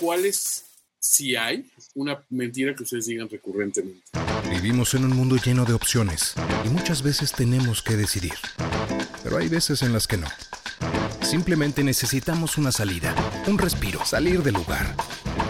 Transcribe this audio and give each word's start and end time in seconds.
cuáles 0.00 0.64
si 0.98 1.36
hay 1.36 1.70
una 1.94 2.22
mentira 2.30 2.74
que 2.74 2.82
ustedes 2.82 3.06
digan 3.06 3.28
recurrentemente. 3.28 4.02
Vivimos 4.50 4.94
en 4.94 5.04
un 5.04 5.14
mundo 5.14 5.36
lleno 5.36 5.64
de 5.64 5.72
opciones 5.72 6.34
y 6.64 6.68
muchas 6.68 7.02
veces 7.02 7.32
tenemos 7.32 7.82
que 7.82 7.96
decidir. 7.96 8.34
Pero 9.22 9.38
hay 9.38 9.48
veces 9.48 9.82
en 9.82 9.92
las 9.92 10.06
que 10.06 10.16
no. 10.16 10.26
Simplemente 11.22 11.84
necesitamos 11.84 12.58
una 12.58 12.72
salida, 12.72 13.14
un 13.46 13.58
respiro, 13.58 14.04
salir 14.04 14.42
del 14.42 14.54
lugar, 14.54 14.96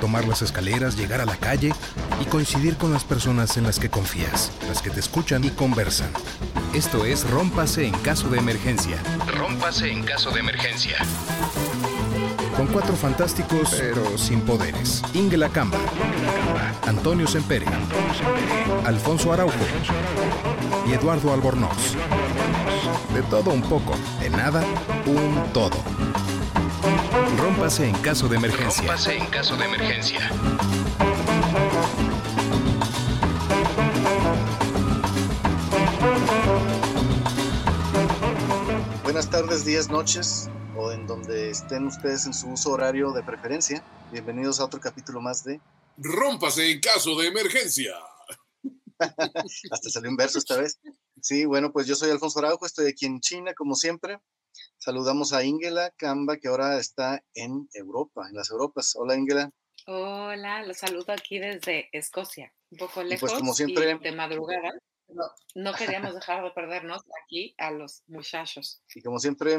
tomar 0.01 0.27
las 0.27 0.43
escaleras, 0.43 0.97
llegar 0.97 1.21
a 1.21 1.27
la 1.27 1.37
calle 1.37 1.73
y 2.21 2.25
coincidir 2.27 2.77
con 2.77 2.93
las 2.93 3.05
personas 3.05 3.57
en 3.57 3.65
las 3.65 3.79
que 3.79 3.89
confías, 3.89 4.53
las 4.69 4.83
que 4.83 4.91
te 4.91 5.01
escuchan 5.01 5.45
y 5.45 5.51
conversan. 5.51 6.13
Esto 6.75 7.05
es 7.05 7.29
Rómpase 7.31 7.87
en 7.87 7.95
caso 8.01 8.29
de 8.29 8.39
emergencia. 8.39 9.03
Rómpase 9.27 9.91
en 9.91 10.03
caso 10.03 10.31
de 10.31 10.41
emergencia. 10.41 10.99
Con 12.61 12.67
cuatro 12.67 12.95
fantásticos, 12.95 13.71
pero 13.71 14.19
sin 14.19 14.43
poderes. 14.43 15.03
Ingela 15.15 15.49
Camba, 15.49 15.79
Antonio 16.87 17.27
Sempere, 17.27 17.65
Alfonso 18.85 19.33
Araujo 19.33 19.55
y 20.87 20.93
Eduardo 20.93 21.33
Albornoz. 21.33 21.97
De 23.15 23.23
todo 23.31 23.49
un 23.53 23.63
poco, 23.63 23.97
de 24.21 24.29
nada, 24.29 24.63
un 25.07 25.43
todo. 25.55 25.79
Rómpase 27.39 27.89
en 27.89 27.95
caso 27.95 28.29
de 28.29 28.37
emergencia. 28.37 28.83
Rómpase 28.83 29.17
en 29.17 29.27
caso 29.29 29.57
de 29.57 29.65
emergencia. 29.65 30.31
Buenas 39.03 39.31
tardes, 39.31 39.65
días, 39.65 39.89
noches, 39.89 40.51
o 40.81 40.93
en 40.93 41.07
donde 41.07 41.51
estén 41.51 41.87
ustedes 41.87 42.25
en 42.25 42.33
su 42.33 42.49
uso 42.49 42.71
horario 42.71 43.13
de 43.13 43.23
preferencia. 43.23 43.85
Bienvenidos 44.13 44.61
a 44.61 44.65
otro 44.65 44.81
capítulo 44.81 45.21
más 45.21 45.45
de 45.45 45.61
Rómpase 45.99 46.71
en 46.71 46.81
caso 46.81 47.15
de 47.17 47.27
emergencia. 47.29 47.93
Hasta 48.99 49.91
salió 49.91 50.09
un 50.09 50.17
verso 50.17 50.39
esta 50.39 50.57
vez. 50.57 50.81
Sí, 51.21 51.45
bueno, 51.45 51.71
pues 51.71 51.87
yo 51.87 51.95
soy 51.95 52.11
Alfonso 52.11 52.39
Araujo, 52.39 52.65
estoy 52.65 52.87
aquí 52.89 53.05
en 53.05 53.21
China, 53.21 53.53
como 53.53 53.75
siempre. 53.75 54.21
Saludamos 54.79 55.35
a 55.35 55.45
Ingela 55.45 55.91
Camba, 55.99 56.39
que 56.39 56.49
ahora 56.49 56.79
está 56.79 57.23
en 57.35 57.69
Europa, 57.75 58.27
en 58.31 58.37
las 58.37 58.51
Europas. 58.51 58.97
Hola, 58.97 59.17
Ingela. 59.17 59.51
Hola, 59.87 60.65
los 60.65 60.79
saludo 60.79 61.13
aquí 61.13 61.39
desde 61.39 61.91
Escocia, 61.93 62.55
un 62.71 62.79
poco 62.79 62.93
pues, 62.95 63.07
lejos 63.07 63.35
como 63.35 63.53
siempre- 63.53 63.91
y 63.91 63.99
de 63.99 64.13
madrugada. 64.13 64.71
No, 65.09 65.25
no 65.57 65.75
queríamos 65.75 66.15
dejar 66.15 66.43
de 66.43 66.53
perdernos 66.53 67.03
aquí 67.23 67.55
a 67.59 67.71
los 67.71 68.03
muchachos. 68.07 68.83
Y 68.95 69.03
como 69.03 69.19
siempre, 69.19 69.59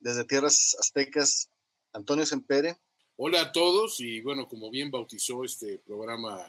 desde 0.00 0.24
tierras 0.24 0.76
aztecas, 0.78 1.50
Antonio 1.92 2.26
Sempere. 2.26 2.76
Hola 3.16 3.40
a 3.42 3.52
todos 3.52 4.00
y 4.00 4.20
bueno, 4.20 4.48
como 4.48 4.70
bien 4.70 4.90
bautizó 4.90 5.44
este 5.44 5.78
programa 5.78 6.40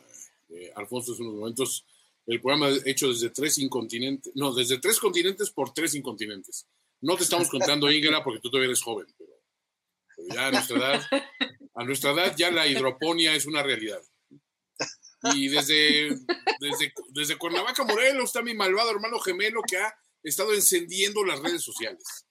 eh, 0.50 0.72
Alfonso 0.76 1.14
hace 1.14 1.24
unos 1.24 1.36
momentos, 1.36 1.86
el 2.28 2.42
programa 2.42 2.70
hecho 2.86 3.10
desde 3.10 3.30
tres 3.32 3.58
incontinentes, 3.58 4.32
no, 4.36 4.54
desde 4.54 4.78
tres 4.78 5.00
continentes 5.00 5.50
por 5.50 5.74
tres 5.74 5.96
incontinentes. 5.96 6.68
No 7.02 7.16
te 7.16 7.24
estamos 7.24 7.50
contando, 7.50 7.92
Ingela, 7.92 8.24
porque 8.24 8.40
tú 8.40 8.50
todavía 8.50 8.68
eres 8.68 8.84
joven, 8.84 9.08
pero, 9.18 9.32
pero 10.16 10.28
ya 10.36 10.48
a 10.48 10.52
nuestra 10.52 10.78
edad, 10.78 11.02
a 11.74 11.84
nuestra 11.84 12.12
edad 12.12 12.36
ya 12.38 12.52
la 12.52 12.68
hidroponía 12.68 13.34
es 13.36 13.46
una 13.46 13.64
realidad. 13.64 14.02
Y 15.34 15.50
desde, 15.50 16.10
desde, 16.60 16.94
desde 17.10 17.38
Cuernavaca, 17.38 17.84
Morelos, 17.84 18.26
está 18.26 18.42
mi 18.42 18.54
malvado 18.54 18.92
hermano 18.92 19.20
gemelo 19.20 19.62
que 19.68 19.78
ha 19.78 19.94
estado 20.24 20.54
encendiendo 20.54 21.26
las 21.26 21.40
redes 21.40 21.62
sociales. 21.62 22.26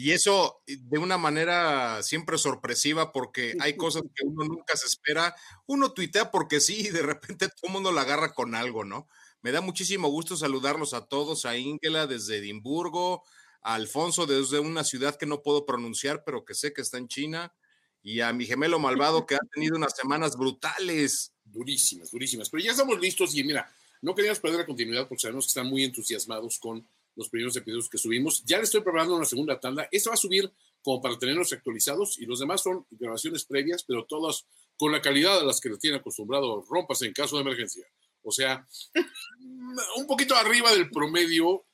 Y 0.00 0.12
eso 0.12 0.62
de 0.66 0.98
una 0.98 1.18
manera 1.18 2.02
siempre 2.02 2.38
sorpresiva 2.38 3.12
porque 3.12 3.54
hay 3.60 3.76
cosas 3.76 4.00
que 4.14 4.24
uno 4.24 4.46
nunca 4.46 4.74
se 4.74 4.86
espera. 4.86 5.36
Uno 5.66 5.92
tuitea 5.92 6.30
porque 6.30 6.58
sí 6.60 6.86
y 6.86 6.88
de 6.88 7.02
repente 7.02 7.48
todo 7.48 7.66
el 7.66 7.72
mundo 7.74 7.92
la 7.92 8.00
agarra 8.00 8.32
con 8.32 8.54
algo, 8.54 8.82
¿no? 8.82 9.08
Me 9.42 9.52
da 9.52 9.60
muchísimo 9.60 10.08
gusto 10.08 10.38
saludarlos 10.38 10.94
a 10.94 11.04
todos, 11.04 11.44
a 11.44 11.58
Ingela 11.58 12.06
desde 12.06 12.38
Edimburgo, 12.38 13.24
a 13.60 13.74
Alfonso 13.74 14.24
desde 14.24 14.58
una 14.58 14.84
ciudad 14.84 15.16
que 15.16 15.26
no 15.26 15.42
puedo 15.42 15.66
pronunciar, 15.66 16.24
pero 16.24 16.46
que 16.46 16.54
sé 16.54 16.72
que 16.72 16.80
está 16.80 16.96
en 16.96 17.08
China, 17.08 17.52
y 18.02 18.20
a 18.20 18.32
mi 18.32 18.46
gemelo 18.46 18.78
malvado 18.78 19.26
que 19.26 19.34
ha 19.34 19.40
tenido 19.52 19.76
unas 19.76 19.94
semanas 19.94 20.34
brutales. 20.34 21.34
durísimas, 21.44 22.10
durísimas. 22.10 22.48
Pero 22.48 22.64
ya 22.64 22.70
estamos 22.70 22.98
listos 22.98 23.34
y 23.34 23.44
mira, 23.44 23.70
no 24.00 24.14
queríamos 24.14 24.40
perder 24.40 24.60
la 24.60 24.66
continuidad 24.66 25.08
porque 25.08 25.20
sabemos 25.20 25.44
que 25.44 25.48
están 25.48 25.66
muy 25.66 25.84
entusiasmados 25.84 26.58
con 26.58 26.86
los 27.20 27.28
primeros 27.28 27.54
episodios 27.54 27.88
que 27.90 27.98
subimos. 27.98 28.42
Ya 28.46 28.56
le 28.56 28.64
estoy 28.64 28.80
preparando 28.80 29.14
una 29.14 29.26
segunda 29.26 29.60
tanda. 29.60 29.86
Esta 29.92 30.08
va 30.08 30.14
a 30.14 30.16
subir 30.16 30.50
como 30.82 31.02
para 31.02 31.18
tenerlos 31.18 31.52
actualizados 31.52 32.18
y 32.18 32.24
los 32.24 32.40
demás 32.40 32.62
son 32.62 32.86
grabaciones 32.90 33.44
previas, 33.44 33.84
pero 33.84 34.06
todas 34.06 34.46
con 34.78 34.90
la 34.90 35.02
calidad 35.02 35.38
a 35.38 35.44
las 35.44 35.60
que 35.60 35.68
le 35.68 35.76
tienen 35.76 36.00
acostumbrado 36.00 36.62
rompas 36.62 37.02
en 37.02 37.12
caso 37.12 37.36
de 37.36 37.42
emergencia. 37.42 37.84
O 38.22 38.32
sea, 38.32 38.66
un 39.96 40.06
poquito 40.06 40.34
arriba 40.34 40.72
del 40.72 40.90
promedio. 40.90 41.66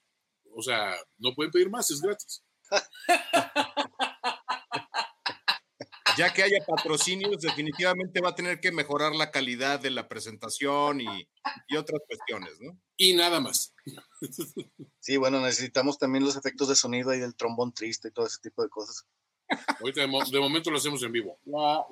O 0.53 0.63
sea, 0.63 0.97
no 1.19 1.33
pueden 1.33 1.53
pedir 1.53 1.71
más, 1.71 1.91
es 1.93 2.01
gratis. 2.01 2.43
Ya 6.17 6.33
que 6.33 6.43
haya 6.43 6.59
patrocinios, 6.67 7.43
definitivamente 7.43 8.21
va 8.21 8.31
a 8.31 8.35
tener 8.35 8.61
que 8.61 8.73
mejorar 8.73 9.15
la 9.15 9.31
calidad 9.31 9.79
de 9.81 9.91
la 9.91 10.09
presentación 10.09 11.01
y, 11.01 11.29
y 11.69 11.77
otras 11.77 12.01
cuestiones, 12.07 12.53
¿no? 12.61 12.79
Y 12.97 13.15
nada 13.15 13.41
más. 13.41 13.75
Sí, 15.01 15.17
bueno, 15.19 15.41
necesitamos 15.41 15.99
también 15.99 16.25
los 16.25 16.37
efectos 16.37 16.69
de 16.69 16.77
sonido 16.77 17.11
ahí 17.11 17.21
del 17.21 17.37
trombón 17.37 17.73
triste 17.73 18.09
y 18.09 18.13
todo 18.13 18.27
ese 18.27 18.39
tipo 18.43 18.63
de 18.63 18.69
cosas. 18.69 19.05
Ahorita 19.81 20.01
de, 20.01 20.07
mo- 20.09 20.25
de 20.25 20.41
momento 20.41 20.71
lo 20.71 20.79
hacemos 20.79 21.03
en 21.05 21.13
vivo. 21.13 21.39
Ah, 21.57 21.87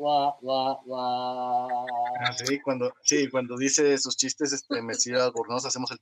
sí, 2.44 2.60
cuando, 2.60 2.92
sí, 3.02 3.28
cuando 3.28 3.56
dice 3.56 3.96
sus 3.98 4.16
chistes, 4.16 4.52
este, 4.52 4.82
Mesías 4.82 5.20
Albornoz, 5.22 5.64
hacemos 5.64 5.90
el. 5.92 6.00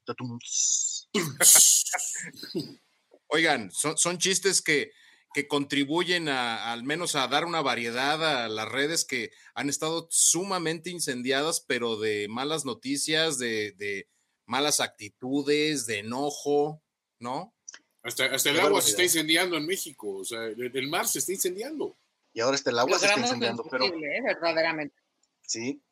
Oigan, 3.29 3.71
son, 3.71 3.97
son 3.99 4.17
chistes 4.19 4.63
que, 4.63 4.93
que 5.35 5.49
contribuyen 5.49 6.29
a, 6.29 6.73
al 6.73 6.85
menos 6.85 7.17
a 7.17 7.27
dar 7.29 7.45
una 7.45 7.63
variedad 7.63 8.45
a 8.45 8.49
las 8.49 8.69
redes 8.69 9.05
que 9.05 9.31
han 9.55 9.69
estado 9.69 10.09
sumamente 10.11 10.91
incendiadas, 10.91 11.65
pero 11.67 11.97
de 11.99 12.29
malas 12.29 12.65
noticias, 12.65 13.39
de, 13.39 13.73
de 13.73 14.09
malas 14.47 14.81
actitudes, 14.81 15.87
de 15.87 16.01
enojo, 16.01 16.83
¿no? 17.19 17.55
Hasta, 18.03 18.27
hasta 18.27 18.51
el 18.51 18.61
agua 18.61 18.83
se 18.83 18.91
está 18.91 19.05
incendiando 19.05 19.57
en 19.57 19.67
México. 19.67 20.19
O 20.19 20.25
sea, 20.25 20.45
el, 20.45 20.71
el 20.75 20.89
mar 20.89 21.07
se 21.07 21.21
está 21.21 21.33
incendiando. 21.33 21.97
Y 22.33 22.41
ahora 22.41 22.57
este, 22.57 22.71
el 22.71 22.79
agua 22.79 22.99
se 22.99 23.07
está 23.07 23.21
incendiando, 23.21 23.65
pero 23.71 23.85
imposible, 23.85 24.17
¿eh? 24.17 24.23
verdaderamente. 24.23 24.97
sí, 25.43 25.83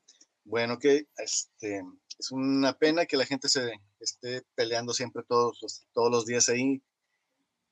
bueno, 0.45 0.78
que 0.78 1.07
este, 1.19 1.83
es 2.19 2.31
una 2.31 2.77
pena 2.77 3.07
que 3.07 3.17
la 3.17 3.27
gente 3.27 3.49
se 3.49 3.72
esté 4.01 4.43
peleando 4.55 4.93
siempre 4.93 5.22
todos 5.22 5.59
los, 5.62 5.87
todos 5.93 6.11
los 6.11 6.27
días 6.27 6.49
ahí. 6.49 6.83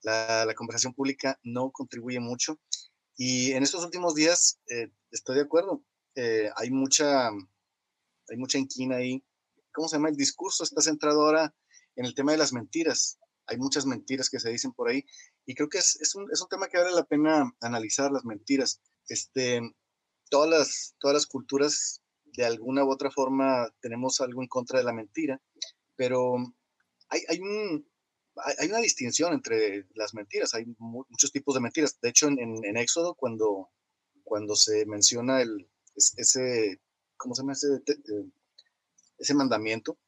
La, 0.02 0.54
conversación 0.54 0.94
pública 0.94 1.38
no 1.42 1.70
contribuye 1.70 2.20
mucho. 2.20 2.58
Y 3.16 3.52
en 3.52 3.62
estos 3.62 3.84
últimos 3.84 4.14
días, 4.14 4.60
eh, 4.68 4.90
estoy 5.10 5.36
de 5.36 5.42
acuerdo, 5.42 5.82
eh, 6.14 6.50
hay 6.56 6.70
mucha, 6.70 7.28
hay 7.28 8.36
mucha 8.36 8.58
inquina 8.58 8.96
ahí. 8.96 9.24
¿Cómo 9.72 9.88
se 9.88 9.96
llama? 9.96 10.08
El 10.08 10.16
discurso 10.16 10.64
está 10.64 10.80
centrado 10.80 11.22
ahora 11.22 11.54
en 11.96 12.04
el 12.04 12.14
tema 12.14 12.32
de 12.32 12.38
las 12.38 12.52
mentiras. 12.52 13.18
Hay 13.46 13.56
muchas 13.56 13.86
mentiras 13.86 14.28
que 14.28 14.40
se 14.40 14.50
dicen 14.50 14.72
por 14.72 14.88
ahí 14.88 15.04
y 15.46 15.54
creo 15.54 15.68
que 15.68 15.78
es, 15.78 15.96
es, 16.00 16.14
un, 16.14 16.30
es 16.30 16.40
un 16.42 16.48
tema 16.48 16.68
que 16.68 16.76
vale 16.76 16.92
la 16.92 17.04
pena 17.04 17.50
analizar, 17.60 18.12
las 18.12 18.24
mentiras. 18.24 18.80
Este, 19.08 19.60
todas, 20.28 20.50
las, 20.50 20.94
todas 20.98 21.14
las 21.14 21.26
culturas, 21.26 22.02
de 22.24 22.44
alguna 22.44 22.84
u 22.84 22.90
otra 22.90 23.10
forma, 23.10 23.68
tenemos 23.80 24.20
algo 24.20 24.42
en 24.42 24.48
contra 24.48 24.78
de 24.78 24.84
la 24.84 24.92
mentira, 24.92 25.40
pero 25.96 26.36
hay, 27.08 27.22
hay, 27.28 27.40
un, 27.40 27.88
hay, 28.44 28.68
una 28.68 28.78
distinción 28.80 29.32
entre 29.32 29.86
las 29.94 30.14
mentiras, 30.14 30.54
hay 30.54 30.66
mu- 30.78 31.04
muchos 31.08 31.32
tipos 31.32 31.54
de 31.54 31.60
mentiras. 31.60 31.98
De 32.00 32.08
hecho, 32.10 32.28
en, 32.28 32.38
en, 32.38 32.64
en 32.64 32.76
Éxodo, 32.76 33.14
cuando, 33.14 33.70
cuando 34.24 34.54
se 34.56 34.86
menciona 34.86 35.40
el, 35.42 35.68
es- 35.94 36.14
ese, 36.16 36.80
¿cómo 37.16 37.34
se 37.34 37.42
llama 37.42 37.52
ese, 37.52 37.68
eh, 37.86 38.30
ese 39.18 39.34
mandamiento? 39.34 39.98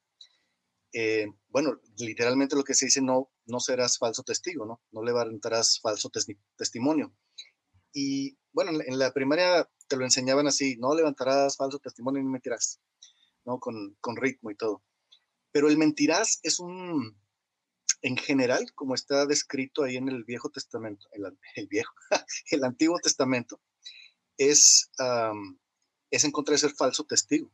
eh, 0.93 1.27
bueno, 1.49 1.81
literalmente 1.99 2.57
lo 2.57 2.65
que 2.65 2.75
se 2.75 2.87
dice, 2.87 3.01
no, 3.01 3.31
no 3.47 3.61
serás 3.61 3.99
falso 3.99 4.23
testigo, 4.25 4.67
¿no? 4.67 4.81
No 4.91 5.03
levantarás 5.05 5.79
falso 5.81 6.11
testi- 6.11 6.39
testimonio. 6.57 7.15
Y 7.93 8.37
bueno, 8.53 8.73
en 8.85 8.99
la 8.99 9.13
primaria 9.13 9.69
te 9.89 9.97
lo 9.97 10.05
enseñaban 10.05 10.47
así, 10.49 10.77
no 10.79 10.95
levantarás 10.95 11.57
falso 11.57 11.79
testimonio 11.79 12.23
ni 12.23 12.29
mentirás, 12.29 12.81
¿no? 13.45 13.61
Con, 13.61 13.97
con 14.01 14.17
ritmo 14.17 14.51
y 14.51 14.57
todo. 14.57 14.83
Pero 15.53 15.69
el 15.69 15.79
mentirás 15.79 16.41
es 16.43 16.59
un, 16.59 17.17
en 18.03 18.17
general, 18.17 18.73
como 18.75 18.95
está 18.95 19.27
descrito 19.27 19.83
ahí 19.83 19.97
en 19.97 20.09
el 20.09 20.25
Viejo 20.25 20.51
Testamento, 20.51 21.07
el, 21.13 21.25
el 21.57 21.67
Viejo, 21.67 21.93
el 22.51 22.65
Antiguo 22.65 22.99
Testamento, 22.99 23.61
es, 24.37 24.91
am, 24.99 25.59
es 26.11 26.25
en 26.25 26.33
contra 26.33 26.53
de 26.53 26.59
ser 26.59 26.73
falso 26.73 27.05
testigo. 27.05 27.51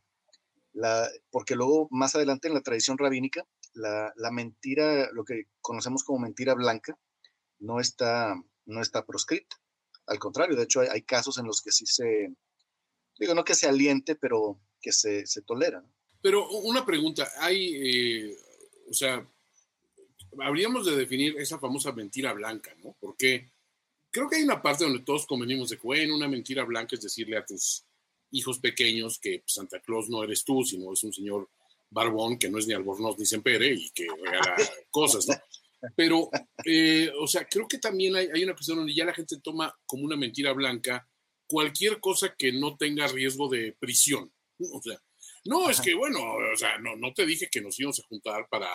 La, 0.73 1.09
porque 1.31 1.57
luego, 1.57 1.89
más 1.91 2.15
adelante 2.15 2.49
en 2.49 2.55
la 2.55 2.61
tradición 2.61 2.99
rabínica, 2.99 3.47
la, 3.73 4.13
la 4.17 4.31
mentira, 4.31 5.11
lo 5.13 5.25
que 5.25 5.45
conocemos 5.61 6.05
como 6.05 6.21
mentira 6.21 6.55
blanca, 6.55 6.99
no 7.59 7.81
está, 7.81 8.35
no 8.67 8.81
está 8.81 9.05
proscrita. 9.05 9.57
Al 10.07 10.19
contrario, 10.19 10.57
de 10.57 10.65
hecho, 10.65 10.81
hay, 10.81 10.89
hay 10.89 11.03
casos 11.03 11.39
en 11.39 11.47
los 11.47 11.63
que 11.63 11.73
sí 11.73 11.87
se, 11.87 12.33
digo, 13.19 13.35
no 13.35 13.45
que 13.45 13.55
se 13.55 13.67
aliente, 13.67 14.15
pero 14.15 14.61
que 14.81 14.93
se, 14.93 15.27
se 15.27 15.43
tolera. 15.43 15.85
Pero 16.23 16.49
una 16.49 16.85
pregunta, 16.85 17.29
hay, 17.39 17.75
eh, 17.75 18.37
o 18.89 18.95
sea, 18.95 19.27
habríamos 20.43 20.87
de 20.87 20.97
definir 20.97 21.37
esa 21.39 21.59
famosa 21.59 21.93
mentira 21.93 22.33
blanca, 22.33 22.75
¿no? 22.83 22.97
Porque 23.01 23.51
creo 24.11 24.29
que 24.29 24.37
hay 24.37 24.43
una 24.43 24.63
parte 24.63 24.85
donde 24.85 25.05
todos 25.05 25.27
convenimos 25.27 25.71
de 25.71 25.77
que, 25.77 25.87
bueno, 25.87 26.15
una 26.15 26.29
mentira 26.29 26.65
blanca 26.65 26.97
es 26.97 27.03
decirle 27.03 27.37
a 27.37 27.45
tus 27.45 27.85
hijos 28.31 28.59
pequeños 28.59 29.19
que 29.19 29.43
Santa 29.47 29.81
Claus 29.81 30.09
no 30.09 30.23
eres 30.23 30.45
tú, 30.45 30.65
sino 30.65 30.93
es 30.93 31.03
un 31.05 31.13
señor 31.13 31.49
barbón 31.91 32.39
que 32.39 32.49
no 32.49 32.59
es 32.59 32.67
ni 32.67 32.75
albornoz 32.75 33.19
ni 33.19 33.27
sempere 33.27 33.73
y 33.73 33.91
que 33.91 34.07
regala 34.23 34.57
cosas, 34.91 35.29
¿no? 35.29 35.35
Pero, 35.95 36.31
eh, 36.65 37.13
o 37.21 37.27
sea, 37.27 37.47
creo 37.47 37.69
que 37.69 37.79
también 37.79 38.17
hay, 38.17 38.29
hay, 38.35 38.43
una 38.43 38.55
cuestión 38.55 38.79
donde 38.79 38.95
ya 38.95 39.05
la 39.05 39.15
gente 39.15 39.37
toma 39.41 39.73
como 39.87 40.05
una 40.05 40.17
mentira 40.17 40.53
blanca 40.53 41.07
cualquier 41.47 42.01
cosa 42.01 42.35
que 42.37 42.53
no 42.53 42.77
tenga 42.77 43.07
riesgo 43.07 43.49
de 43.49 43.77
prisión. 43.79 44.33
O 44.59 44.81
sea, 44.83 45.01
no, 45.45 45.71
es 45.71 45.81
que, 45.81 45.95
bueno, 45.95 46.19
o 46.21 46.57
sea, 46.57 46.79
no, 46.79 46.97
no 46.97 47.13
te 47.13 47.25
dije 47.25 47.49
que 47.51 47.61
nos 47.61 47.79
íbamos 47.79 48.01
a 48.01 48.07
juntar 48.09 48.49
para 48.49 48.69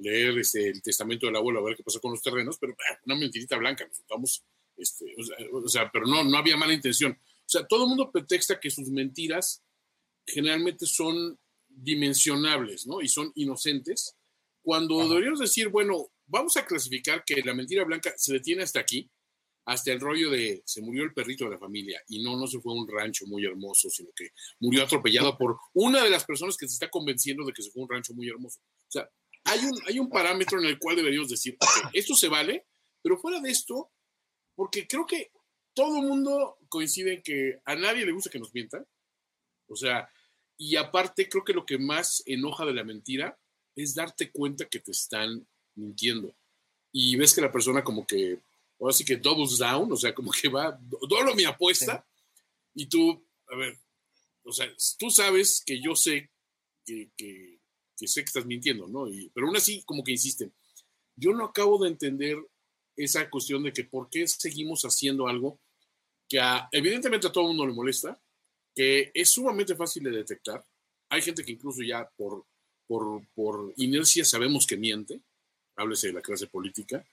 leer 0.00 0.38
este, 0.38 0.68
el 0.68 0.82
testamento 0.82 1.26
del 1.26 1.36
abuelo 1.36 1.60
a 1.60 1.64
ver 1.64 1.76
qué 1.76 1.82
pasa 1.82 2.00
con 2.00 2.12
los 2.12 2.22
terrenos, 2.22 2.58
pero 2.58 2.74
una 3.06 3.16
mentirita 3.16 3.56
blanca, 3.56 3.88
nos 4.18 4.44
este, 4.76 5.14
o, 5.18 5.22
sea, 5.22 5.36
o 5.52 5.68
sea, 5.68 5.90
pero 5.92 6.06
no, 6.06 6.24
no 6.24 6.36
había 6.36 6.56
mala 6.56 6.72
intención. 6.72 7.12
O 7.12 7.48
sea, 7.48 7.66
todo 7.66 7.84
el 7.84 7.88
mundo 7.88 8.10
pretexta 8.10 8.58
que 8.58 8.70
sus 8.70 8.88
mentiras 8.88 9.62
generalmente 10.26 10.86
son 10.86 11.38
dimensionables, 11.68 12.86
¿no? 12.86 13.00
Y 13.00 13.08
son 13.08 13.32
inocentes, 13.34 14.16
cuando 14.62 15.08
deberíamos 15.08 15.40
decir, 15.40 15.68
bueno, 15.68 16.10
vamos 16.26 16.56
a 16.56 16.66
clasificar 16.66 17.24
que 17.24 17.42
la 17.42 17.54
mentira 17.54 17.84
blanca 17.84 18.12
se 18.16 18.34
detiene 18.34 18.62
hasta 18.62 18.80
aquí, 18.80 19.10
hasta 19.64 19.92
el 19.92 20.00
rollo 20.00 20.30
de 20.30 20.62
se 20.64 20.80
murió 20.80 21.04
el 21.04 21.12
perrito 21.12 21.44
de 21.44 21.52
la 21.52 21.58
familia 21.58 22.02
y 22.08 22.22
no, 22.22 22.36
no 22.36 22.46
se 22.46 22.60
fue 22.60 22.72
a 22.72 22.76
un 22.76 22.88
rancho 22.88 23.26
muy 23.26 23.44
hermoso, 23.44 23.88
sino 23.90 24.10
que 24.14 24.30
murió 24.58 24.82
atropellado 24.82 25.36
por 25.36 25.58
una 25.74 26.02
de 26.02 26.10
las 26.10 26.24
personas 26.24 26.56
que 26.56 26.66
se 26.66 26.74
está 26.74 26.88
convenciendo 26.88 27.44
de 27.44 27.52
que 27.52 27.62
se 27.62 27.70
fue 27.70 27.82
a 27.82 27.84
un 27.84 27.90
rancho 27.90 28.14
muy 28.14 28.28
hermoso. 28.28 28.60
O 28.60 28.90
sea, 28.90 29.08
hay 29.44 29.60
un, 29.64 29.78
hay 29.86 29.98
un 29.98 30.08
parámetro 30.08 30.58
en 30.60 30.66
el 30.66 30.78
cual 30.78 30.96
deberíamos 30.96 31.28
decir, 31.28 31.56
okay, 31.60 32.00
esto 32.00 32.14
se 32.14 32.28
vale, 32.28 32.66
pero 33.02 33.18
fuera 33.18 33.40
de 33.40 33.50
esto, 33.50 33.90
porque 34.54 34.86
creo 34.86 35.06
que 35.06 35.30
todo 35.74 35.98
el 35.98 36.06
mundo 36.06 36.58
coincide 36.68 37.14
en 37.14 37.22
que 37.22 37.60
a 37.64 37.74
nadie 37.74 38.04
le 38.04 38.12
gusta 38.12 38.30
que 38.30 38.38
nos 38.38 38.52
mientan. 38.52 38.86
O 39.66 39.76
sea, 39.76 40.10
y 40.56 40.76
aparte 40.76 41.28
creo 41.28 41.44
que 41.44 41.52
lo 41.52 41.64
que 41.64 41.78
más 41.78 42.22
enoja 42.26 42.66
de 42.66 42.74
la 42.74 42.84
mentira 42.84 43.38
es 43.74 43.94
darte 43.94 44.30
cuenta 44.30 44.66
que 44.66 44.80
te 44.80 44.90
están 44.90 45.46
mintiendo. 45.74 46.34
Y 46.92 47.16
ves 47.16 47.32
que 47.32 47.40
la 47.40 47.52
persona 47.52 47.84
como 47.84 48.06
que, 48.06 48.40
ahora 48.78 48.92
sí 48.92 49.04
que 49.04 49.16
doubles 49.16 49.58
down, 49.58 49.90
o 49.92 49.96
sea, 49.96 50.14
como 50.14 50.32
que 50.32 50.48
va, 50.48 50.78
doblo 50.80 51.34
mi 51.34 51.44
apuesta, 51.44 52.04
sí. 52.06 52.82
y 52.82 52.86
tú, 52.86 53.24
a 53.48 53.56
ver, 53.56 53.78
o 54.42 54.52
sea, 54.52 54.68
tú 54.98 55.10
sabes 55.10 55.62
que 55.64 55.80
yo 55.80 55.94
sé 55.94 56.30
que, 56.84 57.10
que, 57.16 57.59
que 58.00 58.08
sé 58.08 58.22
que 58.22 58.28
estás 58.28 58.46
mintiendo, 58.46 58.88
¿no? 58.88 59.06
Pero 59.34 59.46
aún 59.46 59.56
así 59.56 59.82
como 59.84 60.02
que 60.02 60.12
insisten. 60.12 60.50
Yo 61.14 61.34
no 61.34 61.44
acabo 61.44 61.78
de 61.82 61.90
entender 61.90 62.38
esa 62.96 63.28
cuestión 63.28 63.62
de 63.62 63.74
que 63.74 63.84
por 63.84 64.08
qué 64.08 64.26
seguimos 64.26 64.82
haciendo 64.84 65.28
algo 65.28 65.60
que 66.26 66.40
evidentemente 66.72 67.26
a 67.26 67.32
todo 67.32 67.44
el 67.44 67.48
mundo 67.48 67.66
le 67.66 67.74
molesta, 67.74 68.18
que 68.74 69.10
es 69.12 69.30
sumamente 69.30 69.74
fácil 69.74 70.04
de 70.04 70.12
detectar. 70.12 70.64
Hay 71.10 71.20
gente 71.20 71.44
que 71.44 71.52
incluso 71.52 71.82
ya 71.82 72.08
por, 72.16 72.46
por, 72.86 73.22
por 73.34 73.74
inercia 73.76 74.24
sabemos 74.24 74.66
que 74.66 74.76
miente, 74.76 75.20
háblese 75.76 76.06
de 76.06 76.12
la 76.14 76.22
clase 76.22 76.46
política, 76.46 77.04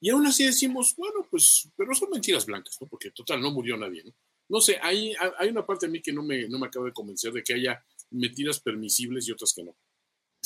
y 0.00 0.10
aún 0.10 0.26
así 0.26 0.44
decimos, 0.44 0.94
bueno, 0.94 1.26
pues, 1.30 1.68
pero 1.74 1.94
son 1.94 2.10
mentiras 2.10 2.44
blancas, 2.44 2.76
¿no? 2.80 2.86
Porque 2.86 3.10
total, 3.10 3.40
no 3.40 3.50
murió 3.50 3.76
nadie, 3.76 4.04
¿no? 4.04 4.12
No 4.48 4.60
sé, 4.60 4.78
hay, 4.80 5.14
hay 5.38 5.48
una 5.48 5.66
parte 5.66 5.86
de 5.86 5.92
mí 5.92 6.00
que 6.00 6.12
no 6.12 6.22
me, 6.22 6.46
no 6.48 6.58
me 6.58 6.66
acaba 6.66 6.86
de 6.86 6.92
convencer 6.92 7.32
de 7.32 7.42
que 7.42 7.54
haya 7.54 7.82
mentiras 8.10 8.60
permisibles 8.60 9.26
y 9.26 9.32
otras 9.32 9.52
que 9.52 9.64
no. 9.64 9.74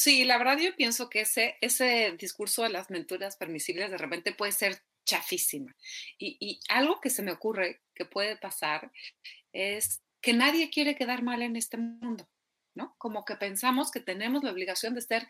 Sí, 0.00 0.24
la 0.24 0.38
verdad 0.38 0.56
yo 0.56 0.74
pienso 0.76 1.10
que 1.10 1.20
ese, 1.20 1.58
ese 1.60 2.16
discurso 2.18 2.62
de 2.62 2.70
las 2.70 2.88
mentiras 2.88 3.36
permisibles 3.36 3.90
de 3.90 3.98
repente 3.98 4.32
puede 4.32 4.52
ser 4.52 4.80
chafísima. 5.04 5.76
Y, 6.16 6.38
y, 6.40 6.58
algo 6.70 7.02
que 7.02 7.10
se 7.10 7.22
me 7.22 7.32
ocurre 7.32 7.82
que 7.94 8.06
puede 8.06 8.38
pasar 8.38 8.90
es 9.52 10.00
que 10.22 10.32
nadie 10.32 10.70
quiere 10.70 10.94
quedar 10.94 11.22
mal 11.22 11.42
en 11.42 11.54
este 11.54 11.76
mundo, 11.76 12.26
¿no? 12.74 12.94
Como 12.96 13.26
que 13.26 13.36
pensamos 13.36 13.90
que 13.90 14.00
tenemos 14.00 14.42
la 14.42 14.52
obligación 14.52 14.94
de 14.94 15.02
ser 15.02 15.28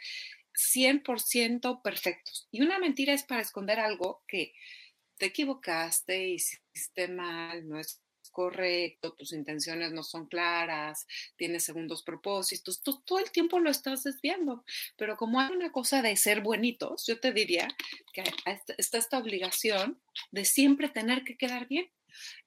100% 0.55 1.83
perfectos. 1.83 2.47
Y 2.53 2.63
una 2.63 2.79
mentira 2.79 3.13
es 3.13 3.25
para 3.25 3.43
esconder 3.43 3.81
algo 3.81 4.23
que 4.29 4.55
te 5.19 5.27
equivocaste, 5.27 6.29
hiciste 6.29 7.09
mal, 7.09 7.69
no 7.69 7.81
es 7.81 8.01
correcto, 8.31 9.13
tus 9.13 9.33
intenciones 9.33 9.93
no 9.93 10.03
son 10.03 10.27
claras, 10.27 11.07
tienes 11.37 11.65
segundos 11.65 12.03
propósitos, 12.03 12.83
tú 12.83 13.01
todo 13.05 13.19
el 13.19 13.31
tiempo 13.31 13.59
lo 13.59 13.71
estás 13.71 14.05
desviando. 14.05 14.65
Pero 14.97 15.17
como 15.17 15.41
hay 15.41 15.53
una 15.53 15.73
cosa 15.73 16.03
de 16.03 16.17
ser 16.17 16.41
buenitos, 16.41 17.07
yo 17.07 17.21
te 17.21 17.33
diría 17.33 17.69
que 18.13 18.25
está 18.79 18.99
esta 18.99 19.19
obligación 19.19 20.01
de 20.31 20.45
siempre 20.45 20.89
tener 20.89 21.25
que 21.25 21.37
quedar 21.37 21.69
bien. 21.69 21.91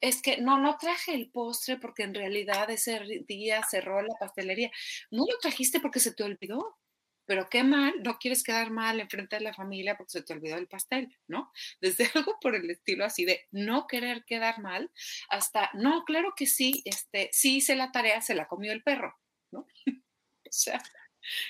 Es 0.01 0.21
que 0.21 0.37
no, 0.37 0.59
no 0.59 0.77
traje 0.77 1.13
el 1.13 1.29
postre 1.29 1.77
porque 1.77 2.03
en 2.03 2.13
realidad 2.13 2.69
ese 2.69 2.99
día 3.27 3.63
cerró 3.63 4.01
la 4.01 4.13
pastelería. 4.19 4.71
No 5.09 5.25
lo 5.25 5.37
trajiste 5.39 5.79
porque 5.79 5.99
se 5.99 6.13
te 6.13 6.23
olvidó 6.23 6.77
pero 7.25 7.47
qué 7.49 7.63
mal, 7.63 7.93
no 8.03 8.17
quieres 8.19 8.43
quedar 8.43 8.71
mal 8.71 8.99
en 8.99 9.09
frente 9.09 9.37
de 9.37 9.43
la 9.43 9.53
familia 9.53 9.95
porque 9.97 10.11
se 10.11 10.23
te 10.23 10.33
olvidó 10.33 10.57
el 10.57 10.67
pastel, 10.67 11.15
¿no? 11.27 11.51
Desde 11.81 12.09
algo 12.15 12.39
por 12.39 12.55
el 12.55 12.69
estilo 12.69 13.05
así 13.05 13.25
de 13.25 13.47
no 13.51 13.87
querer 13.87 14.25
quedar 14.25 14.59
mal 14.59 14.91
hasta, 15.29 15.69
no, 15.73 16.03
claro 16.05 16.33
que 16.35 16.45
sí, 16.45 16.81
este, 16.85 17.29
sí 17.31 17.57
hice 17.57 17.75
la 17.75 17.91
tarea, 17.91 18.21
se 18.21 18.35
la 18.35 18.47
comió 18.47 18.71
el 18.71 18.83
perro, 18.83 19.15
¿no? 19.51 19.67
o 20.45 20.51
sea, 20.51 20.81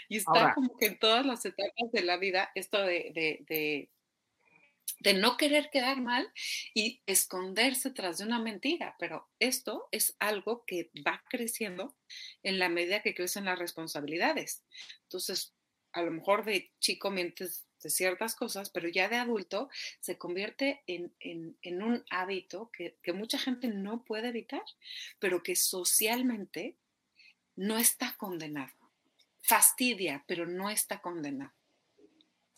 y 0.08 0.18
está 0.18 0.32
Ahora, 0.32 0.54
como 0.54 0.78
que 0.78 0.86
en 0.88 1.00
todas 1.00 1.26
las 1.26 1.46
etapas 1.46 1.92
de 1.92 2.04
la 2.04 2.18
vida 2.18 2.52
esto 2.56 2.82
de, 2.82 3.12
de, 3.14 3.46
de, 3.48 3.90
de 5.00 5.14
no 5.14 5.38
querer 5.38 5.70
quedar 5.72 6.02
mal 6.02 6.32
y 6.74 7.02
esconderse 7.06 7.92
tras 7.92 8.20
de 8.20 8.26
una 8.26 8.40
mentira, 8.40 8.96
pero 9.00 9.30
esto 9.40 9.88
es 9.92 10.16
algo 10.20 10.64
que 10.66 10.92
va 11.06 11.24
creciendo 11.30 11.96
en 12.44 12.60
la 12.60 12.70
medida 12.70 13.02
que 13.02 13.16
crecen 13.16 13.46
las 13.46 13.60
responsabilidades. 13.60 14.64
Entonces, 15.04 15.54
a 15.94 16.02
lo 16.02 16.12
mejor 16.12 16.44
de 16.44 16.72
chico 16.80 17.12
mientes 17.12 17.66
de 17.82 17.90
ciertas 17.90 18.36
cosas, 18.36 18.70
pero 18.70 18.88
ya 18.88 19.10
de 19.10 19.18
adulto 19.18 19.70
se 20.00 20.18
convierte 20.18 20.82
en, 20.88 21.14
en, 21.20 21.58
en 21.62 21.84
un 21.84 22.04
hábito 22.10 22.72
que, 22.72 22.98
que, 23.04 23.14
mucha 23.14 23.38
gente 23.38 23.68
no 23.68 24.04
puede 24.04 24.30
evitar, 24.30 24.64
pero 25.20 25.44
que 25.44 25.56
socialmente 25.56 26.78
no 27.56 27.78
está 27.78 28.16
condenado. 28.18 28.74
Fastidia, 29.42 30.24
pero 30.28 30.46
no 30.46 30.70
está 30.70 31.02
condenado. 31.02 31.54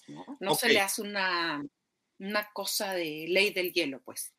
No, 0.07 0.24
no 0.39 0.51
okay. 0.53 0.69
se 0.69 0.74
le 0.74 0.79
hace 0.79 1.01
una, 1.01 1.65
una 2.19 2.51
cosa 2.53 2.93
de 2.93 3.25
ley 3.27 3.51
del 3.51 3.74
hielo, 3.74 4.01
pues. 4.01 4.33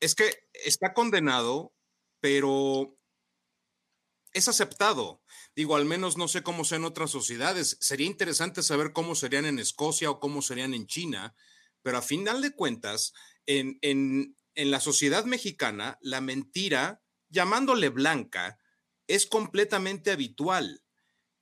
Es 0.00 0.14
que 0.14 0.48
está 0.52 0.92
condenado, 0.92 1.72
pero 2.20 2.98
es 4.36 4.48
aceptado. 4.48 5.22
Digo, 5.54 5.76
al 5.76 5.86
menos 5.86 6.18
no 6.18 6.28
sé 6.28 6.42
cómo 6.42 6.64
sea 6.64 6.76
en 6.76 6.84
otras 6.84 7.10
sociedades. 7.10 7.78
Sería 7.80 8.06
interesante 8.06 8.62
saber 8.62 8.92
cómo 8.92 9.14
serían 9.14 9.46
en 9.46 9.58
Escocia 9.58 10.10
o 10.10 10.20
cómo 10.20 10.42
serían 10.42 10.74
en 10.74 10.86
China, 10.86 11.34
pero 11.82 11.96
a 11.98 12.02
final 12.02 12.42
de 12.42 12.54
cuentas, 12.54 13.14
en, 13.46 13.78
en, 13.80 14.36
en 14.54 14.70
la 14.70 14.80
sociedad 14.80 15.24
mexicana, 15.24 15.96
la 16.02 16.20
mentira, 16.20 17.02
llamándole 17.30 17.88
blanca, 17.88 18.58
es 19.06 19.24
completamente 19.24 20.10
habitual. 20.10 20.82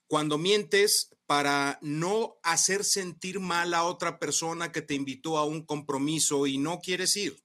Cuando 0.07 0.39
mientes 0.39 1.17
para 1.27 1.81
no 1.83 2.37
hacer 2.45 2.85
sentir 2.85 3.41
mal 3.41 3.75
a 3.75 3.83
otra 3.83 4.21
persona 4.21 4.71
que 4.71 4.83
te 4.83 4.95
invitó 4.95 5.37
a 5.37 5.45
un 5.45 5.67
compromiso 5.67 6.47
y 6.47 6.59
no 6.59 6.79
quieres 6.79 7.17
ir 7.17 7.44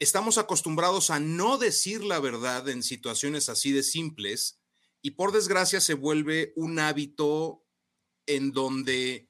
estamos 0.00 0.38
acostumbrados 0.38 1.10
a 1.10 1.20
no 1.20 1.58
decir 1.58 2.02
la 2.02 2.18
verdad 2.18 2.68
en 2.70 2.82
situaciones 2.82 3.50
así 3.50 3.70
de 3.70 3.82
simples 3.82 4.58
y 5.02 5.12
por 5.12 5.30
desgracia 5.30 5.80
se 5.80 5.94
vuelve 5.94 6.52
un 6.56 6.78
hábito 6.78 7.62
en 8.26 8.52
donde, 8.52 9.28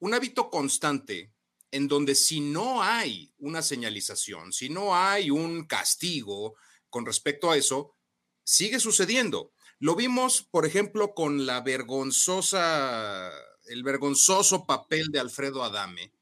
un 0.00 0.12
hábito 0.12 0.50
constante, 0.50 1.32
en 1.70 1.86
donde 1.86 2.16
si 2.16 2.40
no 2.40 2.82
hay 2.82 3.32
una 3.38 3.62
señalización, 3.62 4.52
si 4.52 4.68
no 4.68 4.96
hay 4.96 5.30
un 5.30 5.64
castigo 5.64 6.56
con 6.90 7.06
respecto 7.06 7.50
a 7.50 7.56
eso, 7.56 7.94
sigue 8.42 8.80
sucediendo. 8.80 9.52
Lo 9.78 9.94
vimos, 9.94 10.42
por 10.42 10.66
ejemplo, 10.66 11.14
con 11.14 11.46
la 11.46 11.60
vergonzosa, 11.60 13.30
el 13.66 13.82
vergonzoso 13.84 14.66
papel 14.66 15.08
de 15.10 15.20
Alfredo 15.20 15.62
Adame, 15.62 16.12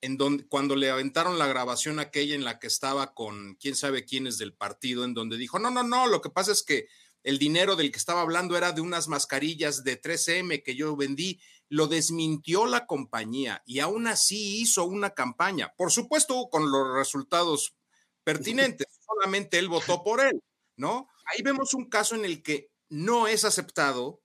en 0.00 0.16
donde 0.16 0.46
cuando 0.46 0.76
le 0.76 0.90
aventaron 0.90 1.38
la 1.38 1.46
grabación 1.46 1.98
aquella 1.98 2.34
en 2.34 2.44
la 2.44 2.58
que 2.58 2.66
estaba 2.66 3.14
con 3.14 3.54
quién 3.56 3.74
sabe 3.74 4.04
quiénes 4.04 4.38
del 4.38 4.54
partido, 4.54 5.04
en 5.04 5.14
donde 5.14 5.36
dijo, 5.36 5.58
no, 5.58 5.70
no, 5.70 5.82
no, 5.82 6.06
lo 6.06 6.20
que 6.20 6.30
pasa 6.30 6.52
es 6.52 6.62
que 6.62 6.88
el 7.22 7.38
dinero 7.38 7.76
del 7.76 7.92
que 7.92 7.98
estaba 7.98 8.22
hablando 8.22 8.56
era 8.56 8.72
de 8.72 8.80
unas 8.80 9.08
mascarillas 9.08 9.84
de 9.84 10.00
3M 10.00 10.62
que 10.62 10.74
yo 10.74 10.96
vendí, 10.96 11.40
lo 11.68 11.86
desmintió 11.86 12.66
la 12.66 12.86
compañía 12.86 13.62
y 13.66 13.80
aún 13.80 14.06
así 14.06 14.60
hizo 14.60 14.84
una 14.84 15.10
campaña, 15.10 15.74
por 15.76 15.92
supuesto 15.92 16.48
con 16.50 16.70
los 16.70 16.94
resultados 16.94 17.76
pertinentes, 18.24 18.86
solamente 19.06 19.58
él 19.58 19.68
votó 19.68 20.02
por 20.02 20.20
él, 20.20 20.42
¿no? 20.76 21.08
ahí 21.26 21.42
vemos 21.42 21.74
un 21.74 21.88
caso 21.88 22.14
en 22.14 22.24
el 22.24 22.42
que 22.42 22.70
no 22.88 23.28
es 23.28 23.44
aceptado, 23.44 24.22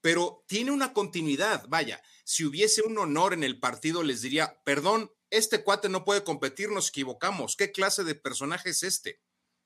pero 0.00 0.44
tiene 0.46 0.70
una 0.70 0.92
continuidad. 0.92 1.66
Vaya, 1.68 2.02
si 2.24 2.44
hubiese 2.44 2.82
un 2.82 2.98
honor 2.98 3.34
en 3.34 3.44
el 3.44 3.58
partido, 3.60 4.02
les 4.02 4.22
diría, 4.22 4.60
perdón, 4.64 5.10
este 5.30 5.62
cuate 5.62 5.88
no 5.88 6.04
puede 6.04 6.24
competir, 6.24 6.70
nos 6.70 6.88
equivocamos. 6.88 7.56
¿Qué 7.56 7.72
clase 7.72 8.04
de 8.04 8.14
personaje 8.14 8.70
es 8.70 8.82
este? 8.82 9.20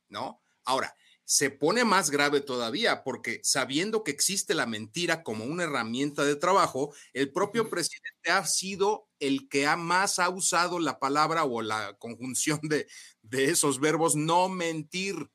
¿No? 0.08 0.40
Ahora, 0.64 0.94
se 1.30 1.48
pone 1.50 1.84
más 1.84 2.10
grave 2.10 2.40
todavía 2.40 3.04
porque 3.04 3.40
sabiendo 3.44 4.02
que 4.02 4.10
existe 4.10 4.52
la 4.52 4.66
mentira 4.66 5.22
como 5.22 5.44
una 5.44 5.62
herramienta 5.62 6.24
de 6.24 6.34
trabajo, 6.34 6.92
el 7.12 7.32
propio 7.32 7.70
presidente 7.70 8.32
ha 8.32 8.44
sido 8.44 9.08
el 9.20 9.48
que 9.48 9.66
ha 9.66 9.76
más 9.76 10.18
ha 10.18 10.28
usado 10.28 10.80
la 10.80 10.98
palabra 10.98 11.44
o 11.44 11.62
la 11.62 11.96
conjunción 11.98 12.58
de, 12.62 12.88
de 13.22 13.44
esos 13.44 13.78
verbos 13.78 14.16
no 14.16 14.48
mentir. 14.48 15.30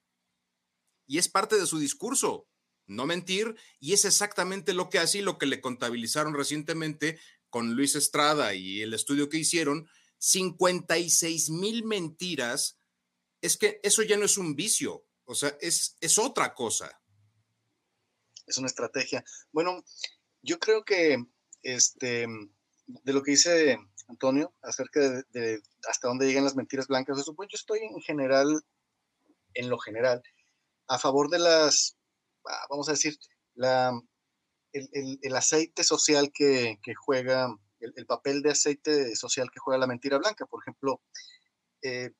Y 1.07 1.17
es 1.17 1.29
parte 1.29 1.55
de 1.55 1.65
su 1.65 1.79
discurso, 1.79 2.49
no 2.87 3.05
mentir, 3.05 3.55
y 3.79 3.93
es 3.93 4.03
exactamente 4.03 4.73
lo 4.73 4.89
que 4.89 4.99
hace 4.99 5.19
y 5.19 5.21
lo 5.21 5.37
que 5.37 5.45
le 5.45 5.61
contabilizaron 5.61 6.33
recientemente 6.33 7.19
con 7.49 7.73
Luis 7.73 7.95
Estrada 7.95 8.53
y 8.53 8.81
el 8.81 8.93
estudio 8.93 9.29
que 9.29 9.37
hicieron, 9.37 9.87
56 10.17 11.49
mil 11.49 11.83
mentiras. 11.85 12.79
Es 13.41 13.57
que 13.57 13.79
eso 13.83 14.01
ya 14.03 14.17
no 14.17 14.25
es 14.25 14.37
un 14.37 14.55
vicio, 14.55 15.05
o 15.25 15.35
sea, 15.35 15.55
es, 15.59 15.97
es 16.01 16.17
otra 16.17 16.53
cosa. 16.53 17.01
Es 18.47 18.57
una 18.57 18.67
estrategia. 18.67 19.23
Bueno, 19.51 19.83
yo 20.41 20.59
creo 20.59 20.83
que 20.83 21.23
este, 21.63 22.27
de 22.85 23.13
lo 23.13 23.23
que 23.23 23.31
dice 23.31 23.77
Antonio 24.07 24.53
acerca 24.61 25.23
de, 25.31 25.61
hasta 25.89 26.07
dónde 26.07 26.27
llegan 26.27 26.43
las 26.43 26.55
mentiras 26.55 26.87
blancas, 26.87 27.19
eso, 27.19 27.35
pues 27.35 27.49
yo 27.51 27.55
estoy 27.55 27.79
en 27.79 27.99
general, 28.01 28.61
en 29.53 29.69
lo 29.69 29.79
general, 29.79 30.21
a 30.87 30.99
favor 30.99 31.29
de 31.29 31.39
las, 31.39 31.97
ah, 32.45 32.67
vamos 32.69 32.87
a 32.87 32.91
decir, 32.91 33.17
la, 33.55 33.91
el, 34.73 35.35
aceite 35.35 35.83
social 35.83 36.31
que, 36.33 36.77
juega, 36.95 37.47
el, 37.79 38.05
papel 38.05 38.41
de 38.41 38.51
aceite 38.51 39.15
social 39.15 39.49
que 39.51 39.59
juega 39.59 39.79
la 39.79 39.87
mentira 39.87 40.17
blanca. 40.17 40.45
Por 40.45 40.61
ejemplo, 40.61 41.01
eh, 41.81 42.11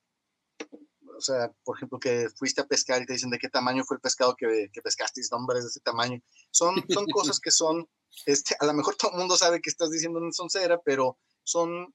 o 1.16 1.20
sea, 1.20 1.52
por 1.64 1.76
ejemplo, 1.76 1.98
que 1.98 2.28
fuiste 2.36 2.60
a 2.60 2.66
pescar 2.66 3.02
y 3.02 3.06
te 3.06 3.14
dicen 3.14 3.30
de 3.30 3.38
qué 3.38 3.48
tamaño 3.48 3.84
fue 3.84 3.96
el 3.96 4.00
pescado 4.00 4.36
que, 4.36 4.68
que 4.72 4.82
pescaste, 4.82 5.20
y 5.20 5.24
nombres 5.30 5.64
de 5.64 5.68
ese 5.68 5.80
tamaño. 5.80 6.20
Son, 6.50 6.74
son 6.88 7.06
cosas 7.06 7.40
que 7.40 7.50
son, 7.50 7.88
este, 8.26 8.54
a 8.60 8.66
lo 8.66 8.74
mejor 8.74 8.96
todo 8.96 9.12
el 9.12 9.18
mundo 9.18 9.36
sabe 9.36 9.60
que 9.60 9.70
estás 9.70 9.90
diciendo 9.90 10.18
una 10.18 10.32
soncera, 10.32 10.80
pero 10.84 11.18
son 11.42 11.94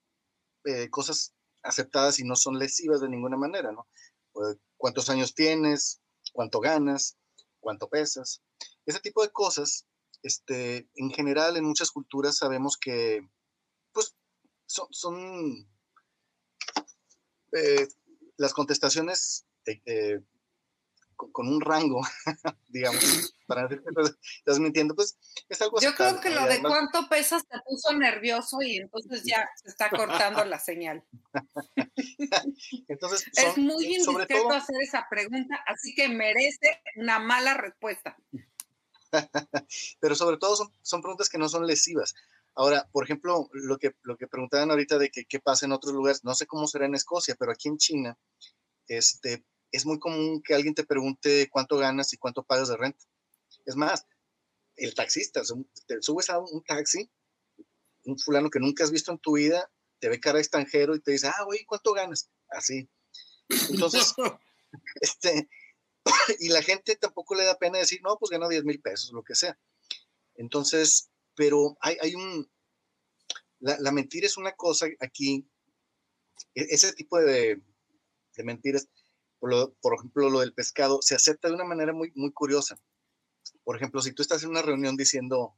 eh, 0.66 0.90
cosas 0.90 1.34
aceptadas 1.64 2.20
y 2.20 2.24
no 2.24 2.36
son 2.36 2.58
lesivas 2.58 3.02
de 3.02 3.10
ninguna 3.10 3.38
manera, 3.38 3.72
¿no? 3.72 3.88
Pues, 4.32 4.58
¿Cuántos 4.78 5.10
años 5.10 5.36
tienes? 5.36 6.02
¿Cuánto 6.34 6.60
ganas? 6.60 7.18
¿Cuánto 7.60 7.90
pesas? 7.90 8.42
Ese 8.86 9.00
tipo 9.00 9.22
de 9.22 9.32
cosas, 9.32 9.86
este, 10.24 10.90
en 10.96 11.12
general, 11.12 11.58
en 11.58 11.66
muchas 11.66 11.92
culturas 11.92 12.38
sabemos 12.38 12.78
que, 12.78 13.22
son, 14.72 14.88
son 14.92 15.68
eh, 17.52 17.88
las 18.38 18.54
contestaciones 18.54 19.46
eh, 19.66 19.82
eh, 19.86 20.20
con, 21.16 21.48
un 21.48 21.62
rango, 21.62 22.02
digamos, 22.70 23.36
para 23.46 23.68
decir 23.68 23.84
que 23.84 24.02
estás 24.40 24.60
mintiendo, 24.60 24.96
pues 24.96 25.18
es 25.50 25.62
algo 25.62 25.80
Yo 25.80 25.94
creo 25.94 26.20
que 26.20 26.32
lo 26.32 26.46
de 26.46 26.62
cuánto 26.62 27.08
pesas 27.10 27.46
te 27.46 27.60
puso 27.60 27.94
nervioso 27.94 28.62
y 28.62 28.78
entonces 28.78 29.24
ya 29.24 29.48
se 29.62 29.70
está 29.70 29.90
cortando 29.90 30.44
la 30.46 30.58
señal. 30.60 31.04
entonces, 32.88 33.26
es 33.34 33.58
muy 33.58 33.86
indiscreto 33.86 34.52
hacer 34.52 34.82
esa 34.82 35.06
pregunta, 35.10 35.60
así 35.68 35.94
que 35.94 36.10
merece 36.10 36.82
una 36.96 37.20
mala 37.20 37.54
respuesta. 37.54 38.18
Pero 40.00 40.16
sobre 40.16 40.38
todo 40.38 40.56
son, 40.56 40.72
son 40.82 41.02
preguntas 41.02 41.30
que 41.30 41.38
no 41.38 41.50
son 41.50 41.68
lesivas. 41.68 42.16
Ahora, 42.56 42.90
por 42.92 43.06
ejemplo, 43.06 43.50
lo 43.54 43.78
que, 43.78 43.92
lo 44.04 44.18
que 44.18 44.28
preguntaban 44.28 44.72
ahorita 44.72 44.98
de 44.98 45.10
que, 45.10 45.26
qué 45.26 45.40
pasa 45.40 45.66
en 45.66 45.72
otros 45.72 45.94
lugares, 45.94 46.24
no 46.24 46.36
sé 46.36 46.46
cómo 46.46 46.68
será 46.68 46.86
en 46.86 46.96
Escocia, 46.96 47.36
pero 47.40 47.52
aquí 47.52 47.70
en 47.70 47.78
China, 47.78 48.18
este, 48.88 49.46
es 49.72 49.86
muy 49.86 50.00
común 50.00 50.42
que 50.44 50.54
alguien 50.54 50.76
te 50.76 50.86
pregunte 50.86 51.48
cuánto 51.50 51.78
ganas 51.78 52.14
y 52.14 52.18
cuánto 52.18 52.44
pagas 52.44 52.68
de 52.68 52.78
renta. 52.78 53.06
Es 53.66 53.76
más, 53.76 54.06
el 54.76 54.94
taxista, 54.96 55.42
te 55.88 56.02
subes 56.02 56.30
a 56.30 56.40
un 56.40 56.64
taxi, 56.64 57.10
un 58.04 58.18
fulano 58.18 58.50
que 58.50 58.60
nunca 58.60 58.84
has 58.84 58.92
visto 58.92 59.12
en 59.12 59.20
tu 59.20 59.34
vida, 59.34 59.72
te 60.00 60.10
ve 60.10 60.20
cara 60.20 60.40
extranjero 60.40 60.96
y 60.96 61.02
te 61.02 61.12
dice, 61.12 61.28
ah, 61.28 61.44
güey, 61.46 61.64
¿cuánto 61.66 61.94
ganas? 61.94 62.30
Así. 62.50 62.90
Entonces, 63.70 64.14
este, 65.02 65.50
y 66.40 66.50
la 66.50 66.62
gente 66.62 66.96
tampoco 66.96 67.36
le 67.36 67.46
da 67.46 67.58
pena 67.58 67.78
decir, 67.78 68.02
no, 68.04 68.18
pues 68.18 68.32
gano 68.32 68.50
10 68.50 68.64
mil 68.66 68.82
pesos, 68.82 69.12
lo 69.14 69.24
que 69.24 69.36
sea. 69.36 69.58
Entonces, 70.36 71.11
pero 71.42 71.76
hay, 71.82 71.98
hay 72.02 72.14
un, 72.14 72.48
la, 73.62 73.92
mentira 73.92 74.28
es 74.28 74.38
una 74.38 74.52
cosa 74.52 74.86
aquí, 75.00 75.50
e, 76.54 76.68
ese 76.70 76.94
tipo 76.94 77.18
de, 77.18 77.60
de 78.36 78.44
mentiras, 78.44 78.88
por, 79.40 79.76
por, 79.82 79.96
ejemplo, 79.96 80.30
lo 80.30 80.42
del 80.42 80.54
pescado, 80.54 81.02
se 81.02 81.16
acepta 81.16 81.48
de 81.48 81.56
una 81.56 81.64
manera 81.64 81.94
muy, 81.94 82.12
muy 82.14 82.32
curiosa. 82.32 82.80
Por 83.64 83.76
ejemplo, 83.76 84.04
si 84.04 84.12
tú 84.12 84.22
estás 84.22 84.44
en 84.44 84.52
una 84.52 84.62
reunión 84.62 84.96
diciendo, 84.96 85.58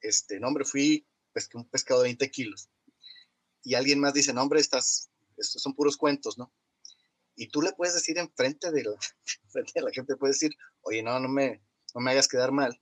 este, 0.00 0.40
no, 0.40 0.48
hombre, 0.48 0.64
fui, 0.64 1.06
pesqué 1.34 1.58
un 1.58 1.68
pescado 1.68 2.00
de 2.00 2.08
20 2.08 2.30
kilos, 2.30 2.70
y 3.62 3.74
alguien 3.74 4.00
más 4.00 4.14
dice, 4.14 4.32
no, 4.32 4.40
hombre, 4.40 4.60
estos 4.60 5.10
son 5.36 5.74
puros 5.74 5.98
cuentos, 5.98 6.38
¿no? 6.38 6.50
Y 7.36 7.48
tú 7.48 7.60
le 7.60 7.72
puedes 7.72 7.92
decir 7.92 8.16
enfrente 8.16 8.72
de 8.72 8.84
la, 8.84 8.92
frente 9.50 9.72
de 9.74 9.82
la 9.82 9.90
gente, 9.90 10.16
puedes 10.16 10.40
decir, 10.40 10.56
oye, 10.80 11.02
no, 11.02 11.20
no 11.20 11.28
me, 11.28 11.62
no 11.94 12.00
me 12.00 12.12
hagas 12.12 12.26
quedar 12.26 12.52
mal. 12.52 12.80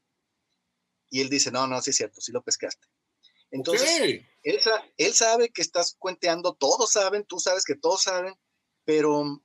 Y 1.10 1.20
él 1.20 1.28
dice, 1.28 1.50
no, 1.50 1.66
no, 1.66 1.80
sí 1.80 1.90
es 1.90 1.96
cierto, 1.96 2.20
sí 2.20 2.32
lo 2.32 2.42
pescaste. 2.42 2.86
Entonces, 3.50 4.24
él, 4.42 5.14
sabe 5.14 5.50
que 5.50 5.62
estás 5.62 5.96
cuenteando, 5.98 6.54
todos 6.54 6.92
saben, 6.92 7.24
tú 7.24 7.38
sabes 7.38 7.64
que 7.64 7.76
todos 7.76 8.02
saben, 8.02 8.34
pero, 8.84 9.42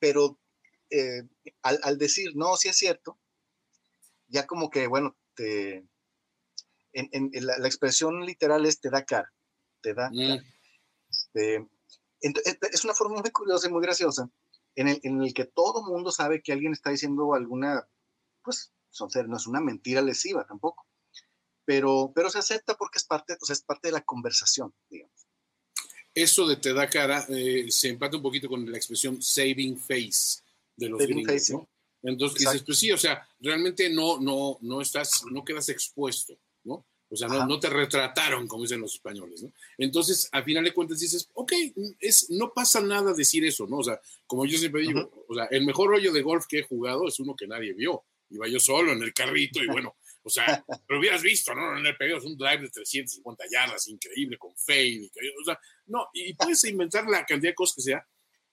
pero 0.00 0.38
eh, 0.90 1.22
al, 1.62 1.98
decir, 1.98 2.32
no, 2.34 2.56
sí 2.56 2.68
es 2.68 2.76
cierto, 2.76 3.18
ya 4.26 4.46
como 4.46 4.70
que, 4.70 4.88
bueno, 4.88 5.16
te, 5.34 5.86
en, 6.92 7.30
la, 7.32 7.66
expresión 7.66 8.26
literal 8.26 8.66
es 8.66 8.80
te 8.80 8.90
da 8.90 9.04
cara, 9.04 9.32
te 9.82 9.94
da 9.94 10.10
mm. 10.10 10.40
este, 11.08 11.68
es 12.72 12.84
una 12.84 12.94
forma 12.94 13.20
muy 13.20 13.30
curiosa 13.30 13.68
y 13.68 13.72
muy 13.72 13.82
graciosa 13.82 14.28
en 14.74 14.88
el, 14.88 15.00
en 15.04 15.22
el 15.22 15.32
que 15.32 15.44
todo 15.44 15.84
mundo 15.84 16.10
sabe 16.10 16.42
que 16.42 16.52
alguien 16.52 16.72
está 16.72 16.90
diciendo 16.90 17.34
alguna, 17.34 17.88
pues, 18.42 18.72
no 19.28 19.36
es 19.36 19.46
una 19.46 19.60
mentira 19.60 20.02
lesiva 20.02 20.44
tampoco 20.44 20.87
pero, 21.68 22.10
pero 22.14 22.30
se 22.30 22.38
acepta 22.38 22.78
porque 22.78 22.96
es 22.96 23.04
parte, 23.04 23.36
o 23.38 23.44
sea, 23.44 23.52
es 23.52 23.60
parte 23.60 23.88
de 23.88 23.92
la 23.92 24.00
conversación, 24.00 24.72
digamos. 24.88 25.12
Eso 26.14 26.46
de 26.46 26.56
te 26.56 26.72
da 26.72 26.88
cara 26.88 27.26
eh, 27.28 27.66
se 27.68 27.88
empata 27.88 28.16
un 28.16 28.22
poquito 28.22 28.48
con 28.48 28.72
la 28.72 28.78
expresión 28.78 29.20
saving 29.20 29.78
face 29.78 30.40
de 30.74 30.88
los 30.88 30.98
saving 30.98 31.22
gringos, 31.24 31.50
¿no? 31.50 31.68
Entonces 32.04 32.38
dices, 32.38 32.62
pues 32.62 32.78
sí, 32.78 32.90
o 32.90 32.96
sea, 32.96 33.22
realmente 33.40 33.90
no, 33.90 34.18
no, 34.18 34.56
no 34.62 34.80
estás, 34.80 35.24
no 35.30 35.44
quedas 35.44 35.68
expuesto, 35.68 36.38
¿no? 36.64 36.86
O 37.10 37.16
sea, 37.16 37.28
no, 37.28 37.44
no, 37.44 37.60
te 37.60 37.68
retrataron, 37.68 38.48
como 38.48 38.62
dicen 38.62 38.80
los 38.80 38.94
españoles, 38.94 39.42
¿no? 39.42 39.52
Entonces, 39.76 40.26
al 40.32 40.44
final 40.44 40.64
de 40.64 40.72
cuentas 40.72 41.00
dices, 41.00 41.28
ok, 41.34 41.52
es, 42.00 42.30
no 42.30 42.50
pasa 42.54 42.80
nada 42.80 43.12
decir 43.12 43.44
eso, 43.44 43.66
¿no? 43.66 43.76
O 43.78 43.84
sea, 43.84 44.00
como 44.26 44.46
yo 44.46 44.56
siempre 44.56 44.80
digo, 44.80 45.26
o 45.28 45.34
sea, 45.34 45.44
el 45.50 45.66
mejor 45.66 45.90
rollo 45.90 46.14
de 46.14 46.22
golf 46.22 46.46
que 46.48 46.60
he 46.60 46.62
jugado 46.62 47.06
es 47.06 47.20
uno 47.20 47.36
que 47.36 47.46
nadie 47.46 47.74
vio. 47.74 48.04
Iba 48.30 48.48
yo 48.48 48.58
solo 48.58 48.92
en 48.92 49.02
el 49.02 49.12
carrito 49.12 49.62
y 49.62 49.66
bueno, 49.66 49.96
o 50.28 50.30
sea, 50.30 50.64
lo 50.88 50.98
hubieras 50.98 51.22
visto, 51.22 51.54
¿no? 51.54 51.78
En 51.78 51.86
el 51.86 51.96
periodo 51.96 52.18
es 52.18 52.24
un 52.26 52.36
drive 52.36 52.62
de 52.62 52.68
350 52.68 53.44
yardas, 53.50 53.88
increíble, 53.88 54.36
con 54.36 54.54
fade. 54.56 55.10
O 55.40 55.44
sea, 55.44 55.58
no, 55.86 56.06
y 56.12 56.34
puedes 56.34 56.62
inventar 56.64 57.08
la 57.08 57.24
cantidad 57.24 57.52
de 57.52 57.54
cosas 57.54 57.76
que 57.76 57.82
sea, 57.82 58.06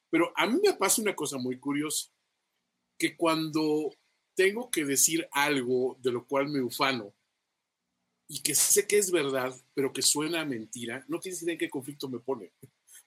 pero 0.10 0.32
a 0.36 0.48
mí 0.48 0.58
me 0.64 0.74
pasa 0.74 1.02
una 1.02 1.14
cosa 1.14 1.38
muy 1.38 1.60
curiosa, 1.60 2.10
que 2.98 3.18
cuando 3.18 3.94
tengo 4.36 4.72
que 4.72 4.86
decir 4.86 5.28
algo 5.32 5.98
de 6.00 6.12
lo 6.12 6.26
cual 6.26 6.48
me 6.48 6.62
ufano 6.62 7.14
y 8.28 8.42
que 8.42 8.56
sé 8.56 8.88
que 8.88 8.98
es 8.98 9.12
verdad, 9.12 9.54
pero 9.74 9.92
que 9.92 10.02
suena 10.02 10.42
a 10.42 10.46
mentira, 10.46 11.04
no 11.10 11.20
tienes 11.20 11.42
idea 11.44 11.54
en 11.54 11.60
qué 11.60 11.70
conflicto 11.70 12.10
me 12.10 12.20
pone. 12.20 12.54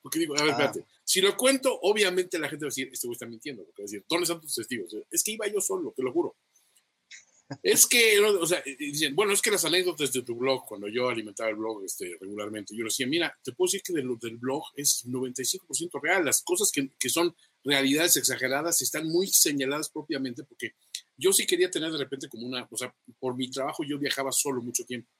Porque 0.01 0.19
digo, 0.19 0.35
a 0.39 0.43
ver, 0.43 0.53
ah. 0.53 0.53
espérate, 0.53 0.85
si 1.03 1.21
lo 1.21 1.37
cuento, 1.37 1.77
obviamente 1.83 2.39
la 2.39 2.49
gente 2.49 2.65
va 2.65 2.69
a 2.69 2.71
decir, 2.71 2.89
este 2.93 3.07
güey 3.07 3.15
está 3.15 3.27
mintiendo, 3.27 3.65
porque 3.65 3.83
va 3.83 3.85
a 3.85 3.89
decir, 3.91 4.05
¿dónde 4.09 4.25
están 4.25 4.41
tus 4.41 4.55
testigos? 4.55 4.95
Es 5.11 5.25
que 5.25 5.33
iba 5.33 5.47
yo 5.49 5.61
solo, 5.61 5.93
te 5.97 6.03
lo 6.03 6.13
juro. 6.13 6.37
Es 7.63 7.87
que, 7.87 8.21
o 8.21 8.47
sea, 8.47 8.63
dicen, 8.79 9.17
bueno, 9.17 9.33
es 9.33 9.41
que 9.41 9.51
las 9.51 9.65
anécdotas 9.65 10.13
de 10.13 10.23
tu 10.23 10.37
blog, 10.37 10.67
cuando 10.67 10.87
yo 10.89 11.09
alimentaba 11.09 11.49
el 11.49 11.57
blog 11.57 11.83
este, 11.85 12.17
regularmente, 12.21 12.77
yo 12.77 12.85
decía, 12.85 13.07
mira, 13.07 13.35
te 13.43 13.53
puedo 13.53 13.69
decir 13.69 13.83
que 13.83 13.95
de 13.95 14.03
lo 14.03 14.17
del 14.17 14.37
blog 14.37 14.65
es 14.75 15.07
95% 15.07 16.01
real. 16.03 16.25
Las 16.27 16.43
cosas 16.43 16.71
que, 16.71 16.91
que, 16.99 17.09
son 17.09 17.35
realidades 17.65 18.17
exageradas 18.19 18.83
están 18.83 19.09
muy 19.09 19.29
señaladas 19.29 19.89
propiamente 19.89 20.45
porque 20.45 20.75
yo 21.17 21.33
sí 21.33 21.47
quería 21.47 21.71
tener 21.71 21.91
de 21.91 21.99
repente 21.99 22.29
como 22.29 22.47
una, 22.47 22.69
o 22.71 22.77
sea, 22.77 22.95
por 23.19 23.35
mi 23.35 23.51
trabajo 23.51 23.83
yo 23.83 23.99
viajaba 23.99 24.31
solo 24.31 24.63
mucho 24.63 24.85
tiempo, 24.85 25.11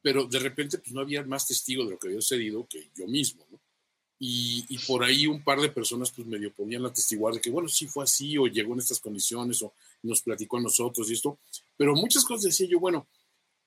pero 0.00 0.24
de 0.24 0.38
repente 0.38 0.78
pues 0.78 0.92
no 0.92 1.00
había 1.00 1.24
más 1.24 1.46
testigo 1.46 1.84
de 1.84 1.90
lo 1.90 1.98
que 1.98 2.08
había 2.08 2.20
sucedido 2.20 2.66
que 2.68 2.90
yo 2.94 3.06
mismo, 3.06 3.46
¿no? 3.50 3.60
Y, 4.18 4.78
por 4.86 5.04
ahí 5.04 5.26
un 5.26 5.44
par 5.44 5.60
de 5.60 5.68
personas 5.68 6.10
pues 6.10 6.26
medio 6.26 6.50
podían 6.50 6.86
atestiguar 6.86 7.34
de 7.34 7.40
que, 7.40 7.50
bueno, 7.50 7.68
sí 7.68 7.86
fue 7.86 8.04
así 8.04 8.38
o 8.38 8.46
llegó 8.46 8.72
en 8.72 8.78
estas 8.78 8.98
condiciones 8.98 9.60
o 9.60 9.74
nos 10.06 10.22
platicó 10.22 10.58
a 10.58 10.62
nosotros 10.62 11.10
y 11.10 11.14
esto, 11.14 11.38
pero 11.76 11.94
muchas 11.94 12.24
cosas 12.24 12.44
decía 12.44 12.66
yo, 12.68 12.80
bueno, 12.80 13.06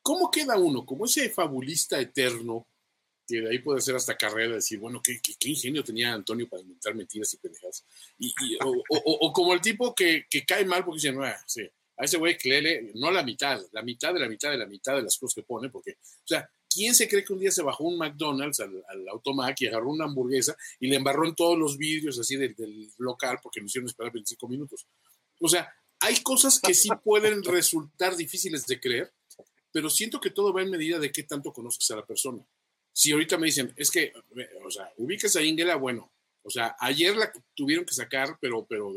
¿cómo 0.02 0.32
queda 0.32 0.58
uno? 0.58 0.86
Como 0.86 1.06
ese 1.06 1.30
fabulista 1.30 2.00
eterno, 2.00 2.66
que 3.28 3.42
de 3.42 3.50
ahí 3.52 3.60
puede 3.60 3.82
ser 3.82 3.96
hasta 3.96 4.18
carrera, 4.18 4.56
decir, 4.56 4.80
bueno, 4.80 5.02
¿qué, 5.04 5.20
ingenio 5.42 5.84
tenía 5.84 6.14
Antonio 6.14 6.50
para 6.50 6.64
inventar 6.64 6.96
mentiras 6.96 7.32
y 7.34 7.38
pendejadas? 7.38 7.86
Y, 8.18 8.34
o, 8.64 9.32
como 9.32 9.54
el 9.54 9.62
tipo 9.62 9.94
que, 9.94 10.26
que 10.30 10.46
cae 10.46 10.66
mal 10.66 10.84
porque 10.84 10.98
dice, 10.98 11.12
no, 11.12 11.24
ah, 11.24 11.38
a 12.00 12.06
ese 12.06 12.18
güey 12.18 12.38
que 12.38 12.92
no 12.96 13.12
la 13.12 13.24
mitad, 13.24 13.62
la 13.72 13.84
mitad 13.84 14.14
de 14.14 14.20
la 14.22 14.28
mitad 14.28 14.50
de 14.50 14.58
la 14.58 14.66
mitad 14.66 14.96
de 14.96 15.04
las 15.04 15.18
cosas 15.18 15.36
que 15.36 15.44
pone, 15.44 15.70
porque, 15.70 15.92
o 15.92 16.28
sea, 16.28 16.50
¿quién 16.68 16.96
se 16.96 17.08
cree 17.08 17.24
que 17.24 17.34
un 17.34 17.40
día 17.40 17.52
se 17.52 17.62
bajó 17.62 17.84
un 17.84 17.98
McDonald's 17.98 18.62
al, 18.62 18.84
al 18.88 19.08
Automac 19.10 19.60
y 19.62 19.68
agarró 19.68 19.90
una 19.90 20.06
hamburguesa 20.06 20.56
y 20.80 20.88
le 20.88 20.96
embarró 20.96 21.28
en 21.28 21.36
todos 21.36 21.58
los 21.58 21.78
vídeos 21.78 22.18
así 22.18 22.38
del, 22.38 22.56
del 22.56 22.90
local 22.98 23.40
porque 23.44 23.60
me 23.60 23.68
hicieron 23.68 23.88
esperar 23.88 24.14
25 24.14 24.48
minutos? 24.48 24.88
O 25.42 25.48
sea, 25.48 25.72
hay 26.00 26.22
cosas 26.22 26.60
que 26.60 26.74
sí 26.74 26.90
pueden 27.04 27.44
resultar 27.44 28.16
difíciles 28.16 28.66
de 28.66 28.80
creer, 28.80 29.14
pero 29.72 29.90
siento 29.90 30.20
que 30.20 30.32
todo 30.32 30.54
va 30.54 30.62
en 30.62 30.72
medida 30.72 31.00
de 31.00 31.12
qué 31.12 31.24
tanto 31.24 31.54
conozcas 31.54 31.92
a 31.92 31.98
la 31.98 32.06
persona. 32.06 32.44
Si 32.92 33.12
ahorita 33.12 33.38
me 33.38 33.48
dicen, 33.48 33.74
es 33.76 33.92
que, 33.92 34.14
o 34.66 34.72
sea, 34.72 34.92
ubicas 34.98 35.36
a 35.36 35.42
Ingela, 35.42 35.76
bueno, 35.76 36.12
o 36.42 36.50
sea, 36.50 36.76
ayer 36.80 37.16
la 37.16 37.32
tuvieron 37.54 37.86
que 37.86 37.94
sacar, 37.94 38.38
pero, 38.42 38.66
pero 38.66 38.92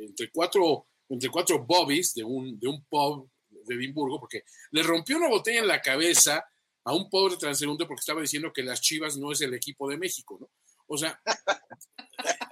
entre 0.00 0.30
cuatro 0.30 0.86
entre 1.10 1.28
cuatro 1.28 1.58
bobbies 1.64 2.14
de 2.14 2.24
un, 2.24 2.58
de 2.58 2.68
un 2.68 2.84
pub 2.84 3.28
de 3.48 3.74
Edimburgo, 3.74 4.18
porque 4.18 4.44
le 4.70 4.82
rompió 4.82 5.16
una 5.16 5.28
botella 5.28 5.60
en 5.60 5.66
la 5.66 5.82
cabeza 5.82 6.44
a 6.84 6.94
un 6.94 7.10
pobre 7.10 7.36
transeúnte 7.36 7.84
porque 7.84 8.00
estaba 8.00 8.20
diciendo 8.20 8.52
que 8.52 8.62
las 8.62 8.80
Chivas 8.80 9.16
no 9.18 9.32
es 9.32 9.40
el 9.40 9.52
equipo 9.52 9.88
de 9.90 9.98
México, 9.98 10.38
¿no? 10.40 10.48
O 10.86 10.96
sea, 10.96 11.20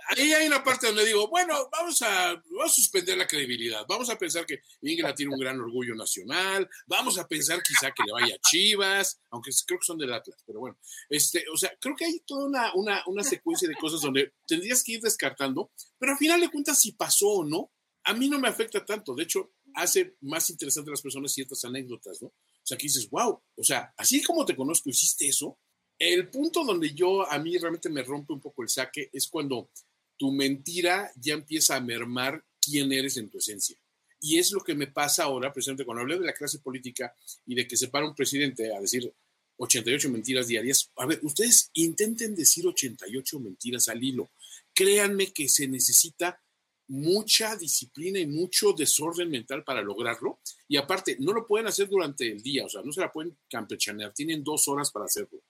ahí 0.09 0.33
hay 0.33 0.47
una 0.47 0.65
parte 0.65 0.87
donde 0.87 1.05
digo, 1.05 1.29
bueno, 1.29 1.69
vamos 1.71 2.01
a, 2.03 2.35
vamos 2.35 2.73
a 2.73 2.75
suspender 2.75 3.17
la 3.17 3.27
credibilidad, 3.27 3.85
vamos 3.89 4.11
a 4.11 4.19
pensar 4.19 4.47
que 4.47 4.63
Inglaterra 4.83 5.15
tiene 5.15 5.35
un 5.35 5.41
gran 5.41 5.61
orgullo 5.61 5.95
nacional, 5.95 6.69
vamos 6.87 7.19
a 7.19 7.27
pensar 7.27 7.63
quizá 7.63 7.91
que 7.93 8.03
le 8.07 8.13
vaya 8.13 8.35
a 8.35 8.49
Chivas, 8.49 9.21
aunque 9.31 9.51
creo 9.67 9.79
que 9.79 9.87
son 9.87 9.99
del 9.99 10.13
Atlas, 10.13 10.43
pero 10.47 10.61
bueno, 10.61 10.79
este, 11.09 11.45
o 11.53 11.57
sea, 11.57 11.73
creo 11.81 11.95
que 11.95 12.07
hay 12.07 12.21
toda 12.27 12.47
una, 12.47 12.75
una, 12.75 13.03
una 13.07 13.23
secuencia 13.23 13.69
de 13.69 13.75
cosas 13.75 14.01
donde 14.01 14.33
tendrías 14.47 14.83
que 14.83 14.93
ir 14.93 15.01
descartando, 15.01 15.71
pero 15.99 16.13
al 16.13 16.19
final 16.19 16.41
de 16.41 16.51
cuentas 16.51 16.81
si 16.81 16.93
pasó 16.93 17.29
o 17.29 17.45
no, 17.45 17.73
a 18.05 18.15
mí 18.15 18.29
no 18.29 18.39
me 18.39 18.49
afecta 18.49 18.85
tanto. 18.85 19.15
De 19.15 19.25
hecho, 19.25 19.53
hace 19.75 20.17
más 20.23 20.49
interesante 20.49 20.91
a 20.91 20.93
las 20.93 21.03
personas 21.03 21.33
ciertas 21.33 21.63
anécdotas, 21.65 22.23
¿no? 22.23 22.29
O 22.29 22.65
sea, 22.65 22.79
que 22.79 22.85
dices, 22.85 23.09
wow, 23.11 23.41
o 23.55 23.65
sea, 23.65 23.93
así 23.97 24.23
como 24.23 24.45
te 24.45 24.57
conozco, 24.57 24.89
hiciste 24.89 25.29
eso. 25.29 25.59
El 25.99 26.31
punto 26.31 26.65
donde 26.65 26.95
yo, 26.95 27.29
a 27.31 27.39
mí 27.39 27.59
realmente 27.59 27.91
me 27.91 28.03
rompe 28.03 28.33
un 28.33 28.41
poco 28.41 28.63
el 28.63 28.69
saque 28.69 29.11
es 29.13 29.29
cuando 29.29 29.71
tu 30.19 30.33
mentira 30.33 31.11
ya 31.17 31.35
empieza 31.35 31.77
a 31.77 31.81
mermar 31.81 32.45
quién 32.61 32.93
eres 32.93 33.17
en 33.17 33.31
tu 33.31 33.39
esencia. 33.39 33.79
Y 34.21 34.39
es 34.39 34.53
lo 34.53 34.61
que 34.61 34.75
me 34.75 34.89
pasa 34.89 35.25
ahora, 35.25 35.53
precisamente 35.53 35.85
cuando 35.85 36.03
hablé 36.03 36.19
de 36.19 36.27
la 36.27 36.35
clase 36.35 36.59
política 36.59 37.15
y 37.47 37.55
de 37.55 37.67
que 37.67 37.77
se 37.77 37.89
para 37.89 38.07
un 38.07 38.15
presidente 38.15 38.75
a 38.75 38.81
decir 38.81 39.13
88 39.59 40.11
mentiras 40.11 40.49
diarias. 40.49 40.91
A 40.97 41.07
ver, 41.07 41.21
ustedes 41.23 41.71
intenten 41.75 42.35
decir 42.35 42.67
88 42.67 43.41
mentiras 43.41 43.89
al 43.89 44.03
hilo. 44.03 44.31
Créanme 44.75 45.33
que 45.33 45.49
se 45.49 45.69
necesita 45.69 46.41
mucha 46.89 47.55
disciplina 47.57 48.19
y 48.19 48.27
mucho 48.27 48.73
desorden 48.73 49.31
mental 49.31 49.63
para 49.63 49.83
lograrlo. 49.83 50.41
Y 50.67 50.77
aparte, 50.77 51.17
no 51.21 51.33
lo 51.33 51.47
pueden 51.47 51.67
hacer 51.67 51.89
durante 51.89 52.31
el 52.31 52.43
día, 52.43 52.65
o 52.65 52.69
sea, 52.69 52.83
no 52.83 52.93
se 52.93 53.01
la 53.01 53.13
pueden 53.13 53.37
campechanear, 53.49 54.13
tienen 54.13 54.43
dos 54.43 54.67
horas 54.69 54.91
para 54.91 55.05
hacerlo. 55.05 55.41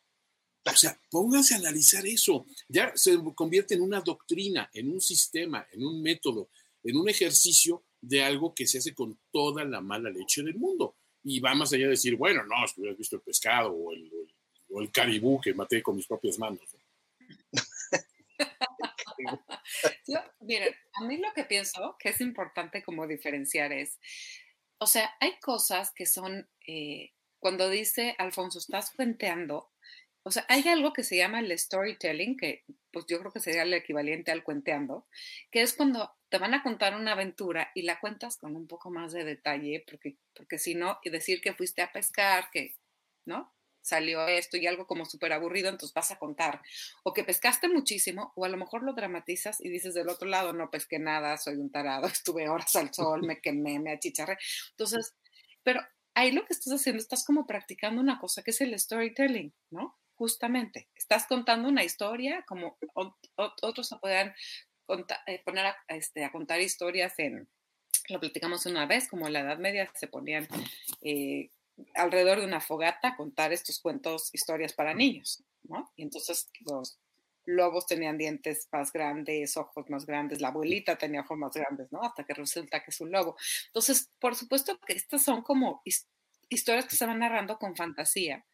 O 0.72 0.76
sea, 0.76 0.98
pónganse 1.10 1.54
a 1.54 1.58
analizar 1.58 2.06
eso. 2.06 2.46
Ya 2.68 2.92
se 2.94 3.18
convierte 3.34 3.74
en 3.74 3.82
una 3.82 4.00
doctrina, 4.00 4.70
en 4.72 4.90
un 4.90 5.00
sistema, 5.00 5.66
en 5.72 5.84
un 5.84 6.02
método, 6.02 6.50
en 6.82 6.96
un 6.96 7.08
ejercicio 7.08 7.84
de 8.00 8.22
algo 8.22 8.54
que 8.54 8.66
se 8.66 8.78
hace 8.78 8.94
con 8.94 9.18
toda 9.32 9.64
la 9.64 9.80
mala 9.80 10.10
leche 10.10 10.42
del 10.42 10.56
mundo. 10.56 10.96
Y 11.24 11.40
va 11.40 11.54
más 11.54 11.72
allá 11.72 11.84
de 11.84 11.90
decir, 11.90 12.16
bueno, 12.16 12.44
no, 12.44 12.54
que 12.72 12.80
hubieras 12.80 12.98
visto 12.98 13.16
el 13.16 13.22
pescado 13.22 13.72
o 13.72 13.92
el, 13.92 14.10
o 14.70 14.82
caribú 14.92 15.40
que 15.40 15.54
maté 15.54 15.82
con 15.82 15.96
mis 15.96 16.06
propias 16.06 16.38
manos. 16.38 16.60
miren, 20.40 20.74
a 20.94 21.04
mí 21.04 21.18
lo 21.18 21.32
que 21.34 21.44
pienso 21.44 21.96
que 21.98 22.10
es 22.10 22.20
importante 22.20 22.82
como 22.82 23.06
diferenciar 23.06 23.72
es, 23.72 23.98
o 24.78 24.86
sea, 24.86 25.14
hay 25.20 25.38
cosas 25.40 25.92
que 25.92 26.06
son, 26.06 26.48
eh, 26.66 27.12
cuando 27.38 27.68
dice 27.68 28.14
Alfonso, 28.18 28.58
estás 28.58 28.90
cuenteando, 28.90 29.70
o 30.28 30.30
sea, 30.30 30.44
hay 30.48 30.68
algo 30.68 30.92
que 30.92 31.04
se 31.04 31.16
llama 31.16 31.40
el 31.40 31.58
storytelling, 31.58 32.36
que 32.36 32.62
pues 32.92 33.06
yo 33.08 33.18
creo 33.18 33.32
que 33.32 33.40
sería 33.40 33.62
el 33.62 33.72
equivalente 33.72 34.30
al 34.30 34.44
cuenteando, 34.44 35.06
que 35.50 35.62
es 35.62 35.72
cuando 35.72 36.14
te 36.28 36.36
van 36.36 36.52
a 36.52 36.62
contar 36.62 36.94
una 36.94 37.12
aventura 37.12 37.70
y 37.74 37.82
la 37.82 37.98
cuentas 37.98 38.36
con 38.36 38.54
un 38.54 38.68
poco 38.68 38.90
más 38.90 39.12
de 39.12 39.24
detalle, 39.24 39.84
porque, 39.88 40.18
porque 40.34 40.58
si 40.58 40.74
no, 40.74 40.98
y 41.02 41.08
decir 41.08 41.40
que 41.40 41.54
fuiste 41.54 41.80
a 41.80 41.92
pescar, 41.92 42.50
que, 42.52 42.76
¿no? 43.24 43.54
salió 43.80 44.28
esto 44.28 44.58
y 44.58 44.66
algo 44.66 44.86
como 44.86 45.06
súper 45.06 45.32
aburrido, 45.32 45.70
entonces 45.70 45.94
vas 45.94 46.10
a 46.10 46.18
contar. 46.18 46.60
O 47.04 47.14
que 47.14 47.24
pescaste 47.24 47.68
muchísimo, 47.68 48.34
o 48.36 48.44
a 48.44 48.50
lo 48.50 48.58
mejor 48.58 48.82
lo 48.82 48.92
dramatizas 48.92 49.62
y 49.62 49.70
dices 49.70 49.94
del 49.94 50.10
otro 50.10 50.28
lado, 50.28 50.52
no 50.52 50.70
pesqué 50.70 50.98
nada, 50.98 51.38
soy 51.38 51.56
un 51.56 51.70
tarado, 51.70 52.06
estuve 52.06 52.50
horas 52.50 52.76
al 52.76 52.92
sol, 52.92 53.22
me 53.22 53.40
quemé, 53.40 53.78
me 53.78 53.92
achicharré. 53.92 54.36
Entonces, 54.72 55.14
pero 55.62 55.80
ahí 56.14 56.32
lo 56.32 56.44
que 56.44 56.52
estás 56.52 56.74
haciendo, 56.74 57.00
estás 57.00 57.24
como 57.24 57.46
practicando 57.46 58.02
una 58.02 58.18
cosa 58.18 58.42
que 58.42 58.50
es 58.50 58.60
el 58.60 58.78
storytelling, 58.78 59.54
¿no? 59.70 59.97
Justamente, 60.18 60.88
estás 60.96 61.28
contando 61.28 61.68
una 61.68 61.84
historia 61.84 62.44
como 62.44 62.76
otros 63.36 63.86
se 63.86 63.96
puedan 63.98 64.34
eh, 65.28 65.42
poner 65.44 65.66
a, 65.66 65.76
este, 65.86 66.24
a 66.24 66.32
contar 66.32 66.60
historias 66.60 67.16
en, 67.18 67.48
lo 68.08 68.18
platicamos 68.18 68.66
una 68.66 68.84
vez, 68.84 69.06
como 69.06 69.28
en 69.28 69.34
la 69.34 69.40
Edad 69.40 69.58
Media 69.58 69.88
se 69.94 70.08
ponían 70.08 70.48
eh, 71.02 71.50
alrededor 71.94 72.40
de 72.40 72.46
una 72.46 72.60
fogata 72.60 73.14
contar 73.16 73.52
estos 73.52 73.78
cuentos, 73.78 74.30
historias 74.34 74.72
para 74.72 74.92
niños, 74.92 75.44
¿no? 75.62 75.92
Y 75.94 76.02
entonces 76.02 76.50
los 76.68 76.98
lobos 77.44 77.86
tenían 77.86 78.18
dientes 78.18 78.68
más 78.72 78.92
grandes, 78.92 79.56
ojos 79.56 79.88
más 79.88 80.04
grandes, 80.04 80.40
la 80.40 80.48
abuelita 80.48 80.98
tenía 80.98 81.20
ojos 81.20 81.38
más 81.38 81.52
grandes, 81.52 81.92
¿no? 81.92 82.02
Hasta 82.02 82.24
que 82.24 82.34
resulta 82.34 82.82
que 82.82 82.90
es 82.90 83.00
un 83.00 83.12
lobo. 83.12 83.36
Entonces, 83.66 84.10
por 84.18 84.34
supuesto 84.34 84.80
que 84.80 84.94
estas 84.94 85.22
son 85.22 85.42
como 85.42 85.80
historias 86.48 86.86
que 86.86 86.96
se 86.96 87.06
van 87.06 87.20
narrando 87.20 87.56
con 87.56 87.76
fantasía 87.76 88.44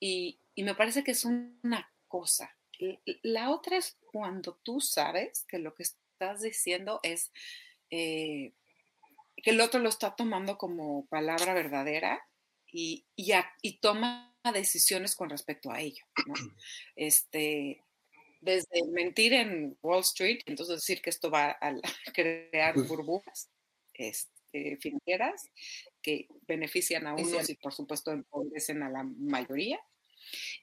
y, 0.00 0.40
me 0.62 0.74
parece 0.74 1.02
que 1.02 1.12
es 1.12 1.24
una 1.24 1.92
cosa. 2.08 2.56
La 3.22 3.50
otra 3.50 3.76
es 3.76 3.96
cuando 4.12 4.56
tú 4.62 4.80
sabes 4.80 5.44
que 5.48 5.58
lo 5.58 5.74
que 5.74 5.84
estás 5.84 6.42
diciendo 6.42 7.00
es 7.02 7.32
eh, 7.90 8.52
que 9.36 9.50
el 9.50 9.60
otro 9.60 9.80
lo 9.80 9.88
está 9.88 10.14
tomando 10.14 10.58
como 10.58 11.06
palabra 11.06 11.54
verdadera 11.54 12.26
y, 12.70 13.06
y, 13.14 13.78
toma 13.78 14.34
decisiones 14.52 15.14
con 15.14 15.30
respecto 15.30 15.70
a 15.70 15.80
ello. 15.80 16.04
Este, 16.96 17.80
desde 18.40 18.84
mentir 18.88 19.32
en 19.32 19.76
Wall 19.82 20.00
Street, 20.00 20.40
entonces 20.46 20.76
decir 20.76 21.00
que 21.00 21.10
esto 21.10 21.30
va 21.30 21.56
a 21.60 21.74
crear 22.14 22.74
burbujas 22.86 23.48
este, 23.94 24.76
financieras 24.76 25.50
que 26.02 26.28
benefician 26.46 27.06
a 27.06 27.14
unos 27.14 27.48
y 27.48 27.54
por 27.54 27.72
supuesto 27.72 28.12
empobrecen 28.12 28.82
a 28.82 28.90
la 28.90 29.02
mayoría. 29.02 29.80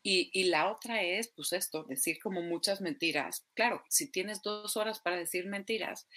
Y, 0.04 0.30
y, 0.34 0.46
la 0.46 0.72
otra 0.72 1.04
es, 1.04 1.30
pues 1.36 1.54
esto, 1.54 1.84
decir 1.84 2.20
como 2.22 2.42
muchas 2.42 2.82
mentiras. 2.82 3.46
Claro, 3.54 3.84
si 3.90 4.12
tienes 4.12 4.42
dos 4.42 4.78
horas 4.78 5.00
para 5.00 5.18
decir 5.18 5.48
mentiras 5.48 6.08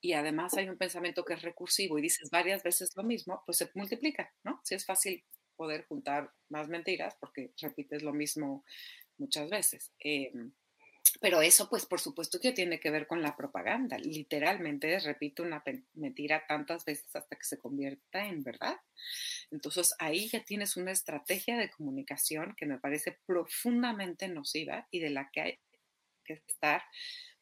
y 0.00 0.14
además 0.14 0.54
hay 0.54 0.68
un 0.68 0.78
pensamiento 0.78 1.24
que 1.24 1.34
es 1.34 1.42
recursivo 1.42 1.98
y 1.98 2.02
dices 2.02 2.30
varias 2.30 2.62
veces 2.62 2.96
lo 2.96 3.04
mismo, 3.04 3.42
pues 3.46 3.58
se 3.58 3.70
multiplica, 3.74 4.32
¿no? 4.42 4.60
Si 4.64 4.74
es 4.74 4.84
fácil 4.84 5.24
poder 5.56 5.86
juntar 5.86 6.32
más 6.48 6.68
mentiras 6.68 7.16
porque 7.20 7.52
repites 7.60 8.02
lo 8.02 8.12
mismo 8.12 8.64
muchas 9.16 9.48
veces. 9.48 9.92
Em, 10.00 10.52
pero 11.22 11.40
eso, 11.40 11.70
pues, 11.70 11.86
por 11.86 12.00
supuesto 12.00 12.40
que 12.40 12.50
tiene 12.50 12.80
que 12.80 12.90
ver 12.90 13.06
con 13.06 13.22
la 13.22 13.36
propaganda. 13.36 13.96
Literalmente 13.96 14.98
repite 14.98 15.42
una 15.42 15.62
mentira 15.94 16.44
tantas 16.48 16.84
veces 16.84 17.14
hasta 17.14 17.36
que 17.36 17.44
se 17.44 17.58
convierta 17.58 18.26
en 18.26 18.42
verdad. 18.42 18.76
Entonces, 19.52 19.94
ahí 20.00 20.28
ya 20.28 20.44
tienes 20.44 20.76
una 20.76 20.90
estrategia 20.90 21.56
de 21.56 21.70
comunicación 21.70 22.54
que 22.56 22.66
me 22.66 22.78
parece 22.78 23.20
profundamente 23.24 24.26
nociva 24.26 24.88
y 24.90 24.98
de 24.98 25.10
la 25.10 25.30
que 25.30 25.40
hay 25.40 25.58
que 26.24 26.42
estar 26.48 26.82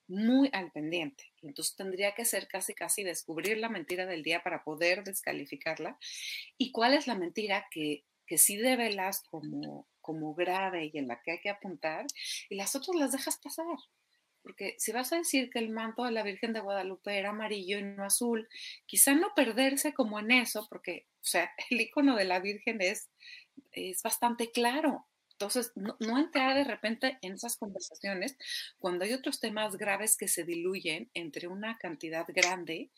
muy 0.07 0.51
al 0.53 0.71
pendiente. 0.73 1.33
Entonces 1.41 1.75
tendría 1.77 2.15
que 2.15 2.27
ser 2.27 2.49
casi, 2.49 2.75
casi 2.75 3.03
descubrir 3.03 3.57
la 3.59 3.71
mentira 3.71 4.05
del 4.05 4.23
día 4.23 4.43
para 4.43 4.63
poder 4.63 5.05
descalificarla. 5.05 5.99
¿Y 6.59 6.73
cuál 6.73 6.95
es 6.95 7.07
la 7.07 7.15
mentira 7.15 7.67
que, 7.71 8.05
que 8.27 8.37
sí 8.37 8.57
develas 8.57 9.23
como, 9.31 9.89
como 10.11 10.35
grave 10.35 10.91
y 10.93 10.99
en 10.99 11.07
la 11.07 11.21
que 11.23 11.31
hay 11.31 11.41
que 11.41 11.51
apuntar? 11.51 12.05
Y 12.49 12.57
las 12.57 12.75
otras 12.75 12.97
las 12.97 13.13
dejas 13.13 13.39
pasar. 13.39 13.79
Porque 14.43 14.75
si 14.79 14.91
vas 14.91 15.13
a 15.13 15.19
decir 15.19 15.51
que 15.51 15.61
el 15.61 15.71
manto 15.71 16.03
de 16.05 16.11
la 16.11 16.25
Virgen 16.25 16.53
de 16.53 16.59
Guadalupe 16.59 17.17
era 17.17 17.31
amarillo 17.31 17.79
y 17.79 17.83
no 17.85 18.05
azul, 18.05 18.49
quizá 18.87 19.15
no 19.15 19.29
perderse 19.37 19.95
como 19.95 20.19
en 20.19 20.33
eso, 20.33 20.67
porque, 20.69 21.07
o 21.21 21.25
sea, 21.25 21.53
el 21.71 21.81
icono 21.81 22.17
de 22.17 22.25
la 22.25 22.41
Virgen 22.41 22.81
es, 22.81 23.09
es 23.71 24.03
bastante 24.03 24.51
claro. 24.51 25.07
Entonces, 25.31 25.73
no, 25.77 25.97
entrar 26.19 26.57
de 26.57 26.65
repente 26.65 27.19
en 27.23 27.35
esas 27.35 27.57
conversaciones 27.57 28.37
cuando 28.79 29.05
hay 29.05 29.13
otros 29.13 29.39
temas 29.39 29.77
graves 29.77 30.17
que 30.17 30.27
se 30.27 30.45
diluyen 30.45 31.09
entre 31.15 31.47
una 31.47 31.79
cantidad 31.79 32.27
grande 32.29 32.91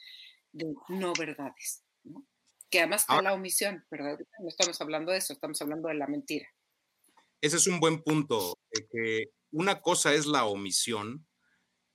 de 0.53 0.75
no 0.88 1.12
verdades, 1.12 1.85
¿no? 2.05 2.27
Que 2.70 2.79
además 2.79 3.03
está 3.03 3.20
la 3.20 3.35
omisión, 3.35 3.85
¿verdad? 3.90 4.18
No 4.40 4.48
estamos 4.48 4.81
hablando 4.81 5.12
de 5.12 5.18
eso, 5.18 5.35
estamos 5.35 5.61
hablando 5.61 5.88
de 5.88 5.94
la 5.94 6.07
mentira. 6.07 6.48
Ese 7.42 7.57
es 7.57 7.66
un 7.66 7.81
buen 7.81 8.02
punto, 8.02 8.57
que 8.92 9.24
una 9.50 9.81
cosa 9.83 10.14
es 10.14 10.26
la 10.26 10.44
omisión 10.44 11.26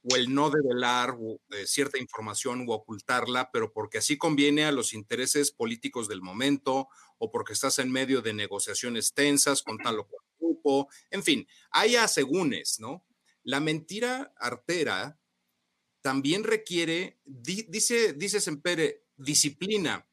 o 0.04 0.16
el 0.18 0.34
no 0.34 0.50
develar 0.50 1.18
eh, 1.52 1.66
cierta 1.66 1.98
información 1.98 2.66
o 2.68 2.74
ocultarla, 2.74 3.50
pero 3.52 3.72
porque 3.72 3.98
así 4.00 4.18
conviene 4.18 4.66
a 4.66 4.74
los 4.74 4.94
intereses 4.94 5.52
políticos 5.52 6.10
del 6.10 6.22
momento 6.22 6.90
o 7.18 7.32
porque 7.32 7.54
estás 7.54 7.80
en 7.80 7.92
medio 7.92 8.22
de 8.22 8.34
negociaciones 8.34 9.14
tensas 9.14 9.64
con 9.64 9.78
tal 9.78 10.00
o 10.00 10.08
cual 10.08 10.24
grupo, 10.38 10.90
en 11.12 11.24
fin, 11.24 11.48
hay 11.72 11.96
asegúnes, 11.96 12.80
¿no? 12.80 13.06
La 13.44 13.62
mentira 13.62 14.34
artera 14.38 15.18
también 16.02 16.44
requiere, 16.44 17.20
dice, 17.24 18.14
dice 18.14 18.42
Sempere, 18.42 19.06
disciplina, 19.16 20.08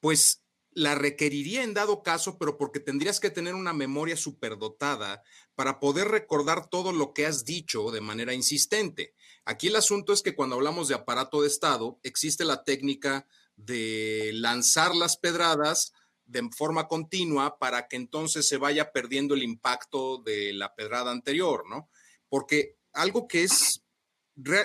pues 0.00 0.43
la 0.74 0.96
requeriría 0.96 1.62
en 1.62 1.72
dado 1.72 2.02
caso, 2.02 2.36
pero 2.36 2.58
porque 2.58 2.80
tendrías 2.80 3.20
que 3.20 3.30
tener 3.30 3.54
una 3.54 3.72
memoria 3.72 4.16
superdotada 4.16 5.22
para 5.54 5.78
poder 5.78 6.08
recordar 6.08 6.68
todo 6.68 6.92
lo 6.92 7.14
que 7.14 7.26
has 7.26 7.44
dicho 7.44 7.90
de 7.92 8.00
manera 8.00 8.34
insistente. 8.34 9.14
Aquí 9.44 9.68
el 9.68 9.76
asunto 9.76 10.12
es 10.12 10.22
que 10.22 10.34
cuando 10.34 10.56
hablamos 10.56 10.88
de 10.88 10.94
aparato 10.94 11.42
de 11.42 11.48
Estado, 11.48 12.00
existe 12.02 12.44
la 12.44 12.64
técnica 12.64 13.26
de 13.56 14.32
lanzar 14.34 14.96
las 14.96 15.16
pedradas 15.16 15.92
de 16.26 16.48
forma 16.56 16.88
continua 16.88 17.58
para 17.58 17.86
que 17.86 17.96
entonces 17.96 18.48
se 18.48 18.56
vaya 18.56 18.90
perdiendo 18.90 19.34
el 19.34 19.42
impacto 19.42 20.18
de 20.18 20.52
la 20.54 20.74
pedrada 20.74 21.12
anterior, 21.12 21.68
¿no? 21.68 21.88
Porque 22.28 22.78
algo 22.92 23.28
que 23.28 23.44
es, 23.44 23.84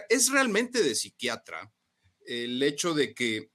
es 0.10 0.32
realmente 0.32 0.82
de 0.82 0.96
psiquiatra, 0.96 1.72
el 2.26 2.64
hecho 2.64 2.94
de 2.94 3.14
que 3.14 3.52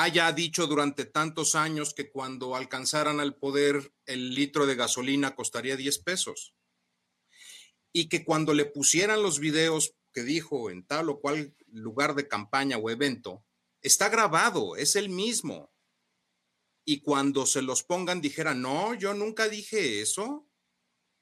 haya 0.00 0.30
dicho 0.30 0.68
durante 0.68 1.06
tantos 1.06 1.56
años 1.56 1.92
que 1.92 2.08
cuando 2.08 2.54
alcanzaran 2.54 3.18
al 3.18 3.34
poder 3.34 3.92
el 4.06 4.32
litro 4.32 4.64
de 4.64 4.76
gasolina 4.76 5.34
costaría 5.34 5.76
10 5.76 5.98
pesos. 5.98 6.54
Y 7.92 8.08
que 8.08 8.24
cuando 8.24 8.54
le 8.54 8.64
pusieran 8.64 9.24
los 9.24 9.40
videos 9.40 9.96
que 10.12 10.22
dijo 10.22 10.70
en 10.70 10.86
tal 10.86 11.10
o 11.10 11.20
cual 11.20 11.52
lugar 11.66 12.14
de 12.14 12.28
campaña 12.28 12.78
o 12.78 12.90
evento, 12.90 13.44
está 13.82 14.08
grabado, 14.08 14.76
es 14.76 14.94
el 14.94 15.08
mismo. 15.08 15.72
Y 16.84 17.00
cuando 17.00 17.44
se 17.44 17.60
los 17.60 17.82
pongan 17.82 18.20
dijera, 18.20 18.54
no, 18.54 18.94
yo 18.94 19.14
nunca 19.14 19.48
dije 19.48 20.00
eso. 20.00 20.48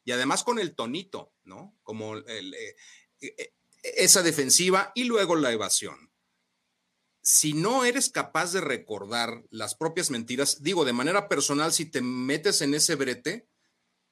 Y 0.05 0.13
además 0.13 0.45
con 0.45 0.59
el 0.59 0.75
tonito, 0.75 1.33
¿no? 1.45 1.79
Como 1.83 2.19
eh, 2.19 2.77
eh, 3.21 3.55
esa 3.83 4.23
defensiva 4.23 4.93
y 4.95 5.05
luego 5.05 5.35
la 5.35 5.51
evasión 5.51 6.06
si 7.27 7.55
no 7.55 7.85
eres 7.85 8.09
capaz 8.09 8.53
de 8.53 8.61
recordar 8.61 9.43
las 9.51 9.75
propias 9.75 10.11
mentiras, 10.11 10.63
digo, 10.63 10.85
de 10.85 10.93
manera 10.93 11.29
personal, 11.29 11.73
si 11.73 11.85
te 11.85 12.01
metes 12.01 12.63
en 12.63 12.73
ese 12.73 12.95
brete, 12.95 13.49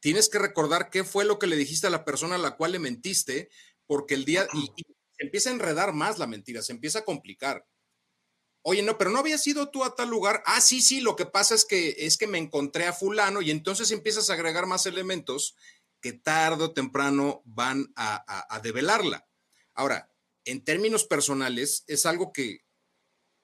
tienes 0.00 0.28
que 0.28 0.40
recordar 0.40 0.90
qué 0.90 1.04
fue 1.04 1.24
lo 1.24 1.38
que 1.38 1.46
le 1.46 1.54
dijiste 1.54 1.86
a 1.86 1.90
la 1.90 2.04
persona 2.04 2.34
a 2.34 2.38
la 2.38 2.56
cual 2.56 2.72
le 2.72 2.80
mentiste, 2.80 3.50
porque 3.86 4.14
el 4.14 4.24
día, 4.24 4.48
y, 4.52 4.68
empieza 5.18 5.50
a 5.50 5.52
enredar 5.52 5.92
más 5.92 6.18
la 6.18 6.26
mentira, 6.26 6.60
se 6.60 6.72
empieza 6.72 6.98
a 6.98 7.04
complicar. 7.04 7.64
Oye, 8.62 8.82
no, 8.82 8.98
pero 8.98 9.10
no 9.10 9.20
había 9.20 9.38
sido 9.38 9.70
tú 9.70 9.84
a 9.84 9.94
tal 9.94 10.10
lugar. 10.10 10.42
Ah, 10.44 10.60
sí, 10.60 10.82
sí, 10.82 11.00
lo 11.00 11.14
que 11.14 11.26
pasa 11.26 11.54
es 11.54 11.64
que 11.64 11.94
es 11.96 12.16
que 12.16 12.26
me 12.26 12.38
encontré 12.38 12.86
a 12.86 12.92
fulano 12.92 13.42
y 13.42 13.52
entonces 13.52 13.92
empiezas 13.92 14.28
a 14.28 14.34
agregar 14.34 14.66
más 14.66 14.86
elementos 14.86 15.54
que 16.00 16.14
tarde 16.14 16.64
o 16.64 16.72
temprano 16.72 17.42
van 17.44 17.92
a, 17.94 18.52
a 18.52 18.58
develarla. 18.58 19.24
Ahora, 19.72 20.10
en 20.44 20.64
términos 20.64 21.04
personales, 21.04 21.84
es 21.86 22.06
algo 22.06 22.32
que, 22.32 22.63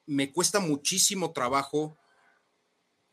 me 0.05 0.31
cuesta 0.31 0.59
muchísimo 0.59 1.33
trabajo. 1.33 1.97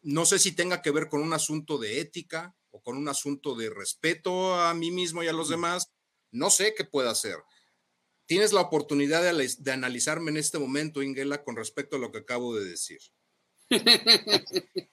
No 0.02 0.24
sé 0.26 0.38
si 0.38 0.52
tenga 0.52 0.82
que 0.82 0.90
ver 0.90 1.08
con 1.08 1.22
un 1.22 1.32
asunto 1.32 1.78
de 1.78 2.00
ética 2.00 2.54
o 2.70 2.82
con 2.82 2.96
un 2.96 3.08
asunto 3.08 3.54
de 3.54 3.70
respeto 3.70 4.54
a 4.54 4.74
mí 4.74 4.90
mismo 4.90 5.22
y 5.22 5.28
a 5.28 5.32
los 5.32 5.48
demás. 5.48 5.90
No 6.30 6.50
sé 6.50 6.74
qué 6.74 6.84
pueda 6.84 7.10
hacer. 7.10 7.36
Tienes 8.26 8.52
la 8.52 8.60
oportunidad 8.60 9.22
de, 9.22 9.72
analizarme 9.72 10.30
en 10.30 10.36
este 10.36 10.58
momento, 10.58 11.02
Ingela, 11.02 11.42
con 11.42 11.56
respecto 11.56 11.96
a 11.96 11.98
lo 11.98 12.12
que 12.12 12.18
acabo 12.18 12.54
de 12.54 12.66
decir. 12.66 12.98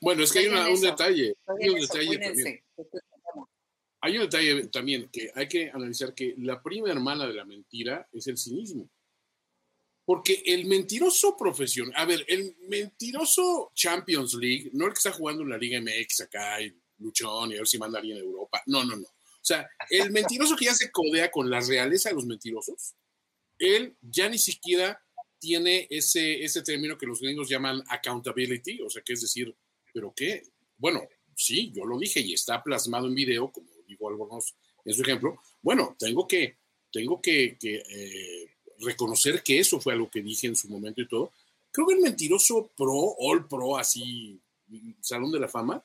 bueno, 0.00 0.24
es 0.24 0.32
que 0.32 0.40
hay 0.40 0.48
un 0.48 0.80
detalle. 0.80 1.36
Hay 1.46 1.68
un 1.68 1.80
detalle 1.80 2.18
también. 2.18 2.64
Hay 4.00 4.16
un 4.16 4.22
detalle 4.22 4.66
también 4.68 5.08
que 5.10 5.30
hay 5.34 5.48
que 5.48 5.70
analizar 5.70 6.14
que 6.14 6.34
la 6.38 6.60
prima 6.60 6.90
hermana 6.90 7.26
de 7.26 7.34
la 7.34 7.44
mentira 7.44 8.08
es 8.12 8.26
el 8.26 8.36
cinismo. 8.36 8.90
Porque 10.08 10.42
el 10.46 10.64
mentiroso 10.64 11.36
profesional, 11.36 11.92
a 11.94 12.06
ver, 12.06 12.24
el 12.28 12.56
mentiroso 12.66 13.72
Champions 13.74 14.32
League, 14.32 14.70
no 14.72 14.86
el 14.86 14.92
que 14.94 14.96
está 14.96 15.12
jugando 15.12 15.42
en 15.42 15.50
la 15.50 15.58
Liga 15.58 15.78
MX 15.82 16.22
acá, 16.22 16.62
y 16.62 16.74
luchón, 16.96 17.50
y 17.50 17.56
a 17.56 17.58
ver 17.58 17.68
si 17.68 17.76
manda 17.76 18.00
en 18.00 18.16
Europa. 18.16 18.62
No, 18.64 18.82
no, 18.86 18.96
no. 18.96 19.06
O 19.06 19.42
sea, 19.42 19.68
el 19.90 20.10
mentiroso 20.10 20.56
que 20.56 20.64
ya 20.64 20.74
se 20.74 20.90
codea 20.90 21.30
con 21.30 21.50
la 21.50 21.60
realeza 21.60 22.08
de 22.08 22.14
los 22.14 22.24
mentirosos, 22.24 22.94
él 23.58 23.98
ya 24.00 24.30
ni 24.30 24.38
siquiera 24.38 24.98
tiene 25.38 25.86
ese, 25.90 26.42
ese 26.42 26.62
término 26.62 26.96
que 26.96 27.04
los 27.04 27.20
gringos 27.20 27.50
llaman 27.50 27.84
accountability, 27.88 28.80
o 28.80 28.88
sea, 28.88 29.02
que 29.02 29.12
es 29.12 29.20
decir, 29.20 29.54
¿pero 29.92 30.14
qué? 30.16 30.42
Bueno, 30.78 31.06
sí, 31.36 31.70
yo 31.76 31.84
lo 31.84 31.98
dije 31.98 32.20
y 32.20 32.32
está 32.32 32.62
plasmado 32.62 33.08
en 33.08 33.14
video, 33.14 33.52
como 33.52 33.68
digo 33.86 34.08
algunos 34.08 34.56
en 34.86 34.94
su 34.94 35.02
ejemplo. 35.02 35.38
Bueno, 35.60 35.96
tengo 35.98 36.26
que, 36.26 36.56
tengo 36.90 37.20
que, 37.20 37.58
que 37.60 37.82
eh, 37.86 38.57
reconocer 38.80 39.42
que 39.42 39.58
eso 39.58 39.80
fue 39.80 39.92
algo 39.92 40.10
que 40.10 40.22
dije 40.22 40.46
en 40.46 40.56
su 40.56 40.68
momento 40.68 41.00
y 41.00 41.08
todo. 41.08 41.32
Creo 41.70 41.86
que 41.86 41.94
el 41.94 42.00
mentiroso 42.00 42.70
pro, 42.76 43.14
all 43.18 43.46
pro, 43.46 43.76
así, 43.76 44.40
Salón 45.00 45.32
de 45.32 45.40
la 45.40 45.48
Fama, 45.48 45.82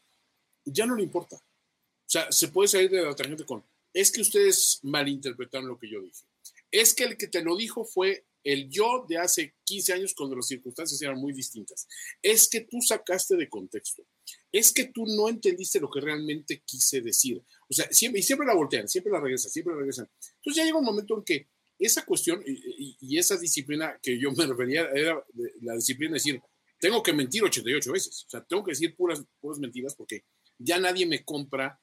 ya 0.66 0.86
no 0.86 0.96
le 0.96 1.04
importa. 1.04 1.36
O 1.36 2.10
sea, 2.14 2.32
se 2.32 2.50
puede 2.50 2.68
salir 2.68 2.90
de 2.90 3.04
la 3.04 3.16
tangente 3.16 3.46
con, 3.46 3.64
es 3.94 4.12
que 4.12 4.22
ustedes 4.22 4.80
malinterpretaron 4.84 5.68
lo 5.68 5.78
que 5.78 5.90
yo 5.90 6.02
dije. 6.02 6.24
Es 6.72 6.94
que 6.94 7.04
el 7.04 7.18
que 7.18 7.28
te 7.28 7.44
lo 7.44 7.56
dijo 7.56 7.86
fue 7.86 8.26
el 8.44 8.70
yo 8.70 9.06
de 9.08 9.18
hace 9.18 9.54
15 9.64 9.94
años 9.94 10.14
cuando 10.14 10.36
las 10.36 10.48
circunstancias 10.48 11.02
eran 11.02 11.18
muy 11.18 11.32
distintas. 11.34 11.88
Es 12.22 12.48
que 12.48 12.62
tú 12.62 12.82
sacaste 12.82 13.36
de 13.36 13.48
contexto. 13.48 14.04
Es 14.52 14.74
que 14.74 14.86
tú 14.86 15.06
no 15.06 15.30
entendiste 15.30 15.80
lo 15.80 15.90
que 15.90 16.02
realmente 16.02 16.62
quise 16.66 17.02
decir. 17.02 17.42
O 17.70 17.74
sea, 17.74 17.88
siempre, 17.92 18.20
y 18.20 18.24
siempre 18.24 18.48
la 18.48 18.54
voltean, 18.54 18.88
siempre 18.88 19.12
la 19.12 19.20
regresan, 19.20 19.52
siempre 19.52 19.74
la 19.74 19.80
regresan. 19.80 20.10
Entonces 20.38 20.56
ya 20.56 20.66
llega 20.66 20.78
un 20.78 20.86
momento 20.86 21.18
en 21.18 21.24
que 21.24 21.48
esa 21.86 22.06
cuestión 22.06 22.44
y, 22.46 23.18
esa 23.18 23.38
disciplina 23.38 24.00
que 24.02 24.18
yo 24.18 24.32
me 24.32 24.46
refería 24.46 24.90
era 24.94 25.24
la 25.62 25.76
disciplina 25.76 26.12
de 26.12 26.16
decir, 26.16 26.42
tengo 26.80 27.04
que 27.04 27.14
mentir 27.14 27.44
88 27.44 27.92
veces, 27.92 28.26
o 28.28 28.30
sea, 28.30 28.44
tengo 28.44 28.64
que 28.64 28.72
decir 28.72 28.96
puras, 28.96 29.24
puras 29.40 29.60
mentiras 29.60 29.96
porque 29.96 30.24
ya 30.58 30.80
nadie 30.80 31.06
me 31.06 31.24
compra 31.24 31.80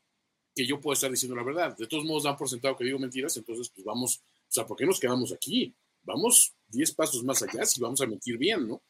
que 0.54 0.66
yo 0.66 0.80
pueda 0.80 0.94
estar 0.94 1.10
diciendo 1.10 1.36
la 1.36 1.44
verdad. 1.44 1.76
De 1.76 1.86
todos 1.86 2.04
modos 2.04 2.24
dan 2.24 2.36
por 2.36 2.48
sentado 2.48 2.76
que 2.76 2.84
digo 2.84 2.98
mentiras, 2.98 3.36
entonces 3.36 3.70
pues 3.74 3.84
vamos, 3.84 4.22
o 4.22 4.52
sea, 4.52 4.66
¿por 4.66 4.76
qué 4.76 4.84
nos 4.84 4.98
quedamos 4.98 5.32
aquí? 5.32 5.74
Vamos 6.02 6.54
10 6.68 6.92
pasos 6.92 7.22
más 7.24 7.42
allá 7.42 7.64
si 7.64 7.80
vamos 7.80 8.00
a 8.00 8.06
mentir 8.06 8.36
bien, 8.36 8.66
¿no? 8.66 8.82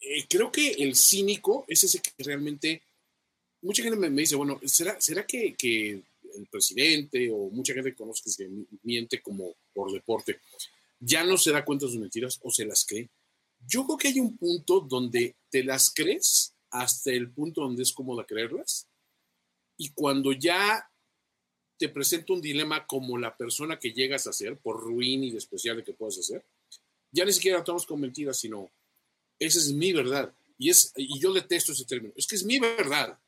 Eh, 0.00 0.26
creo 0.28 0.50
que 0.50 0.70
el 0.72 0.96
cínico 0.96 1.64
es 1.68 1.84
ese 1.84 2.00
que 2.00 2.10
realmente, 2.18 2.82
mucha 3.62 3.82
gente 3.82 3.98
me, 3.98 4.08
dice, 4.20 4.34
bueno, 4.34 4.58
¿será, 4.64 5.00
será 5.00 5.26
que 5.26 5.54
el 6.36 6.46
presidente 6.46 7.30
o 7.32 7.50
mucha 7.50 7.74
gente 7.74 7.90
que 7.90 7.96
conoce 7.96 8.30
que 8.36 8.48
miente 8.82 9.20
como 9.20 9.54
por 9.72 9.92
deporte, 9.92 10.40
ya 10.98 11.24
no 11.24 11.36
se 11.36 11.52
da 11.52 11.64
cuenta 11.64 11.86
de 11.86 11.92
sus 11.92 12.00
mentiras 12.00 12.38
o 12.42 12.50
se 12.50 12.64
las 12.64 12.84
cree. 12.84 13.08
Yo 13.66 13.84
creo 13.84 13.98
que 13.98 14.08
hay 14.08 14.20
un 14.20 14.36
punto 14.36 14.80
donde 14.80 15.36
te 15.50 15.64
las 15.64 15.92
crees 15.92 16.54
hasta 16.70 17.10
el 17.10 17.30
punto 17.30 17.62
donde 17.62 17.82
es 17.82 17.92
cómoda 17.92 18.24
creerlas 18.24 18.86
y 19.76 19.90
cuando 19.90 20.32
ya 20.32 20.86
te 21.78 21.88
presenta 21.88 22.34
un 22.34 22.42
dilema 22.42 22.86
como 22.86 23.16
la 23.16 23.34
persona 23.34 23.78
que 23.78 23.92
llegas 23.92 24.26
a 24.26 24.34
ser, 24.34 24.58
por 24.58 24.78
ruin 24.78 25.24
y 25.24 25.30
despreciable 25.30 25.82
que 25.82 25.94
puedas 25.94 26.18
hacer, 26.18 26.44
ya 27.10 27.24
ni 27.24 27.32
siquiera 27.32 27.60
estamos 27.60 27.86
con 27.86 27.98
mentiras, 27.98 28.38
sino 28.38 28.70
esa 29.38 29.58
es 29.58 29.72
mi 29.72 29.92
verdad. 29.92 30.34
Y, 30.58 30.68
es, 30.68 30.92
y 30.94 31.18
yo 31.18 31.32
detesto 31.32 31.72
ese 31.72 31.86
término. 31.86 32.12
Es 32.16 32.26
que 32.26 32.36
es 32.36 32.44
mi 32.44 32.58
verdad. 32.58 33.18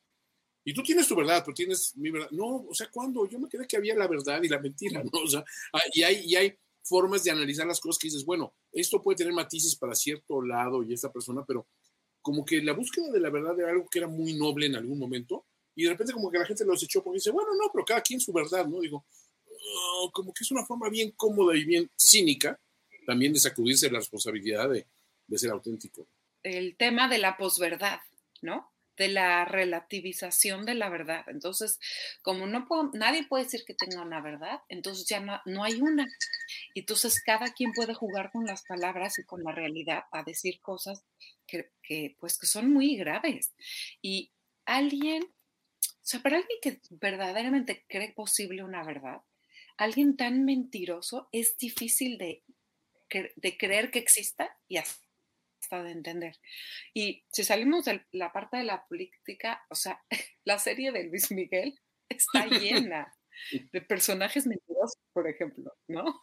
Y 0.64 0.72
tú 0.72 0.83
tienes 0.83 1.09
tu 1.09 1.16
verdad, 1.16 1.42
pero 1.44 1.55
tienes 1.55 1.96
mi 1.96 2.11
verdad. 2.11 2.29
No, 2.31 2.66
o 2.68 2.75
sea, 2.75 2.88
¿cuándo? 2.90 3.27
Yo 3.27 3.38
me 3.38 3.48
quedé 3.48 3.66
que 3.66 3.77
había 3.77 3.94
la 3.96 4.07
verdad 4.07 4.42
y 4.42 4.48
la 4.48 4.61
mentira, 4.61 5.03
¿no? 5.03 5.11
O 5.22 5.27
sea, 5.27 5.44
y 5.92 6.03
hay, 6.03 6.25
y 6.25 6.37
hay 6.37 6.55
formas 6.83 7.25
de 7.25 7.31
analizar 7.31 7.66
las 7.66 7.81
cosas 7.81 7.98
que 7.98 8.09
dices, 8.09 8.25
bueno, 8.25 8.55
esto 8.72 9.03
puede 9.03 9.16
tener 9.16 9.33
matices 9.33 9.77
para 9.77 9.94
cierto 9.94 10.42
lado 10.42 10.83
y 10.83 10.92
esta 10.92 11.12
persona, 11.12 11.44
pero 11.46 11.66
como 12.20 12.44
que 12.44 12.62
la 12.62 12.72
búsqueda 12.72 13.11
de 13.11 13.20
la 13.20 13.31
verdad 13.31 13.59
era 13.59 13.70
algo 13.70 13.88
que 13.88 13.98
era 13.98 14.09
muy 14.09 14.35
noble 14.35 14.66
en 14.66 14.77
algún 14.77 14.98
momento 14.98 15.46
y 15.75 15.85
de 15.85 15.90
repente 15.90 16.12
como 16.12 16.31
que 16.31 16.38
la 16.38 16.46
gente 16.46 16.64
los 16.64 16.83
echó 16.83 17.03
porque 17.03 17.16
dice, 17.16 17.31
bueno, 17.31 17.51
no, 17.55 17.70
pero 17.72 17.85
cada 17.85 18.01
quien 18.01 18.20
su 18.20 18.33
verdad, 18.33 18.66
¿no? 18.66 18.81
Digo, 18.81 19.05
oh, 19.46 20.11
como 20.12 20.33
que 20.33 20.44
es 20.44 20.51
una 20.51 20.64
forma 20.64 20.88
bien 20.88 21.12
cómoda 21.12 21.57
y 21.57 21.64
bien 21.64 21.90
cínica 21.96 22.59
también 23.07 23.33
de 23.33 23.40
sacudirse 23.40 23.90
la 23.90 23.98
responsabilidad 23.98 24.68
de, 24.68 24.87
de 25.27 25.38
ser 25.38 25.51
auténtico. 25.51 26.07
El 26.42 26.77
tema 26.77 27.09
de 27.09 27.18
la 27.18 27.37
posverdad, 27.37 28.01
¿no? 28.42 28.72
De 28.96 29.09
la 29.09 29.44
relativización 29.44 30.64
de 30.64 30.74
la 30.74 30.88
verdad. 30.88 31.24
Entonces, 31.28 31.78
como 32.22 32.46
no 32.46 32.66
nadie 32.92 33.26
puede 33.26 33.44
decir 33.44 33.64
que 33.66 33.74
tenga 33.74 34.02
una 34.02 34.20
verdad, 34.20 34.61
entonces 34.68 35.07
ya 35.09 35.20
no, 35.20 35.40
no 35.46 35.64
hay 35.64 35.81
una. 35.81 36.07
Entonces, 36.74 37.22
cada 37.22 37.52
quien 37.52 37.72
puede 37.72 37.94
jugar 37.94 38.31
con 38.31 38.44
las 38.44 38.64
palabras 38.64 39.18
y 39.18 39.24
con 39.24 39.42
la 39.42 39.52
realidad 39.52 40.05
a 40.12 40.22
decir 40.22 40.61
cosas 40.61 41.05
que, 41.46 42.16
pues, 42.18 42.38
que 42.38 42.46
son 42.46 42.72
muy 42.72 42.96
graves. 42.96 43.52
Y 44.00 44.33
alguien, 44.64 45.22
o 45.24 46.00
sea, 46.02 46.20
para 46.20 46.37
alguien 46.37 46.59
que 46.62 46.81
verdaderamente 46.90 47.85
cree 47.88 48.12
posible 48.12 48.62
una 48.62 48.85
verdad, 48.85 49.22
alguien 49.76 50.16
tan 50.16 50.44
mentiroso 50.44 51.28
es 51.33 51.57
difícil 51.57 52.18
de, 52.18 52.42
de 53.37 53.57
creer 53.57 53.90
que 53.90 53.98
exista 53.98 54.57
y 54.68 54.78
hasta 55.73 55.83
de 55.83 55.93
entender. 55.93 56.39
Y 56.95 57.25
si 57.31 57.45
salimos 57.45 57.85
de 57.85 58.05
la 58.13 58.33
parte 58.33 58.59
de 58.59 58.65
la 58.65 58.85
política, 58.87 59.65
o 59.71 59.75
sea, 59.75 60.03
la 60.45 60.59
serie 60.59 60.93
de 60.93 61.05
Luis 61.05 61.31
Miguel 61.31 61.79
está 62.09 62.47
llena 62.47 63.15
de 63.73 63.81
personajes 63.81 64.47
mentirosos, 64.47 64.99
por 65.13 65.27
ejemplo, 65.27 65.73
¿no? 65.89 66.23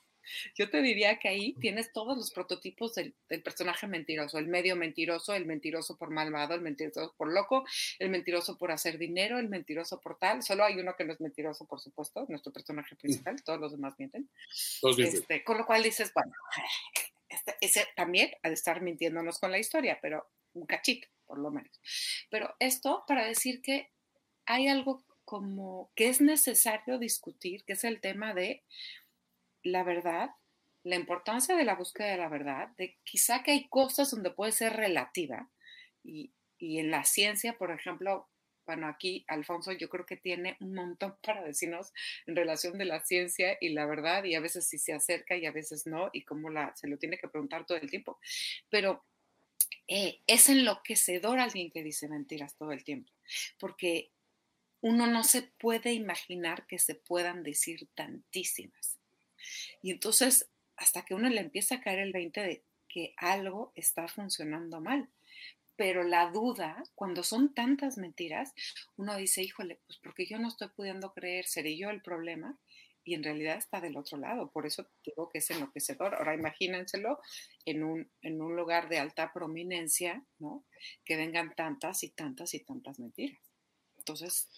Yo 0.53 0.69
te 0.69 0.83
diría 0.83 1.17
que 1.17 1.27
ahí 1.27 1.53
tienes 1.53 1.91
todos 1.91 2.15
los 2.15 2.29
prototipos 2.31 2.93
del, 2.93 3.15
personaje 3.43 3.87
mentiroso, 3.87 4.37
el 4.37 4.47
medio 4.47 4.75
mentiroso, 4.75 5.33
el 5.33 5.47
mentiroso 5.47 5.97
por 5.97 6.11
malvado, 6.11 6.53
el 6.53 6.61
mentiroso 6.61 7.15
por 7.17 7.33
loco, 7.33 7.65
el 7.97 8.09
mentiroso 8.11 8.55
por 8.55 8.71
hacer 8.71 8.99
dinero, 8.99 9.39
el 9.39 9.49
mentiroso 9.49 9.99
por 9.99 10.19
tal. 10.19 10.43
Solo 10.43 10.65
hay 10.65 10.79
uno 10.79 10.95
que 10.95 11.03
no 11.03 11.13
es 11.13 11.19
mentiroso, 11.19 11.65
por 11.65 11.79
supuesto, 11.79 12.27
nuestro 12.29 12.53
personaje 12.53 12.95
principal, 12.95 13.41
todos 13.43 13.59
los 13.59 13.71
demás 13.71 13.95
mienten. 13.97 14.29
Este, 14.99 15.43
con 15.43 15.57
lo 15.57 15.65
cual 15.65 15.81
dices, 15.81 16.13
bueno, 16.13 16.31
ese 17.61 17.87
también 17.95 18.31
ha 18.43 18.49
de 18.49 18.53
estar 18.53 18.81
mintiéndonos 18.81 19.39
con 19.39 19.51
la 19.51 19.59
historia, 19.59 19.99
pero 20.01 20.29
un 20.53 20.65
cachito, 20.65 21.07
por 21.25 21.39
lo 21.39 21.51
menos. 21.51 21.79
Pero 22.29 22.55
esto 22.59 23.03
para 23.07 23.25
decir 23.25 23.61
que 23.61 23.91
hay 24.45 24.67
algo 24.67 25.03
como 25.25 25.91
que 25.95 26.09
es 26.09 26.21
necesario 26.21 26.97
discutir, 26.97 27.63
que 27.63 27.73
es 27.73 27.83
el 27.83 28.01
tema 28.01 28.33
de 28.33 28.63
la 29.61 29.83
verdad, 29.83 30.29
la 30.83 30.95
importancia 30.95 31.55
de 31.55 31.65
la 31.65 31.75
búsqueda 31.75 32.07
de 32.07 32.17
la 32.17 32.29
verdad, 32.29 32.69
de 32.77 32.97
quizá 33.03 33.43
que 33.43 33.51
hay 33.51 33.67
cosas 33.67 34.09
donde 34.09 34.31
puede 34.31 34.51
ser 34.51 34.73
relativa 34.73 35.49
y, 36.03 36.33
y 36.57 36.79
en 36.79 36.89
la 36.89 37.03
ciencia, 37.03 37.57
por 37.57 37.71
ejemplo, 37.71 38.27
bueno, 38.69 38.85
aquí 38.85 39.25
Alfonso 39.27 39.71
yo 39.71 39.89
creo 39.89 40.05
que 40.05 40.15
tiene 40.15 40.55
un 40.59 40.75
montón 40.75 41.17
para 41.23 41.43
decirnos 41.43 41.91
en 42.27 42.35
relación 42.35 42.77
de 42.77 42.85
la 42.85 43.03
ciencia 43.03 43.57
y 43.59 43.69
la 43.69 43.87
verdad 43.87 44.25
y 44.25 44.35
a 44.35 44.39
veces 44.39 44.67
sí 44.67 44.77
se 44.77 44.93
acerca 44.93 45.35
y 45.35 45.47
a 45.47 45.51
veces 45.51 45.87
no 45.87 46.11
y 46.13 46.21
cómo 46.21 46.51
la, 46.51 46.75
se 46.75 46.87
lo 46.87 46.99
tiene 46.99 47.17
que 47.17 47.27
preguntar 47.27 47.65
todo 47.65 47.79
el 47.79 47.89
tiempo. 47.89 48.19
Pero 48.69 49.03
eh, 49.87 50.19
es 50.27 50.49
enloquecedor 50.49 51.39
alguien 51.39 51.71
que 51.71 51.81
dice 51.81 52.07
mentiras 52.07 52.55
todo 52.57 52.71
el 52.71 52.83
tiempo, 52.83 53.11
porque 53.57 54.11
uno 54.81 55.07
no 55.07 55.23
se 55.23 55.41
puede 55.41 55.93
imaginar 55.93 56.67
que 56.67 56.77
se 56.77 56.93
puedan 56.93 57.41
decir 57.41 57.87
tantísimas. 57.95 58.99
Y 59.81 59.89
entonces, 59.89 60.47
hasta 60.75 61.03
que 61.05 61.15
uno 61.15 61.27
le 61.27 61.41
empieza 61.41 61.73
a 61.75 61.81
caer 61.81 61.97
el 61.97 62.13
20 62.13 62.39
de 62.39 62.63
que 62.87 63.15
algo 63.17 63.71
está 63.73 64.07
funcionando 64.07 64.79
mal 64.79 65.09
pero 65.79 66.03
la 66.03 66.29
duda, 66.29 66.83
cuando 66.93 67.23
son 67.23 67.53
tantas 67.53 67.97
mentiras, 67.97 68.53
uno 68.97 69.15
dice, 69.15 69.41
híjole, 69.41 69.79
pues 69.87 69.97
porque 70.03 70.27
yo 70.27 70.37
no 70.37 70.49
estoy 70.49 70.67
pudiendo 70.75 71.13
creer, 71.13 71.45
¿seré 71.45 71.77
yo 71.77 71.89
el 71.89 72.01
problema? 72.01 72.59
Y 73.05 73.13
en 73.13 73.23
realidad 73.23 73.55
está 73.55 73.79
del 73.79 73.95
otro 73.95 74.17
lado, 74.17 74.51
por 74.51 74.65
eso 74.65 74.85
digo 75.05 75.29
que 75.29 75.37
es 75.37 75.49
enloquecedor. 75.51 76.15
Ahora 76.15 76.35
imagínenselo 76.35 77.21
en 77.63 77.85
un, 77.85 78.11
en 78.21 78.41
un 78.41 78.57
lugar 78.57 78.89
de 78.89 78.99
alta 78.99 79.31
prominencia, 79.31 80.21
¿no? 80.37 80.65
Que 81.05 81.15
vengan 81.15 81.55
tantas 81.55 82.03
y 82.03 82.09
tantas 82.09 82.53
y 82.55 82.59
tantas 82.59 82.99
mentiras. 82.99 83.39
Entonces, 83.99 84.49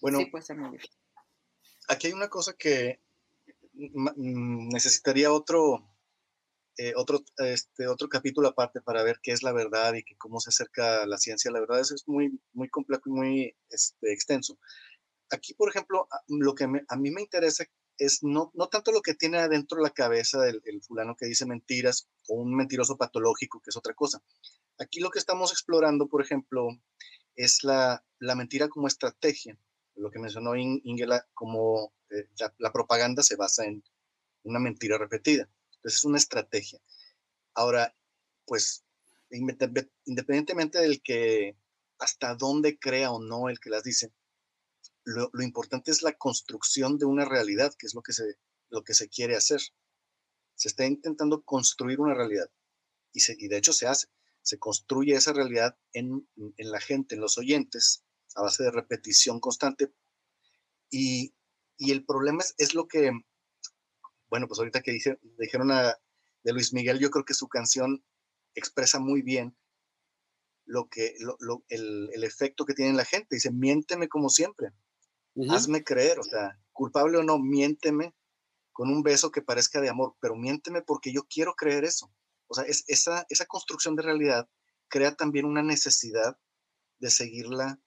bueno, 0.00 0.18
sí 0.18 0.26
puede 0.26 0.42
ser 0.42 0.56
muy 0.56 0.72
difícil. 0.72 0.98
Aquí 1.86 2.08
hay 2.08 2.12
una 2.12 2.28
cosa 2.28 2.54
que 2.54 2.98
mm, 3.74 4.68
necesitaría 4.70 5.30
otro, 5.30 5.88
eh, 6.78 6.92
otro, 6.94 7.24
este, 7.38 7.86
otro 7.86 8.08
capítulo 8.08 8.48
aparte 8.48 8.82
para 8.82 9.02
ver 9.02 9.18
qué 9.22 9.32
es 9.32 9.42
la 9.42 9.52
verdad 9.52 9.94
y 9.94 10.02
que 10.02 10.16
cómo 10.16 10.40
se 10.40 10.50
acerca 10.50 11.06
la 11.06 11.16
ciencia. 11.16 11.50
La 11.50 11.60
verdad 11.60 11.80
eso 11.80 11.94
es 11.94 12.06
muy, 12.06 12.38
muy 12.52 12.68
complejo 12.68 13.04
y 13.06 13.12
muy 13.12 13.56
este, 13.70 14.12
extenso. 14.12 14.58
Aquí, 15.30 15.54
por 15.54 15.70
ejemplo, 15.70 16.06
lo 16.28 16.54
que 16.54 16.64
a 16.64 16.96
mí 16.96 17.10
me 17.10 17.22
interesa 17.22 17.64
es 17.98 18.22
no, 18.22 18.50
no 18.54 18.68
tanto 18.68 18.92
lo 18.92 19.00
que 19.00 19.14
tiene 19.14 19.38
adentro 19.38 19.80
la 19.80 19.90
cabeza 19.90 20.40
del, 20.42 20.60
fulano 20.82 21.16
que 21.16 21.26
dice 21.26 21.46
mentiras 21.46 22.08
o 22.28 22.34
un 22.34 22.54
mentiroso 22.54 22.98
patológico, 22.98 23.60
que 23.60 23.70
es 23.70 23.76
otra 23.76 23.94
cosa. 23.94 24.22
Aquí 24.78 25.00
lo 25.00 25.10
que 25.10 25.18
estamos 25.18 25.52
explorando, 25.52 26.08
por 26.08 26.22
ejemplo, 26.22 26.68
es 27.36 27.64
la, 27.64 28.04
la 28.18 28.34
mentira 28.34 28.68
como 28.68 28.86
estrategia. 28.86 29.58
Lo 29.94 30.10
que 30.10 30.18
mencionó 30.18 30.54
Ingela, 30.56 31.26
como 31.32 31.94
eh, 32.10 32.28
la 32.58 32.70
propaganda 32.70 33.22
se 33.22 33.36
basa 33.36 33.64
en 33.64 33.82
una 34.42 34.58
mentira 34.58 34.98
repetida 34.98 35.48
es 35.88 36.04
una 36.04 36.18
estrategia. 36.18 36.80
Ahora, 37.54 37.94
pues, 38.44 38.84
independientemente 39.30 40.78
del 40.80 41.02
que 41.02 41.56
hasta 41.98 42.34
dónde 42.34 42.78
crea 42.78 43.10
o 43.10 43.20
no 43.20 43.48
el 43.48 43.58
que 43.58 43.70
las 43.70 43.82
dice, 43.82 44.12
lo, 45.04 45.30
importante 45.40 45.90
es 45.90 46.02
la 46.02 46.12
construcción 46.12 46.98
de 46.98 47.06
una 47.06 47.24
realidad, 47.24 47.72
que 47.78 47.86
es 47.86 47.94
lo 47.94 48.02
que, 48.02 48.12
se, 48.12 48.24
lo 48.70 48.82
que 48.82 48.92
se 48.92 49.08
quiere 49.08 49.36
hacer. 49.36 49.60
Se 50.56 50.68
está 50.68 50.84
intentando 50.84 51.42
construir 51.42 52.00
una 52.00 52.14
realidad 52.14 52.50
y, 53.12 53.20
se, 53.20 53.36
y 53.38 53.48
de 53.48 53.56
hecho 53.56 53.72
se 53.72 53.86
hace. 53.86 54.08
Se 54.42 54.58
construye 54.58 55.14
esa 55.14 55.32
realidad 55.32 55.78
en, 55.92 56.28
en, 56.56 56.70
la 56.70 56.80
gente, 56.80 57.14
en 57.14 57.20
los 57.20 57.38
oyentes, 57.38 58.04
a 58.34 58.42
base 58.42 58.64
de 58.64 58.70
repetición 58.72 59.38
constante. 59.38 59.92
Y, 60.90 61.34
y 61.76 61.92
el 61.92 62.04
problema 62.04 62.42
es, 62.42 62.54
es, 62.58 62.74
lo 62.74 62.88
que 62.88 63.12
bueno, 64.28 64.48
pues 64.48 64.58
ahorita 64.58 64.82
que 64.82 64.98
dijeron 65.38 65.70
a, 65.70 65.96
de 66.42 66.52
Luis 66.52 66.72
Miguel, 66.72 66.98
yo 66.98 67.10
creo 67.10 67.24
que 67.24 67.34
su 67.34 67.48
canción 67.48 68.04
expresa 68.54 68.98
muy 68.98 69.22
bien 69.22 69.56
lo 70.64 70.88
que, 70.88 71.16
el, 71.68 72.24
efecto 72.24 72.64
que 72.64 72.74
tiene 72.74 72.92
la 72.94 73.04
gente. 73.04 73.36
Dice, 73.36 73.50
miénteme 73.50 74.08
como 74.08 74.28
siempre, 74.28 74.72
hazme 75.50 75.84
creer, 75.84 76.18
o 76.18 76.24
sea, 76.24 76.58
culpable 76.72 77.18
o 77.18 77.22
no, 77.22 77.38
miénteme 77.38 78.14
con 78.72 78.90
un 78.90 79.02
beso 79.02 79.30
que 79.30 79.42
parezca 79.42 79.80
de 79.80 79.88
amor, 79.88 80.16
pero 80.20 80.36
miénteme 80.36 80.82
porque 80.82 81.12
yo 81.12 81.22
quiero 81.28 81.54
creer 81.54 81.84
eso. 81.84 82.12
O 82.48 82.54
sea, 82.54 82.64
es, 82.64 82.84
esa, 82.88 83.26
esa 83.28 83.46
construcción 83.46 83.96
de 83.96 84.02
realidad 84.02 84.48
crea 84.88 85.14
también 85.14 85.46
una 85.46 85.62
necesidad 85.62 86.38
de 86.98 87.10
seguirla 87.10 87.80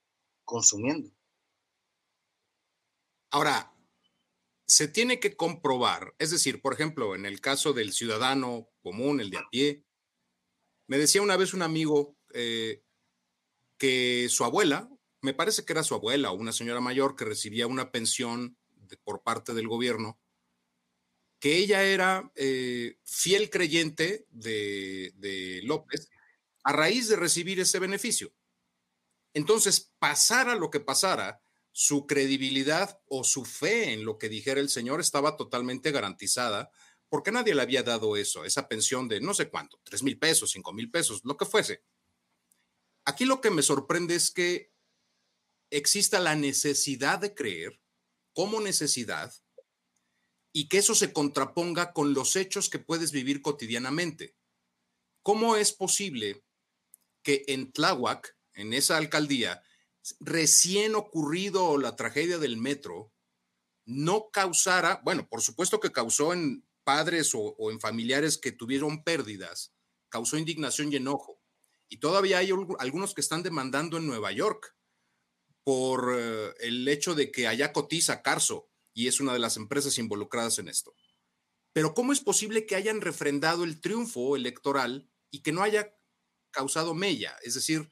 consumiendo. 0.44 1.10
Ahora, 3.30 3.72
se 4.70 4.86
tiene 4.86 5.18
que 5.18 5.34
comprobar, 5.34 6.14
es 6.20 6.30
decir, 6.30 6.62
por 6.62 6.72
ejemplo, 6.72 7.16
en 7.16 7.26
el 7.26 7.40
caso 7.40 7.72
del 7.72 7.92
ciudadano 7.92 8.68
común, 8.82 9.20
el 9.20 9.28
de 9.28 9.38
a 9.38 9.48
pie, 9.50 9.84
me 10.86 10.96
decía 10.96 11.22
una 11.22 11.36
vez 11.36 11.54
un 11.54 11.62
amigo 11.62 12.16
eh, 12.32 12.84
que 13.78 14.28
su 14.30 14.44
abuela, 14.44 14.88
me 15.22 15.34
parece 15.34 15.64
que 15.64 15.72
era 15.72 15.82
su 15.82 15.96
abuela 15.96 16.30
o 16.30 16.36
una 16.36 16.52
señora 16.52 16.80
mayor 16.80 17.16
que 17.16 17.24
recibía 17.24 17.66
una 17.66 17.90
pensión 17.90 18.56
por 19.02 19.24
parte 19.24 19.54
del 19.54 19.66
gobierno, 19.66 20.20
que 21.40 21.56
ella 21.56 21.82
era 21.82 22.30
eh, 22.36 22.96
fiel 23.02 23.50
creyente 23.50 24.24
de, 24.30 25.12
de 25.16 25.62
López 25.64 26.10
a 26.62 26.72
raíz 26.72 27.08
de 27.08 27.16
recibir 27.16 27.58
ese 27.58 27.80
beneficio. 27.80 28.32
Entonces, 29.34 29.92
pasara 29.98 30.54
lo 30.54 30.70
que 30.70 30.78
pasara, 30.78 31.42
su 31.80 32.06
credibilidad 32.06 33.00
o 33.06 33.24
su 33.24 33.46
fe 33.46 33.94
en 33.94 34.04
lo 34.04 34.18
que 34.18 34.28
dijera 34.28 34.60
el 34.60 34.68
Señor 34.68 35.00
estaba 35.00 35.38
totalmente 35.38 35.92
garantizada 35.92 36.70
porque 37.08 37.32
nadie 37.32 37.54
le 37.54 37.62
había 37.62 37.82
dado 37.82 38.18
eso, 38.18 38.44
esa 38.44 38.68
pensión 38.68 39.08
de 39.08 39.22
no 39.22 39.32
sé 39.32 39.48
cuánto, 39.48 39.80
tres 39.82 40.02
mil 40.02 40.18
pesos, 40.18 40.50
cinco 40.50 40.74
mil 40.74 40.90
pesos, 40.90 41.22
lo 41.24 41.38
que 41.38 41.46
fuese. 41.46 41.82
Aquí 43.06 43.24
lo 43.24 43.40
que 43.40 43.48
me 43.48 43.62
sorprende 43.62 44.14
es 44.14 44.30
que 44.30 44.74
exista 45.70 46.20
la 46.20 46.34
necesidad 46.34 47.18
de 47.18 47.34
creer 47.34 47.80
como 48.34 48.60
necesidad 48.60 49.32
y 50.52 50.68
que 50.68 50.76
eso 50.76 50.94
se 50.94 51.14
contraponga 51.14 51.94
con 51.94 52.12
los 52.12 52.36
hechos 52.36 52.68
que 52.68 52.78
puedes 52.78 53.10
vivir 53.10 53.40
cotidianamente. 53.40 54.36
¿Cómo 55.22 55.56
es 55.56 55.72
posible 55.72 56.44
que 57.22 57.42
en 57.48 57.72
Tláhuac, 57.72 58.36
en 58.52 58.74
esa 58.74 58.98
alcaldía, 58.98 59.62
recién 60.20 60.94
ocurrido 60.94 61.78
la 61.78 61.96
tragedia 61.96 62.38
del 62.38 62.56
metro 62.56 63.12
no 63.84 64.30
causara, 64.30 65.00
bueno, 65.04 65.28
por 65.28 65.42
supuesto 65.42 65.80
que 65.80 65.92
causó 65.92 66.32
en 66.32 66.66
padres 66.84 67.32
o, 67.34 67.70
en 67.70 67.80
familiares 67.80 68.38
que 68.38 68.52
tuvieron 68.52 69.02
pérdidas, 69.04 69.74
causó 70.08 70.38
indignación 70.38 70.92
y 70.92 70.96
enojo. 70.96 71.40
Y 71.88 71.98
todavía 71.98 72.38
hay 72.38 72.50
algunos 72.78 73.14
que 73.14 73.20
están 73.20 73.42
demandando 73.42 73.96
en 73.96 74.06
Nueva 74.06 74.32
York 74.32 74.76
por 75.64 76.14
eh, 76.16 76.54
el 76.60 76.86
hecho 76.88 77.14
de 77.14 77.30
que 77.30 77.48
allá 77.48 77.72
cotiza 77.72 78.22
Carso 78.22 78.70
y 78.94 79.08
es 79.08 79.20
una 79.20 79.32
de 79.32 79.38
las 79.38 79.56
empresas 79.56 79.98
involucradas 79.98 80.58
en 80.58 80.68
esto. 80.68 80.94
Pero 81.72 81.94
¿cómo 81.94 82.12
es 82.12 82.20
posible 82.20 82.66
que 82.66 82.76
hayan 82.76 83.00
refrendado 83.00 83.64
el 83.64 83.80
triunfo 83.80 84.36
electoral 84.36 85.10
y 85.30 85.42
que 85.42 85.52
no 85.52 85.62
haya 85.62 85.96
causado 86.50 86.94
mella? 86.94 87.36
Es 87.42 87.54
decir, 87.54 87.88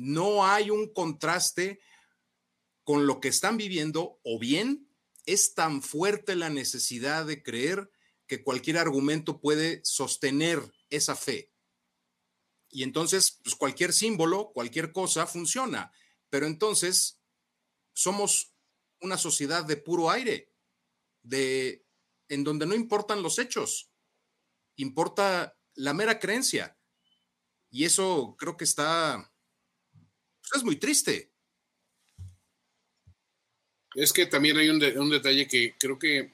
no 0.00 0.46
hay 0.46 0.70
un 0.70 0.92
contraste 0.92 1.80
con 2.84 3.06
lo 3.06 3.20
que 3.20 3.28
están 3.28 3.58
viviendo 3.58 4.18
o 4.24 4.38
bien 4.38 4.88
es 5.26 5.54
tan 5.54 5.82
fuerte 5.82 6.36
la 6.36 6.48
necesidad 6.48 7.26
de 7.26 7.42
creer 7.42 7.90
que 8.26 8.42
cualquier 8.42 8.78
argumento 8.78 9.40
puede 9.40 9.80
sostener 9.84 10.72
esa 10.88 11.16
fe. 11.16 11.52
Y 12.70 12.82
entonces, 12.82 13.40
pues 13.42 13.54
cualquier 13.54 13.92
símbolo, 13.92 14.52
cualquier 14.52 14.92
cosa 14.92 15.26
funciona. 15.26 15.92
Pero 16.30 16.46
entonces, 16.46 17.20
somos 17.92 18.54
una 19.00 19.18
sociedad 19.18 19.64
de 19.64 19.76
puro 19.76 20.10
aire, 20.10 20.50
de 21.22 21.84
en 22.28 22.44
donde 22.44 22.64
no 22.64 22.74
importan 22.74 23.22
los 23.22 23.38
hechos, 23.38 23.90
importa 24.76 25.58
la 25.74 25.92
mera 25.92 26.18
creencia. 26.18 26.78
Y 27.70 27.84
eso 27.84 28.36
creo 28.38 28.56
que 28.56 28.64
está, 28.64 29.29
pues 30.50 30.60
es 30.60 30.64
muy 30.64 30.76
triste. 30.76 31.28
Es 33.94 34.12
que 34.12 34.26
también 34.26 34.56
hay 34.56 34.68
un, 34.68 34.82
un 34.98 35.10
detalle 35.10 35.46
que 35.46 35.74
creo 35.78 35.98
que 35.98 36.32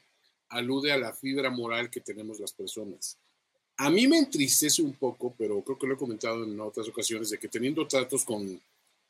alude 0.49 0.93
a 0.93 0.99
la 0.99 1.13
fibra 1.13 1.51
moral 1.51 1.91
que 1.91 2.01
tenemos 2.01 2.41
las 2.41 2.53
personas. 2.53 3.19
A 3.79 3.91
mí 3.91 4.07
me 4.07 4.19
entristece 4.19 4.83
un 4.83 4.95
poco, 4.95 5.35
pero 5.37 5.63
creo 5.63 5.79
que 5.79 5.87
lo 5.87 5.95
he 5.95 5.99
comentado 5.99 6.45
en 6.45 6.59
otras 6.61 6.89
ocasiones, 6.89 7.31
de 7.31 7.39
que 7.39 7.49
teniendo 7.49 7.87
tratos 7.87 8.25
con 8.25 8.61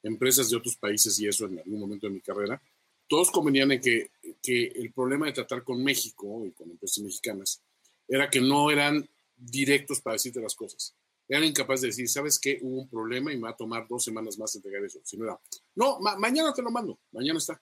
empresas 0.02 0.50
de 0.50 0.56
otros 0.56 0.76
países 0.76 1.18
y 1.20 1.28
eso 1.28 1.46
en 1.46 1.58
algún 1.58 1.80
momento 1.80 2.06
de 2.06 2.14
mi 2.14 2.20
carrera, 2.20 2.60
todos 3.08 3.30
convenían 3.30 3.70
en 3.72 3.80
que, 3.80 4.10
que 4.42 4.66
el 4.66 4.92
problema 4.92 5.26
de 5.26 5.32
tratar 5.32 5.62
con 5.62 5.82
México 5.82 6.44
y 6.44 6.50
con 6.50 6.70
empresas 6.70 7.04
mexicanas 7.04 7.60
era 8.08 8.28
que 8.28 8.40
no 8.40 8.70
eran 8.70 9.08
directos 9.36 10.00
para 10.00 10.14
decirte 10.14 10.40
las 10.40 10.54
cosas. 10.54 10.94
Eran 11.28 11.44
incapaces 11.44 11.82
de 11.82 11.88
decir, 11.88 12.08
¿sabes 12.08 12.38
qué? 12.38 12.58
Hubo 12.62 12.82
un 12.82 12.88
problema 12.88 13.32
y 13.32 13.36
me 13.36 13.44
va 13.44 13.50
a 13.50 13.56
tomar 13.56 13.86
dos 13.88 14.04
semanas 14.04 14.38
más 14.38 14.54
entregar 14.54 14.84
eso. 14.84 15.00
Si 15.02 15.16
no 15.16 15.24
era, 15.24 15.40
no, 15.74 15.98
mañana 15.98 16.52
te 16.52 16.62
lo 16.62 16.70
mando, 16.70 16.98
mañana 17.12 17.38
está. 17.38 17.60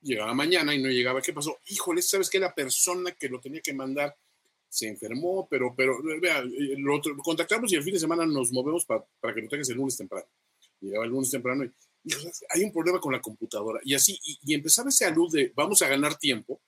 Llegaba 0.00 0.34
mañana 0.34 0.74
y 0.74 0.82
no 0.82 0.88
llegaba. 0.88 1.22
¿Qué 1.22 1.32
pasó? 1.32 1.60
Híjole, 1.66 2.02
¿sabes 2.02 2.28
qué? 2.28 2.40
La 2.40 2.52
persona 2.52 3.12
que 3.12 3.28
lo 3.28 3.40
tenía 3.40 3.60
que 3.60 3.72
mandar 3.72 4.16
se 4.68 4.88
enfermó, 4.88 5.46
pero, 5.48 5.74
pero, 5.76 5.98
vea, 6.20 6.40
eh, 6.40 6.76
lo, 6.78 7.00
contactamos 7.22 7.72
y 7.72 7.76
el 7.76 7.84
fin 7.84 7.92
de 7.92 8.00
semana 8.00 8.26
nos 8.26 8.50
movemos 8.50 8.84
para, 8.84 9.04
para 9.20 9.34
que 9.34 9.42
lo 9.42 9.48
tengas 9.48 9.68
el 9.68 9.76
lunes 9.76 9.96
temprano. 9.96 10.26
Llegaba 10.80 11.04
el 11.04 11.10
lunes 11.10 11.30
temprano 11.30 11.64
y, 11.64 11.70
hay 12.48 12.64
un 12.64 12.72
problema 12.72 12.98
con 12.98 13.12
la 13.12 13.20
computadora. 13.20 13.80
Y 13.84 13.94
así, 13.94 14.18
y, 14.22 14.54
empezaba 14.54 14.88
ese 14.88 15.10
luz 15.10 15.32
de 15.32 15.52
vamos 15.54 15.82
a 15.82 15.88
ganar 15.88 16.16
tiempo. 16.18 16.60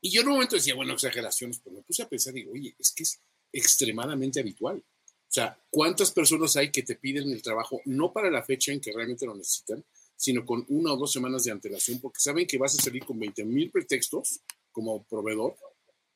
Y 0.00 0.10
yo 0.10 0.22
en 0.22 0.28
un 0.28 0.34
momento 0.34 0.56
decía, 0.56 0.74
bueno, 0.74 0.92
exageraciones, 0.92 1.60
pero 1.62 1.76
me 1.76 1.82
puse 1.82 2.02
a 2.02 2.08
pensar, 2.08 2.34
digo, 2.34 2.52
oye, 2.52 2.74
es 2.78 2.92
que 2.92 3.02
es 3.02 3.20
extremadamente 3.52 4.40
habitual. 4.40 4.78
O 4.78 5.32
sea, 5.32 5.56
¿cuántas 5.70 6.10
personas 6.10 6.56
hay 6.56 6.70
que 6.70 6.82
te 6.82 6.96
piden 6.96 7.30
el 7.30 7.42
trabajo 7.42 7.80
no 7.84 8.12
para 8.12 8.30
la 8.30 8.42
fecha 8.42 8.72
en 8.72 8.80
que 8.80 8.92
realmente 8.92 9.26
lo 9.26 9.34
necesitan, 9.34 9.84
sino 10.16 10.44
con 10.44 10.66
una 10.68 10.92
o 10.92 10.96
dos 10.96 11.12
semanas 11.12 11.44
de 11.44 11.52
antelación, 11.52 11.98
porque 11.98 12.20
saben 12.20 12.46
que 12.46 12.58
vas 12.58 12.78
a 12.78 12.82
salir 12.82 13.04
con 13.04 13.18
20 13.18 13.44
mil 13.44 13.70
pretextos 13.70 14.40
como 14.70 15.02
proveedor 15.04 15.56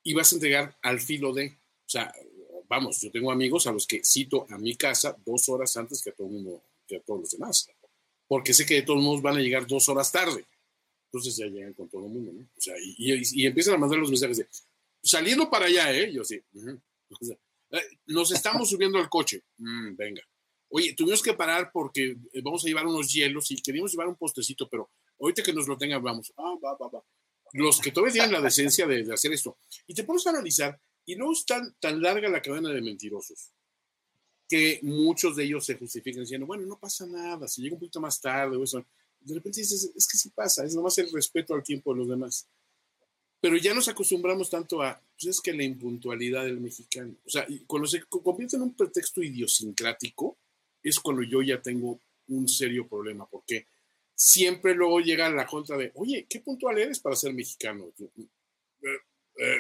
y 0.02 0.12
vas 0.12 0.30
a 0.30 0.34
entregar 0.34 0.76
al 0.82 1.00
filo 1.00 1.32
de, 1.32 1.46
o 1.46 1.88
sea, 1.88 2.14
vamos, 2.68 3.00
yo 3.00 3.10
tengo 3.10 3.32
amigos 3.32 3.66
a 3.66 3.72
los 3.72 3.86
que 3.86 4.04
cito 4.04 4.46
a 4.50 4.58
mi 4.58 4.76
casa 4.76 5.16
dos 5.24 5.48
horas 5.48 5.74
antes 5.78 6.02
que 6.02 6.10
a 6.10 6.12
todo 6.12 6.26
mundo, 6.26 6.62
que 6.86 6.96
a 6.96 7.00
todos 7.00 7.20
los 7.20 7.30
demás, 7.30 7.70
porque 8.28 8.52
sé 8.52 8.66
que 8.66 8.74
de 8.74 8.82
todos 8.82 9.02
modos 9.02 9.22
van 9.22 9.36
a 9.36 9.40
llegar 9.40 9.66
dos 9.66 9.88
horas 9.88 10.12
tarde. 10.12 10.44
Entonces 11.06 11.36
ya 11.36 11.46
llegan 11.46 11.72
con 11.72 11.88
todo 11.88 12.04
el 12.04 12.12
mundo, 12.12 12.32
¿no? 12.32 12.42
O 12.42 12.60
sea, 12.60 12.74
y, 12.78 13.46
empiezan 13.46 13.74
a 13.74 13.78
mandar 13.78 13.98
los 13.98 14.10
mensajes 14.10 14.36
de, 14.36 14.48
saliendo 15.02 15.48
para 15.48 15.66
allá, 15.66 15.92
¿eh? 15.96 16.12
Yo 16.12 16.24
sí. 16.24 16.34
Eh, 16.34 16.76
nos 18.06 18.32
estamos 18.32 18.70
subiendo 18.70 18.98
al 18.98 19.08
coche. 19.08 19.44
Mm, 19.58 19.96
venga. 19.96 20.22
Oye, 20.68 20.94
tuvimos 20.94 21.22
que 21.22 21.34
parar 21.34 21.70
porque 21.72 22.16
eh, 22.32 22.40
vamos 22.42 22.64
a 22.64 22.68
llevar 22.68 22.86
unos 22.86 23.12
hielos 23.12 23.50
y 23.50 23.62
queríamos 23.62 23.92
llevar 23.92 24.08
un 24.08 24.16
postecito, 24.16 24.68
pero 24.68 24.90
ahorita 25.20 25.42
que 25.42 25.52
nos 25.52 25.68
lo 25.68 25.78
tengan, 25.78 26.02
vamos. 26.02 26.32
Ah, 26.36 26.54
los 27.52 27.80
que 27.80 27.92
todavía 27.92 28.14
tienen 28.14 28.32
la 28.32 28.40
decencia 28.40 28.86
de, 28.86 29.12
hacer 29.12 29.32
esto. 29.32 29.56
Y 29.86 29.94
te 29.94 30.02
pones 30.02 30.26
a 30.26 30.30
analizar, 30.30 30.80
y 31.06 31.14
no 31.14 31.30
es 31.30 31.46
tan, 31.46 31.74
tan 31.78 32.02
larga 32.02 32.28
la 32.28 32.42
cadena 32.42 32.70
de 32.70 32.82
mentirosos, 32.82 33.52
que 34.48 34.80
muchos 34.82 35.36
de 35.36 35.44
ellos 35.44 35.64
se 35.64 35.76
justifican 35.76 36.22
diciendo, 36.24 36.46
bueno, 36.46 36.66
no 36.66 36.78
pasa 36.78 37.06
nada, 37.06 37.46
si 37.46 37.62
llega 37.62 37.74
un 37.74 37.80
poquito 37.80 38.00
más 38.00 38.20
tarde 38.20 38.56
o 38.56 38.64
eso. 38.64 38.84
De 39.20 39.34
repente 39.34 39.60
dices, 39.60 39.92
es 39.94 40.08
que 40.08 40.18
sí 40.18 40.30
pasa, 40.30 40.64
es 40.64 40.74
nomás 40.74 40.98
el 40.98 41.10
respeto 41.12 41.54
al 41.54 41.62
tiempo 41.62 41.92
de 41.92 42.00
los 42.00 42.08
demás. 42.08 42.48
Pero 43.44 43.58
ya 43.58 43.74
nos 43.74 43.88
acostumbramos 43.88 44.48
tanto 44.48 44.82
a, 44.82 44.98
pues 45.20 45.36
es 45.36 45.40
que 45.42 45.52
la 45.52 45.64
impuntualidad 45.64 46.44
del 46.44 46.60
mexicano, 46.60 47.14
o 47.26 47.28
sea, 47.28 47.46
cuando 47.66 47.86
se 47.86 48.02
convierte 48.04 48.56
en 48.56 48.62
un 48.62 48.74
pretexto 48.74 49.22
idiosincrático, 49.22 50.38
es 50.82 50.98
cuando 50.98 51.22
yo 51.22 51.42
ya 51.42 51.60
tengo 51.60 52.00
un 52.28 52.48
serio 52.48 52.88
problema, 52.88 53.26
porque 53.26 53.66
siempre 54.14 54.74
luego 54.74 54.98
llega 55.00 55.28
la 55.28 55.44
contra 55.44 55.76
de, 55.76 55.92
oye, 55.96 56.24
qué 56.26 56.40
puntual 56.40 56.78
eres 56.78 57.00
para 57.00 57.16
ser 57.16 57.34
mexicano. 57.34 57.92
Eh, 58.80 58.98
eh, 59.38 59.58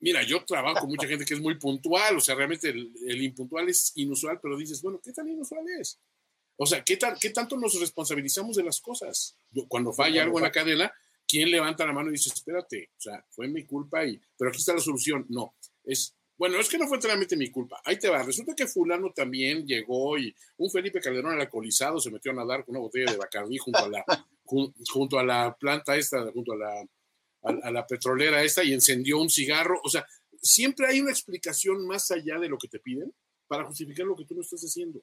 mira, 0.00 0.22
yo 0.22 0.42
trabajo 0.46 0.80
con 0.80 0.88
mucha 0.88 1.06
gente 1.06 1.26
que 1.26 1.34
es 1.34 1.40
muy 1.40 1.56
puntual, 1.56 2.16
o 2.16 2.20
sea, 2.20 2.34
realmente 2.34 2.70
el, 2.70 3.22
impuntual 3.22 3.68
es 3.68 3.92
inusual, 3.94 4.40
pero 4.40 4.56
dices, 4.56 4.80
bueno, 4.80 5.02
¿qué 5.04 5.12
tan 5.12 5.28
inusual 5.28 5.66
es? 5.78 5.98
O 6.56 6.64
sea, 6.64 6.82
¿qué, 6.82 6.98
¿qué 7.20 7.28
tanto 7.28 7.58
nos 7.58 7.78
responsabilizamos 7.78 8.56
de 8.56 8.62
las 8.62 8.80
cosas? 8.80 9.36
Cuando 9.68 9.92
falla 9.92 10.22
algo 10.22 10.38
en 10.38 10.44
la 10.44 10.50
cadena, 10.50 10.90
¿quién 11.26 11.50
levanta 11.50 11.86
la 11.86 11.92
mano 11.92 12.08
y 12.10 12.12
dice, 12.12 12.30
espérate, 12.32 12.90
o 12.96 13.00
sea, 13.00 13.24
fue 13.30 13.48
mi 13.48 13.64
culpa, 13.64 14.04
y, 14.04 14.20
pero 14.36 14.50
aquí 14.50 14.58
está 14.58 14.74
la 14.74 14.80
solución? 14.80 15.26
No, 15.28 15.54
es 15.84 16.16
bueno, 16.38 16.60
es 16.60 16.68
que 16.68 16.76
no 16.76 16.86
fue 16.86 16.98
enteramente 16.98 17.36
mi 17.36 17.50
culpa. 17.50 17.80
Ahí 17.84 17.98
te 17.98 18.10
va. 18.10 18.22
Resulta 18.22 18.54
que 18.54 18.66
fulano 18.66 19.10
también 19.14 19.66
llegó 19.66 20.18
y 20.18 20.34
un 20.58 20.70
Felipe 20.70 21.00
Calderón 21.00 21.32
al 21.32 21.40
alcoholizado 21.40 21.98
se 21.98 22.10
metió 22.10 22.30
a 22.30 22.34
nadar 22.34 22.64
con 22.64 22.76
una 22.76 22.82
botella 22.82 23.10
de 23.10 23.16
Bacardí 23.16 23.56
junto 23.56 23.78
a 23.78 23.88
la, 23.88 24.04
junto 24.44 25.18
a 25.18 25.24
la 25.24 25.56
planta 25.58 25.96
esta, 25.96 26.30
junto 26.32 26.52
a 26.52 26.56
la, 26.56 26.86
a, 27.42 27.70
la 27.70 27.86
petrolera 27.86 28.42
esta 28.42 28.62
y 28.62 28.74
encendió 28.74 29.18
un 29.18 29.30
cigarro. 29.30 29.80
O 29.82 29.88
sea, 29.88 30.06
siempre 30.42 30.86
hay 30.86 31.00
una 31.00 31.10
explicación 31.10 31.86
más 31.86 32.10
allá 32.10 32.38
de 32.38 32.48
lo 32.48 32.58
que 32.58 32.68
te 32.68 32.80
piden 32.80 33.14
para 33.46 33.64
justificar 33.64 34.04
lo 34.04 34.16
que 34.16 34.26
tú 34.26 34.34
no 34.34 34.42
estás 34.42 34.60
haciendo. 34.60 35.02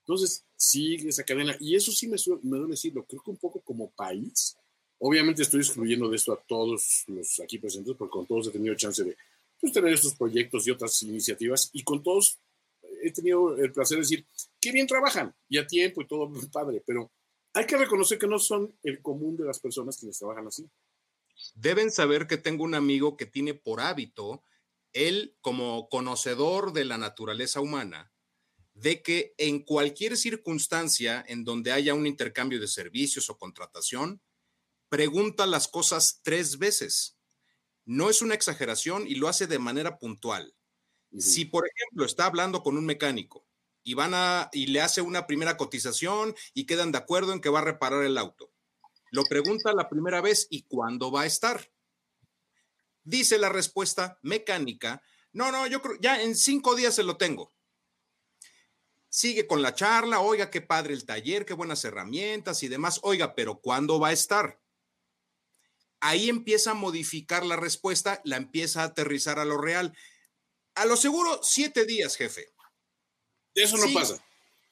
Entonces, 0.00 0.44
sigue 0.54 1.08
esa 1.08 1.24
cadena. 1.24 1.56
Y 1.60 1.76
eso 1.76 1.92
sí 1.92 2.08
me, 2.08 2.16
me 2.42 2.58
duele 2.58 2.72
decirlo. 2.72 3.06
Creo 3.06 3.22
que 3.24 3.30
un 3.30 3.38
poco 3.38 3.62
como 3.62 3.90
país, 3.92 4.54
obviamente 4.98 5.42
estoy 5.42 5.60
excluyendo 5.60 6.08
de 6.08 6.16
esto 6.16 6.32
a 6.32 6.42
todos 6.46 7.04
los 7.08 7.40
aquí 7.40 7.58
presentes, 7.58 7.94
porque 7.96 8.12
con 8.12 8.26
todos 8.26 8.48
he 8.48 8.50
tenido 8.50 8.74
chance 8.74 9.02
de 9.02 9.16
pues, 9.60 9.72
tener 9.72 9.92
estos 9.92 10.14
proyectos 10.14 10.66
y 10.66 10.70
otras 10.70 11.02
iniciativas 11.02 11.70
y 11.72 11.82
con 11.82 12.02
todos 12.02 12.38
he 13.02 13.10
tenido 13.12 13.56
el 13.56 13.72
placer 13.72 13.96
de 13.96 14.02
decir, 14.02 14.26
qué 14.60 14.72
bien 14.72 14.86
trabajan 14.86 15.34
y 15.48 15.58
a 15.58 15.66
tiempo 15.66 16.02
y 16.02 16.06
todo 16.06 16.32
padre, 16.52 16.82
pero 16.86 17.10
hay 17.52 17.66
que 17.66 17.76
reconocer 17.76 18.18
que 18.18 18.26
no 18.26 18.38
son 18.38 18.76
el 18.82 19.00
común 19.00 19.36
de 19.36 19.44
las 19.44 19.60
personas 19.60 19.96
quienes 19.96 20.18
trabajan 20.18 20.46
así. 20.46 20.68
Deben 21.54 21.90
saber 21.90 22.26
que 22.26 22.36
tengo 22.36 22.64
un 22.64 22.74
amigo 22.74 23.16
que 23.16 23.26
tiene 23.26 23.54
por 23.54 23.80
hábito, 23.80 24.42
él 24.92 25.36
como 25.40 25.88
conocedor 25.88 26.72
de 26.72 26.84
la 26.84 26.98
naturaleza 26.98 27.60
humana, 27.60 28.12
de 28.74 29.02
que 29.02 29.34
en 29.38 29.60
cualquier 29.60 30.16
circunstancia 30.16 31.24
en 31.28 31.44
donde 31.44 31.72
haya 31.72 31.94
un 31.94 32.06
intercambio 32.06 32.60
de 32.60 32.66
servicios 32.66 33.30
o 33.30 33.38
contratación, 33.38 34.20
pregunta 34.94 35.44
las 35.46 35.66
cosas 35.66 36.20
tres 36.22 36.56
veces. 36.58 37.18
No 37.84 38.10
es 38.10 38.22
una 38.22 38.36
exageración 38.36 39.08
y 39.08 39.16
lo 39.16 39.26
hace 39.26 39.48
de 39.48 39.58
manera 39.58 39.98
puntual. 39.98 40.54
Si, 41.18 41.46
por 41.46 41.66
ejemplo, 41.66 42.04
está 42.04 42.26
hablando 42.26 42.62
con 42.62 42.78
un 42.78 42.86
mecánico 42.86 43.44
y 43.82 43.94
van 43.94 44.14
a 44.14 44.50
y 44.52 44.68
le 44.68 44.80
hace 44.80 45.00
una 45.00 45.26
primera 45.26 45.56
cotización 45.56 46.36
y 46.54 46.66
quedan 46.66 46.92
de 46.92 46.98
acuerdo 46.98 47.32
en 47.32 47.40
que 47.40 47.48
va 47.48 47.58
a 47.58 47.64
reparar 47.64 48.04
el 48.04 48.16
auto. 48.16 48.52
Lo 49.10 49.24
pregunta 49.24 49.72
la 49.72 49.88
primera 49.88 50.20
vez 50.20 50.46
y 50.48 50.62
cuándo 50.62 51.10
va 51.10 51.22
a 51.22 51.26
estar. 51.26 51.72
Dice 53.02 53.36
la 53.38 53.48
respuesta 53.48 54.20
mecánica, 54.22 55.02
no, 55.32 55.50
no, 55.50 55.66
yo 55.66 55.82
creo, 55.82 55.96
ya 56.00 56.22
en 56.22 56.36
cinco 56.36 56.76
días 56.76 56.94
se 56.94 57.02
lo 57.02 57.16
tengo. 57.16 57.52
Sigue 59.08 59.48
con 59.48 59.60
la 59.60 59.74
charla, 59.74 60.20
oiga, 60.20 60.50
qué 60.50 60.60
padre 60.60 60.94
el 60.94 61.04
taller, 61.04 61.44
qué 61.44 61.54
buenas 61.54 61.84
herramientas 61.84 62.62
y 62.62 62.68
demás. 62.68 63.00
Oiga, 63.02 63.34
pero 63.34 63.58
¿cuándo 63.58 63.98
va 63.98 64.10
a 64.10 64.12
estar? 64.12 64.60
Ahí 66.04 66.28
empieza 66.28 66.72
a 66.72 66.74
modificar 66.74 67.46
la 67.46 67.56
respuesta, 67.56 68.20
la 68.24 68.36
empieza 68.36 68.82
a 68.82 68.86
aterrizar 68.86 69.38
a 69.38 69.46
lo 69.46 69.56
real. 69.56 69.96
A 70.74 70.84
lo 70.84 70.98
seguro, 70.98 71.40
siete 71.42 71.86
días, 71.86 72.16
jefe. 72.16 72.46
Eso 73.54 73.78
no 73.78 73.92
pasa. 73.92 74.22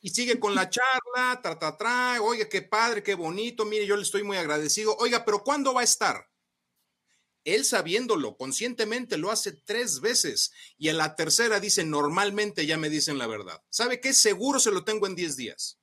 Y 0.02 0.10
sigue 0.10 0.38
con 0.38 0.54
la 0.54 0.68
charla, 0.68 1.40
tra, 1.42 1.58
tra, 1.58 1.76
tra, 1.78 2.20
oiga, 2.20 2.48
qué 2.50 2.60
padre, 2.60 3.02
qué 3.02 3.14
bonito, 3.14 3.64
mire, 3.64 3.86
yo 3.86 3.96
le 3.96 4.02
estoy 4.02 4.24
muy 4.24 4.36
agradecido. 4.36 4.94
Oiga, 4.98 5.24
pero 5.24 5.42
¿cuándo 5.42 5.72
va 5.72 5.80
a 5.80 5.84
estar? 5.84 6.28
Él 7.44 7.64
sabiéndolo, 7.64 8.36
conscientemente 8.36 9.16
lo 9.16 9.30
hace 9.30 9.52
tres 9.52 10.00
veces 10.00 10.52
y 10.76 10.90
en 10.90 10.98
la 10.98 11.16
tercera 11.16 11.60
dice, 11.60 11.82
normalmente 11.84 12.66
ya 12.66 12.76
me 12.76 12.90
dicen 12.90 13.16
la 13.16 13.26
verdad. 13.26 13.62
¿Sabe 13.70 14.00
qué? 14.00 14.12
Seguro 14.12 14.60
se 14.60 14.70
lo 14.70 14.84
tengo 14.84 15.06
en 15.06 15.14
diez 15.14 15.36
días 15.36 15.81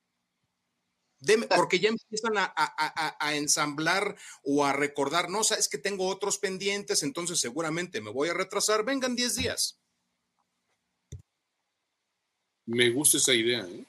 porque 1.55 1.79
ya 1.79 1.89
empiezan 1.89 2.33
a, 2.37 3.35
ensamblar 3.35 4.15
o 4.43 4.65
a 4.65 4.73
recordar, 4.73 5.29
no, 5.29 5.43
sabes 5.43 5.67
que 5.67 5.77
tengo 5.77 6.07
otros 6.07 6.37
pendientes, 6.37 7.03
entonces 7.03 7.39
seguramente 7.39 8.01
me 8.01 8.11
voy 8.11 8.29
a 8.29 8.33
retrasar, 8.33 8.85
vengan 8.85 9.15
10 9.15 9.35
días. 9.35 9.79
Me 12.65 12.89
gusta 12.89 13.17
esa 13.17 13.33
idea. 13.33 13.61
¿eh? 13.61 13.85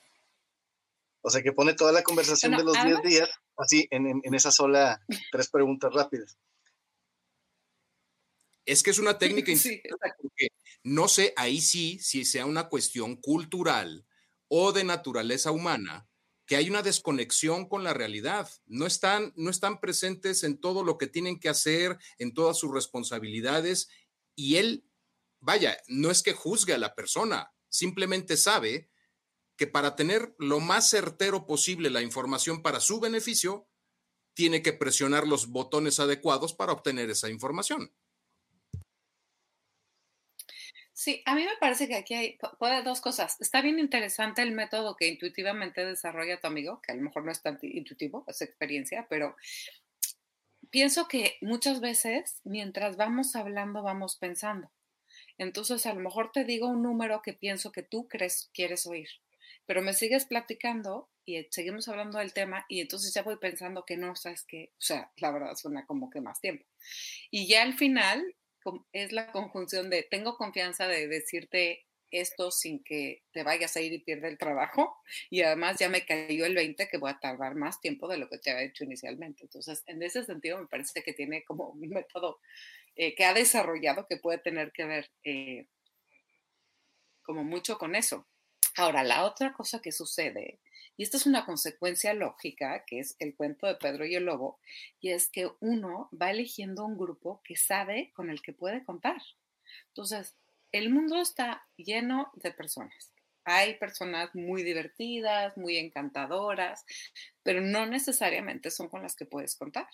O 1.22 1.30
sea, 1.30 1.42
que 1.42 1.52
pone 1.52 1.74
toda 1.74 1.92
la 1.92 2.02
conversación 2.02 2.56
de 2.56 2.64
los 2.64 2.82
10 2.82 3.02
días 3.02 3.30
así 3.56 3.86
en, 3.90 4.20
en, 4.24 4.34
esa 4.34 4.50
sola 4.50 5.04
tres 5.30 5.50
preguntas 5.50 5.92
rápidas. 5.92 6.38
Es 8.64 8.82
que 8.82 8.90
es 8.90 8.98
una 8.98 9.18
técnica 9.18 9.54
sí, 9.54 9.82
porque 10.18 10.48
no 10.82 11.08
sé 11.08 11.32
ahí 11.36 11.60
sí 11.60 11.98
si 12.00 12.24
sea 12.24 12.46
una 12.46 12.68
cuestión 12.68 13.16
cultural 13.16 14.06
o 14.48 14.72
de 14.72 14.84
naturaleza 14.84 15.52
humana, 15.52 16.09
que 16.50 16.56
hay 16.56 16.68
una 16.68 16.82
desconexión 16.82 17.68
con 17.68 17.84
la 17.84 17.94
realidad. 17.94 18.50
No 18.66 18.84
están, 18.84 19.32
no 19.36 19.50
están 19.50 19.78
presentes 19.78 20.42
en 20.42 20.60
todo 20.60 20.82
lo 20.82 20.98
que 20.98 21.06
tienen 21.06 21.38
que 21.38 21.48
hacer, 21.48 21.96
en 22.18 22.34
todas 22.34 22.58
sus 22.58 22.74
responsabilidades. 22.74 23.88
Y 24.34 24.56
él, 24.56 24.84
vaya, 25.38 25.78
no 25.86 26.10
es 26.10 26.24
que 26.24 26.32
juzgue 26.32 26.74
a 26.74 26.78
la 26.78 26.96
persona, 26.96 27.54
simplemente 27.68 28.36
sabe 28.36 28.90
que 29.56 29.68
para 29.68 29.94
tener 29.94 30.34
lo 30.40 30.58
más 30.58 30.90
certero 30.90 31.46
posible 31.46 31.88
la 31.88 32.02
información 32.02 32.62
para 32.62 32.80
su 32.80 32.98
beneficio, 32.98 33.68
tiene 34.34 34.60
que 34.60 34.72
presionar 34.72 35.28
los 35.28 35.50
botones 35.50 36.00
adecuados 36.00 36.52
para 36.52 36.72
obtener 36.72 37.10
esa 37.10 37.30
información. 37.30 37.94
Sí, 41.00 41.22
a 41.24 41.34
mí 41.34 41.44
me 41.44 41.56
parece 41.58 41.88
que 41.88 41.94
aquí 41.94 42.12
hay 42.12 42.38
puede, 42.58 42.82
dos 42.82 43.00
cosas. 43.00 43.40
Está 43.40 43.62
bien 43.62 43.78
interesante 43.78 44.42
el 44.42 44.52
método 44.52 44.96
que 44.96 45.08
intuitivamente 45.08 45.82
desarrolla 45.82 46.38
tu 46.38 46.46
amigo, 46.46 46.82
que 46.82 46.92
a 46.92 46.94
lo 46.94 47.00
mejor 47.00 47.24
no 47.24 47.32
es 47.32 47.40
tan 47.40 47.58
intuitivo, 47.62 48.22
es 48.26 48.42
experiencia, 48.42 49.06
pero 49.08 49.34
pienso 50.68 51.08
que 51.08 51.38
muchas 51.40 51.80
veces 51.80 52.42
mientras 52.44 52.98
vamos 52.98 53.34
hablando 53.34 53.82
vamos 53.82 54.16
pensando. 54.16 54.70
Entonces 55.38 55.86
a 55.86 55.94
lo 55.94 56.00
mejor 56.00 56.32
te 56.32 56.44
digo 56.44 56.68
un 56.68 56.82
número 56.82 57.22
que 57.22 57.32
pienso 57.32 57.72
que 57.72 57.82
tú 57.82 58.06
crees 58.06 58.50
quieres 58.52 58.86
oír, 58.86 59.08
pero 59.64 59.80
me 59.80 59.94
sigues 59.94 60.26
platicando 60.26 61.08
y 61.24 61.46
seguimos 61.50 61.88
hablando 61.88 62.18
del 62.18 62.34
tema 62.34 62.66
y 62.68 62.82
entonces 62.82 63.14
ya 63.14 63.22
voy 63.22 63.36
pensando 63.36 63.86
que 63.86 63.96
no, 63.96 64.16
sabes 64.16 64.44
que, 64.44 64.74
o 64.74 64.82
sea, 64.82 65.10
la 65.16 65.30
verdad 65.30 65.56
suena 65.56 65.86
como 65.86 66.10
que 66.10 66.20
más 66.20 66.42
tiempo. 66.42 66.66
Y 67.30 67.46
ya 67.46 67.62
al 67.62 67.72
final 67.72 68.36
es 68.92 69.12
la 69.12 69.32
conjunción 69.32 69.90
de 69.90 70.02
tengo 70.02 70.36
confianza 70.36 70.86
de 70.86 71.08
decirte 71.08 71.86
esto 72.10 72.50
sin 72.50 72.82
que 72.82 73.22
te 73.32 73.42
vayas 73.42 73.76
a 73.76 73.80
ir 73.80 73.92
y 73.92 74.00
pierda 74.00 74.28
el 74.28 74.38
trabajo 74.38 74.96
y 75.30 75.42
además 75.42 75.78
ya 75.78 75.88
me 75.88 76.04
cayó 76.04 76.44
el 76.44 76.54
20 76.54 76.88
que 76.88 76.98
voy 76.98 77.10
a 77.10 77.20
tardar 77.20 77.54
más 77.54 77.80
tiempo 77.80 78.08
de 78.08 78.18
lo 78.18 78.28
que 78.28 78.38
te 78.38 78.50
había 78.50 78.64
hecho 78.64 78.84
inicialmente. 78.84 79.44
Entonces, 79.44 79.82
en 79.86 80.02
ese 80.02 80.24
sentido 80.24 80.58
me 80.58 80.66
parece 80.66 81.02
que 81.02 81.12
tiene 81.12 81.44
como 81.44 81.68
un 81.68 81.80
método 81.88 82.40
eh, 82.96 83.14
que 83.14 83.24
ha 83.24 83.34
desarrollado 83.34 84.06
que 84.08 84.16
puede 84.16 84.38
tener 84.38 84.72
que 84.72 84.84
ver 84.84 85.10
eh, 85.24 85.66
como 87.22 87.44
mucho 87.44 87.78
con 87.78 87.94
eso. 87.94 88.26
Ahora, 88.76 89.02
la 89.04 89.24
otra 89.24 89.52
cosa 89.52 89.80
que 89.80 89.92
sucede 89.92 90.60
y 91.00 91.02
esta 91.02 91.16
es 91.16 91.24
una 91.24 91.46
consecuencia 91.46 92.12
lógica, 92.12 92.84
que 92.86 92.98
es 92.98 93.16
el 93.20 93.34
cuento 93.34 93.66
de 93.66 93.76
Pedro 93.76 94.04
y 94.04 94.16
el 94.16 94.24
Lobo, 94.24 94.60
y 95.00 95.12
es 95.12 95.30
que 95.30 95.50
uno 95.60 96.10
va 96.12 96.30
eligiendo 96.30 96.84
un 96.84 96.98
grupo 96.98 97.40
que 97.42 97.56
sabe 97.56 98.12
con 98.12 98.28
el 98.28 98.42
que 98.42 98.52
puede 98.52 98.84
contar. 98.84 99.16
Entonces, 99.86 100.36
el 100.72 100.90
mundo 100.90 101.18
está 101.22 101.66
lleno 101.78 102.30
de 102.34 102.50
personas. 102.50 103.14
Hay 103.44 103.78
personas 103.78 104.34
muy 104.34 104.62
divertidas, 104.62 105.56
muy 105.56 105.78
encantadoras, 105.78 106.84
pero 107.42 107.62
no 107.62 107.86
necesariamente 107.86 108.70
son 108.70 108.90
con 108.90 109.00
las 109.00 109.16
que 109.16 109.24
puedes 109.24 109.56
contar. 109.56 109.88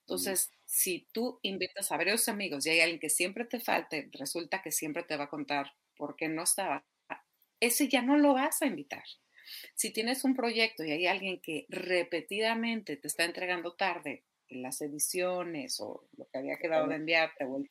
Entonces, 0.00 0.50
si 0.64 1.06
tú 1.12 1.38
invitas 1.42 1.92
a 1.92 1.96
varios 1.96 2.28
amigos 2.28 2.66
y 2.66 2.70
hay 2.70 2.80
alguien 2.80 2.98
que 2.98 3.08
siempre 3.08 3.44
te 3.44 3.60
falte, 3.60 4.10
resulta 4.18 4.62
que 4.62 4.72
siempre 4.72 5.04
te 5.04 5.16
va 5.16 5.26
a 5.26 5.30
contar 5.30 5.74
por 5.94 6.16
qué 6.16 6.28
no 6.28 6.42
estaba, 6.42 6.84
ese 7.60 7.86
ya 7.86 8.02
no 8.02 8.16
lo 8.16 8.34
vas 8.34 8.62
a 8.62 8.66
invitar. 8.66 9.04
Si 9.74 9.90
tienes 9.90 10.24
un 10.24 10.34
proyecto 10.34 10.84
y 10.84 10.92
hay 10.92 11.06
alguien 11.06 11.40
que 11.40 11.66
repetidamente 11.68 12.96
te 12.96 13.08
está 13.08 13.24
entregando 13.24 13.74
tarde 13.74 14.24
en 14.48 14.62
las 14.62 14.80
ediciones 14.80 15.78
o 15.80 16.08
lo 16.16 16.28
que 16.28 16.38
había 16.38 16.58
quedado 16.58 16.88
de 16.88 16.96
enviarte 16.96 17.44
o 17.44 17.58
el 17.58 17.68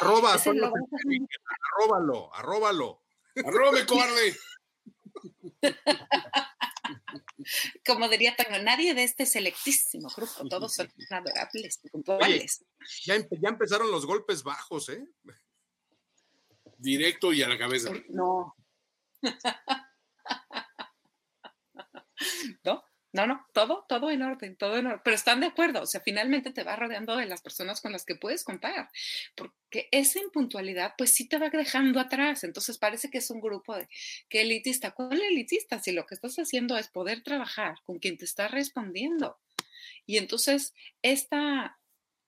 Arroba, 0.00 0.34
arróbalo, 0.34 2.34
arróbalo. 2.34 3.02
Cobarde. 3.86 4.36
Como 7.86 8.08
diría 8.08 8.34
Tango, 8.36 8.58
nadie 8.62 8.94
de 8.94 9.04
este 9.04 9.26
selectísimo 9.26 10.08
grupo, 10.14 10.48
todos 10.48 10.74
son 10.74 10.92
adorables, 11.10 11.80
puntuales. 11.90 12.64
Ya, 13.04 13.16
ya 13.16 13.48
empezaron 13.48 13.90
los 13.90 14.06
golpes 14.06 14.42
bajos, 14.42 14.88
¿eh? 14.90 15.06
Directo 16.78 17.32
y 17.32 17.42
a 17.42 17.48
la 17.48 17.58
cabeza. 17.58 17.90
No. 18.08 18.54
¿no? 22.64 22.84
No, 23.12 23.26
no, 23.26 23.44
todo, 23.52 23.84
todo 23.88 24.08
en 24.12 24.22
orden, 24.22 24.54
todo 24.54 24.76
en 24.76 24.86
orden, 24.86 25.00
pero 25.02 25.16
están 25.16 25.40
de 25.40 25.46
acuerdo, 25.46 25.82
o 25.82 25.86
sea, 25.86 26.00
finalmente 26.00 26.52
te 26.52 26.62
va 26.62 26.76
rodeando 26.76 27.16
de 27.16 27.26
las 27.26 27.42
personas 27.42 27.80
con 27.80 27.90
las 27.90 28.04
que 28.04 28.14
puedes 28.14 28.44
contar, 28.44 28.88
porque 29.34 29.88
esa 29.90 30.20
impuntualidad, 30.20 30.94
pues 30.96 31.10
sí 31.10 31.26
te 31.26 31.38
va 31.38 31.50
dejando 31.50 31.98
atrás, 31.98 32.44
entonces 32.44 32.78
parece 32.78 33.10
que 33.10 33.18
es 33.18 33.28
un 33.30 33.40
grupo 33.40 33.74
de, 33.74 33.88
que 34.28 34.42
elitista, 34.42 34.92
¿cuál 34.92 35.20
elitista? 35.20 35.80
Si 35.80 35.90
lo 35.90 36.06
que 36.06 36.14
estás 36.14 36.36
haciendo 36.36 36.78
es 36.78 36.86
poder 36.86 37.24
trabajar 37.24 37.78
con 37.84 37.98
quien 37.98 38.16
te 38.16 38.26
está 38.26 38.46
respondiendo. 38.46 39.38
Y 40.06 40.18
entonces, 40.18 40.72
esta, 41.02 41.79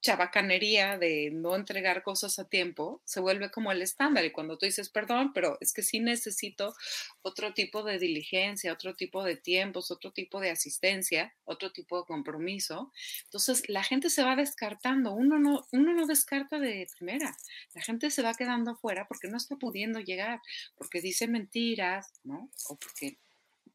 chabacanería 0.03 0.99
de 0.99 1.31
no 1.33 1.55
entregar 1.55 2.03
cosas 2.03 2.39
a 2.41 2.49
tiempo 2.49 3.01
se 3.05 3.21
vuelve 3.21 3.51
como 3.51 3.71
el 3.71 3.81
estándar. 3.83 4.25
Y 4.25 4.33
cuando 4.33 4.59
tú 4.59 4.67
dices, 4.67 4.91
perdón, 4.91 5.33
pero 5.33 5.57
es 5.61 5.73
que 5.73 5.83
sí 5.83 6.01
necesito 6.01 6.75
otro 7.23 7.55
tipo 7.55 7.85
de 7.85 7.99
diligencia, 7.99 8.73
otro 8.73 8.95
tipo 8.95 9.23
de 9.23 9.37
tiempos, 9.37 9.91
otro 9.93 10.13
tipo 10.13 10.41
de 10.41 10.51
asistencia, 10.51 11.33
otro 11.45 11.73
tipo 11.73 12.01
de 12.01 12.07
compromiso, 12.07 12.93
entonces 13.25 13.69
la 13.69 13.85
gente 13.85 14.11
se 14.11 14.25
va 14.25 14.35
descartando. 14.37 15.13
Uno 15.13 15.39
no, 15.39 15.67
uno 15.71 15.95
no 15.95 16.07
descarta 16.07 16.59
de 16.59 16.89
primera. 16.99 17.37
La 17.75 17.83
gente 17.83 18.11
se 18.11 18.23
va 18.23 18.35
quedando 18.35 18.73
afuera 18.73 19.07
porque 19.09 19.29
no 19.29 19.37
está 19.37 19.57
pudiendo 19.57 20.01
llegar, 20.01 20.41
porque 20.75 21.01
dice 21.01 21.29
mentiras, 21.29 22.13
¿no? 22.25 22.51
O 22.69 22.77
porque 22.77 23.19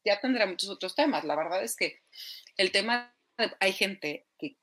ya 0.04 0.20
tendrá 0.20 0.46
muchos 0.46 0.68
otros 0.68 0.94
temas. 0.94 1.24
La 1.24 1.36
verdad 1.36 1.64
es 1.64 1.74
que 1.74 2.02
el 2.58 2.70
tema, 2.70 3.14
hay 3.60 3.72
gente 3.72 4.26
que 4.38 4.56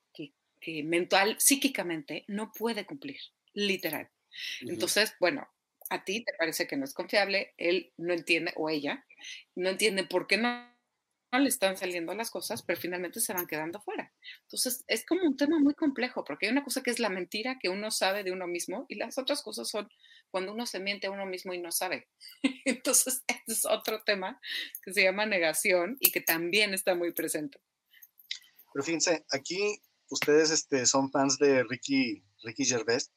mental, 0.83 1.35
psíquicamente, 1.39 2.25
no 2.27 2.51
puede 2.51 2.85
cumplir, 2.85 3.19
literal. 3.53 4.09
Entonces, 4.61 5.15
bueno, 5.19 5.47
a 5.89 6.03
ti 6.03 6.23
te 6.23 6.33
parece 6.37 6.67
que 6.67 6.77
no 6.77 6.85
es 6.85 6.93
confiable, 6.93 7.53
él 7.57 7.93
no 7.97 8.13
entiende, 8.13 8.53
o 8.55 8.69
ella, 8.69 9.05
no 9.55 9.69
entiende 9.69 10.03
por 10.03 10.27
qué 10.27 10.37
no, 10.37 10.73
le 11.31 11.49
están 11.49 11.75
saliendo 11.75 12.13
las 12.13 12.31
cosas, 12.31 12.63
pero 12.63 12.79
finalmente 12.79 13.19
se 13.19 13.33
van 13.33 13.45
quedando 13.45 13.81
fuera. 13.81 14.13
Entonces, 14.43 14.85
es 14.87 15.05
como 15.05 15.23
un 15.23 15.35
tema 15.35 15.59
muy 15.59 15.73
complejo, 15.73 16.23
porque 16.23 16.45
hay 16.45 16.51
una 16.53 16.63
cosa 16.63 16.81
que 16.81 16.91
es 16.91 16.99
la 16.99 17.09
mentira 17.09 17.57
que 17.59 17.67
uno 17.67 17.91
sabe 17.91 18.23
de 18.23 18.31
uno 18.31 18.47
mismo 18.47 18.85
y 18.87 18.95
las 18.95 19.17
otras 19.17 19.41
cosas 19.41 19.69
son 19.69 19.89
cuando 20.31 20.53
uno 20.53 20.65
se 20.65 20.79
miente 20.79 21.07
a 21.07 21.11
uno 21.11 21.25
mismo 21.25 21.53
y 21.53 21.59
no 21.59 21.73
sabe. 21.73 22.07
Entonces, 22.65 23.23
es 23.47 23.65
otro 23.65 24.01
tema 24.03 24.39
que 24.81 24.93
se 24.93 25.03
llama 25.03 25.25
negación 25.25 25.97
y 25.99 26.11
que 26.11 26.21
también 26.21 26.73
está 26.73 26.95
muy 26.95 27.11
presente. 27.11 27.59
Pero 28.73 28.83
fíjense, 28.83 29.25
aquí 29.31 29.81
ustedes 30.09 30.51
este, 30.51 30.85
son 30.85 31.11
fans 31.11 31.37
de 31.37 31.63
Ricky, 31.63 32.23
Ricky 32.43 32.65
Gervais. 32.65 33.11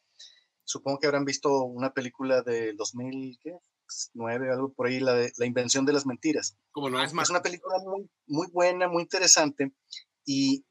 Supongo 0.64 0.98
que 0.98 1.06
habrán 1.06 1.24
visto 1.24 1.64
una 1.64 1.92
película 1.92 2.42
de 2.42 2.74
2009, 2.74 4.50
algo 4.52 4.72
por 4.72 4.86
ahí, 4.86 5.00
la 5.00 5.14
de 5.14 5.32
La 5.36 5.46
invención 5.46 5.86
de 5.86 5.92
las 5.92 6.06
mentiras. 6.06 6.56
¿Cómo 6.72 6.90
no? 6.90 7.02
Es, 7.02 7.12
más. 7.12 7.24
es 7.24 7.30
una 7.30 7.42
película 7.42 7.78
muy, 7.84 8.10
muy 8.26 8.48
buena, 8.48 8.88
muy 8.88 9.02
interesante 9.02 9.72
y... 10.24 10.64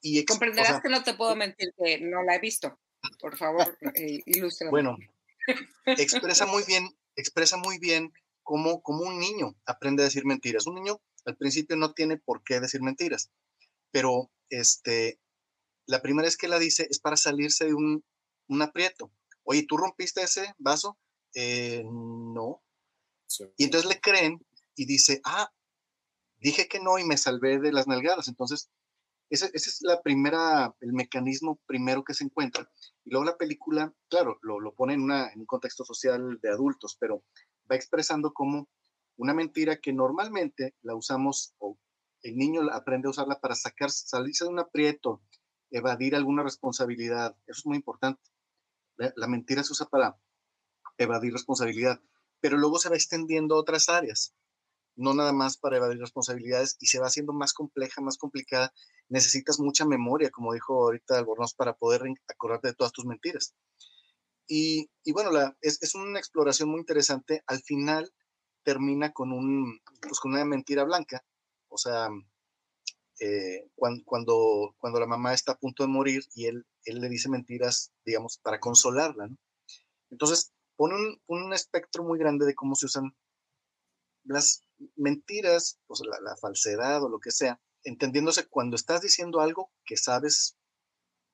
y 0.00 0.24
Comprenderás 0.24 0.82
que 0.82 0.88
no 0.88 1.02
te 1.02 1.14
puedo 1.14 1.36
mentir 1.36 1.72
que 1.76 2.00
no 2.00 2.22
la 2.22 2.34
he 2.34 2.40
visto. 2.40 2.78
Por 3.20 3.36
favor, 3.36 3.78
eh, 3.94 4.20
ilustra. 4.26 4.70
Bueno, 4.70 4.96
expresa 5.86 6.46
muy 6.46 6.64
bien, 6.66 6.88
expresa 7.14 7.56
muy 7.56 7.78
bien 7.78 8.12
cómo, 8.42 8.82
cómo 8.82 9.04
un 9.04 9.18
niño 9.18 9.54
aprende 9.64 10.02
a 10.02 10.06
decir 10.06 10.24
mentiras. 10.24 10.66
Un 10.66 10.76
niño 10.76 11.00
al 11.24 11.36
principio 11.36 11.76
no 11.76 11.92
tiene 11.92 12.16
por 12.16 12.42
qué 12.42 12.60
decir 12.60 12.82
mentiras, 12.82 13.30
pero 13.90 14.30
este, 14.48 15.20
la 15.86 16.02
primera 16.02 16.26
vez 16.26 16.36
que 16.36 16.48
la 16.48 16.58
dice 16.58 16.86
es 16.90 16.98
para 16.98 17.16
salirse 17.16 17.66
de 17.66 17.74
un, 17.74 18.04
aprieto. 18.60 19.10
Oye, 19.44 19.64
¿tú 19.66 19.76
rompiste 19.76 20.22
ese 20.22 20.54
vaso? 20.58 20.98
Eh, 21.34 21.84
no. 21.84 22.62
Y 23.56 23.64
entonces 23.64 23.88
le 23.88 24.00
creen 24.00 24.44
y 24.74 24.86
dice, 24.86 25.20
ah, 25.24 25.52
dije 26.38 26.68
que 26.68 26.80
no 26.80 26.98
y 26.98 27.04
me 27.04 27.16
salvé 27.16 27.58
de 27.58 27.72
las 27.72 27.86
nalgadas. 27.86 28.28
Entonces, 28.28 28.70
ese, 29.30 29.50
es 29.52 29.82
la 29.82 30.02
primera, 30.02 30.74
el 30.80 30.92
mecanismo 30.92 31.60
primero 31.66 32.04
que 32.04 32.14
se 32.14 32.24
encuentra. 32.24 32.70
Y 33.04 33.10
luego 33.10 33.24
la 33.24 33.36
película, 33.36 33.92
claro, 34.08 34.38
lo, 34.42 34.60
lo 34.60 34.74
pone 34.74 34.94
en, 34.94 35.02
una, 35.02 35.30
en 35.32 35.40
un 35.40 35.46
contexto 35.46 35.84
social 35.84 36.38
de 36.40 36.50
adultos, 36.50 36.96
pero 36.98 37.24
va 37.70 37.76
expresando 37.76 38.32
como 38.32 38.68
una 39.16 39.34
mentira 39.34 39.76
que 39.76 39.92
normalmente 39.92 40.74
la 40.82 40.94
usamos, 40.94 41.54
o 41.58 41.78
el 42.22 42.36
niño 42.36 42.62
aprende 42.72 43.08
a 43.08 43.10
usarla 43.10 43.40
para 43.40 43.54
sacar, 43.54 43.90
salirse 43.90 44.44
de 44.44 44.50
un 44.50 44.58
aprieto, 44.58 45.22
evadir 45.70 46.14
alguna 46.14 46.42
responsabilidad. 46.42 47.36
Eso 47.46 47.60
es 47.60 47.66
muy 47.66 47.76
importante. 47.76 48.22
La, 48.96 49.26
mentira 49.26 49.62
se 49.62 49.72
usa 49.72 49.86
para 49.86 50.18
evadir 50.96 51.32
responsabilidad, 51.32 52.00
pero 52.40 52.56
luego 52.56 52.78
se 52.78 52.88
va 52.88 52.96
extendiendo 52.96 53.54
a 53.54 53.60
otras 53.60 53.88
áreas. 53.88 54.34
no 54.98 55.12
nada 55.12 55.32
más 55.34 55.58
para 55.58 55.76
evadir 55.76 55.98
responsabilidades 55.98 56.76
y 56.80 56.86
se 56.86 56.98
va 56.98 57.08
haciendo 57.08 57.34
más 57.34 57.52
compleja, 57.52 58.00
más 58.00 58.16
complicada. 58.16 58.72
Necesitas 59.10 59.60
mucha 59.60 59.84
memoria, 59.84 60.30
como 60.30 60.54
dijo 60.54 60.84
ahorita 60.84 61.18
Albornoz, 61.18 61.54
para 61.54 61.74
poder 61.74 62.02
acordarte 62.28 62.68
de 62.68 62.74
todas 62.74 62.92
tus 62.92 63.04
mentiras. 63.04 63.54
Y, 64.48 64.88
bueno, 65.12 65.30
la, 65.32 65.56
es, 65.60 65.82
es, 65.82 65.94
una 65.94 66.18
exploración 66.18 66.70
muy 66.70 66.80
interesante. 66.80 67.42
Al 67.46 67.60
final 67.62 68.12
termina 68.62 69.12
con, 69.12 69.32
un, 69.32 69.80
pues 70.00 70.18
con 70.20 70.32
una 70.32 70.44
mentira 70.44 70.84
blanca. 70.84 71.24
O 71.68 71.78
sea, 71.78 72.08
eh, 73.20 73.68
cuando, 73.74 74.04
cuando, 74.04 74.74
cuando, 74.78 75.00
la 75.00 75.06
mamá 75.06 75.32
está 75.32 75.52
a 75.52 75.58
punto 75.58 75.82
de 75.82 75.88
morir 75.88 76.24
y 76.34 76.46
él, 76.46 76.66
él 76.84 77.00
le 77.00 77.08
dice 77.08 77.28
mentiras, 77.28 77.92
digamos, 78.04 78.38
para 78.38 78.60
consolarla. 78.60 79.28
¿no? 79.28 79.36
Entonces, 80.10 80.52
pone 80.76 80.94
un, 80.94 81.20
un, 81.26 81.52
espectro 81.54 82.04
muy 82.04 82.18
grande 82.18 82.44
de 82.44 82.54
cómo 82.54 82.74
se 82.74 82.86
usan 82.86 83.16
las 84.24 84.64
mentiras, 84.96 85.78
pues 85.86 86.00
la, 86.00 86.20
la, 86.20 86.36
falsedad 86.36 87.02
o 87.02 87.08
lo 87.08 87.18
que 87.18 87.30
sea, 87.30 87.60
entendiéndose 87.84 88.46
cuando 88.48 88.76
estás 88.76 89.00
diciendo 89.00 89.40
algo 89.40 89.70
que 89.84 89.96
sabes 89.96 90.56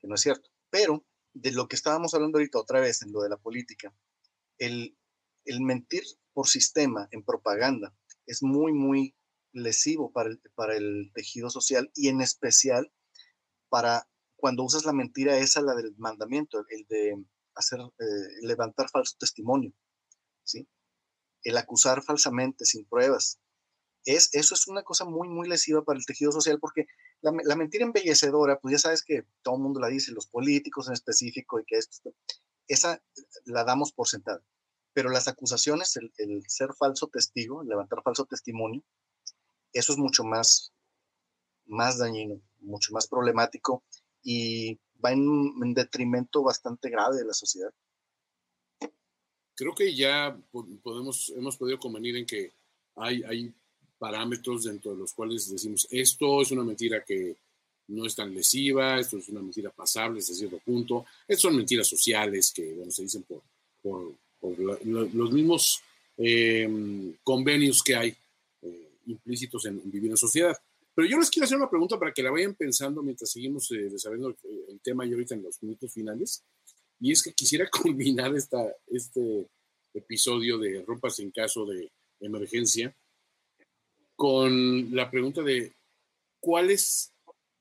que 0.00 0.06
no 0.06 0.14
es 0.14 0.20
cierto. 0.20 0.50
Pero 0.70 1.04
de 1.34 1.52
lo 1.52 1.66
que 1.66 1.76
estábamos 1.76 2.14
hablando 2.14 2.38
ahorita 2.38 2.58
otra 2.58 2.80
vez, 2.80 3.02
en 3.02 3.12
lo 3.12 3.22
de 3.22 3.30
la 3.30 3.38
política, 3.38 3.94
el, 4.58 4.96
el 5.44 5.60
mentir 5.62 6.04
por 6.32 6.46
sistema 6.46 7.08
en 7.10 7.24
propaganda 7.24 7.94
es 8.26 8.42
muy, 8.42 8.72
muy 8.72 9.14
lesivo 9.52 10.12
para 10.12 10.30
el, 10.30 10.40
para 10.54 10.76
el 10.76 11.10
tejido 11.14 11.50
social 11.50 11.90
y 11.94 12.08
en 12.08 12.20
especial 12.20 12.92
para 13.68 14.08
cuando 14.36 14.64
usas 14.64 14.84
la 14.84 14.92
mentira 14.92 15.38
esa, 15.38 15.60
la 15.60 15.74
del 15.74 15.94
mandamiento, 15.98 16.64
el 16.68 16.84
de 16.88 17.24
hacer, 17.54 17.80
eh, 17.80 18.04
levantar 18.42 18.90
falso 18.90 19.16
testimonio, 19.18 19.72
¿sí? 20.42 20.68
El 21.44 21.56
acusar 21.56 22.02
falsamente, 22.02 22.64
sin 22.64 22.84
pruebas. 22.84 23.38
Es, 24.04 24.34
eso 24.34 24.54
es 24.54 24.66
una 24.66 24.82
cosa 24.82 25.04
muy, 25.04 25.28
muy 25.28 25.48
lesiva 25.48 25.84
para 25.84 25.98
el 25.98 26.04
tejido 26.04 26.32
social 26.32 26.58
porque 26.58 26.86
la, 27.20 27.32
la, 27.44 27.54
mentira 27.54 27.84
embellecedora, 27.84 28.58
pues 28.58 28.72
ya 28.72 28.78
sabes 28.78 29.04
que 29.04 29.24
todo 29.42 29.54
el 29.54 29.62
mundo 29.62 29.78
la 29.78 29.86
dice, 29.88 30.10
los 30.10 30.26
políticos 30.26 30.88
en 30.88 30.94
específico, 30.94 31.60
y 31.60 31.64
que 31.64 31.76
esto, 31.76 32.12
esa 32.66 33.00
la 33.44 33.62
damos 33.62 33.92
por 33.92 34.08
sentada. 34.08 34.42
Pero 34.92 35.08
las 35.10 35.28
acusaciones, 35.28 35.96
el, 35.96 36.12
el 36.18 36.42
ser 36.48 36.74
falso 36.76 37.06
testigo, 37.06 37.62
levantar 37.62 38.02
falso 38.02 38.26
testimonio, 38.26 38.82
eso 39.72 39.92
es 39.92 39.98
mucho 39.98 40.24
más, 40.24 40.72
más 41.66 41.98
dañino, 41.98 42.40
mucho 42.60 42.92
más 42.92 43.06
problemático 43.06 43.82
y 44.22 44.78
va 45.04 45.12
en, 45.12 45.52
en 45.62 45.74
detrimento 45.74 46.42
bastante 46.42 46.90
grave 46.90 47.16
de 47.16 47.24
la 47.24 47.34
sociedad. 47.34 47.72
Creo 49.54 49.74
que 49.74 49.94
ya 49.94 50.36
podemos, 50.82 51.32
hemos 51.36 51.56
podido 51.56 51.78
convenir 51.78 52.16
en 52.16 52.26
que 52.26 52.52
hay, 52.96 53.22
hay 53.22 53.54
parámetros 53.98 54.64
dentro 54.64 54.92
de 54.92 54.98
los 54.98 55.12
cuales 55.12 55.50
decimos, 55.50 55.86
esto 55.90 56.42
es 56.42 56.50
una 56.50 56.64
mentira 56.64 57.04
que 57.04 57.36
no 57.88 58.06
es 58.06 58.16
tan 58.16 58.34
lesiva, 58.34 58.98
esto 58.98 59.18
es 59.18 59.28
una 59.28 59.42
mentira 59.42 59.70
pasable 59.70 60.20
hasta 60.20 60.34
cierto 60.34 60.58
punto, 60.58 61.04
estas 61.28 61.42
son 61.42 61.56
mentiras 61.56 61.86
sociales 61.86 62.52
que, 62.52 62.74
bueno, 62.74 62.90
se 62.90 63.02
dicen 63.02 63.24
por, 63.24 63.42
por, 63.82 64.58
los 64.84 65.30
mismos 65.30 65.82
eh, 66.16 67.14
convenios 67.22 67.82
que 67.82 67.94
hay 67.94 68.16
implícitos 69.06 69.64
en, 69.66 69.80
en, 69.80 69.90
vivir 69.90 70.10
en 70.10 70.16
sociedad. 70.16 70.56
Pero 70.94 71.08
yo 71.08 71.18
les 71.18 71.30
quiero 71.30 71.44
hacer 71.44 71.56
una 71.56 71.70
pregunta 71.70 71.98
para 71.98 72.12
que 72.12 72.22
la 72.22 72.30
vayan 72.30 72.54
pensando 72.54 73.02
mientras 73.02 73.30
seguimos 73.30 73.70
eh, 73.70 73.88
desarrollando 73.90 74.28
el, 74.28 74.64
el, 74.68 74.80
tema 74.80 75.06
y 75.06 75.12
ahorita 75.12 75.34
en 75.34 75.42
los 75.42 75.62
minutos 75.62 75.92
finales. 75.92 76.44
Y 77.00 77.12
es 77.12 77.22
que 77.22 77.32
quisiera 77.32 77.68
culminar 77.82 78.34
esta, 78.34 78.74
este 78.88 79.46
episodio 79.94 80.58
de 80.58 80.82
Rompas 80.86 81.18
en 81.20 81.30
caso 81.30 81.66
de 81.66 81.90
emergencia 82.20 82.94
con 84.16 84.94
la 84.94 85.10
pregunta 85.10 85.42
de 85.42 85.72
cuál 86.38 86.70
es, 86.70 87.12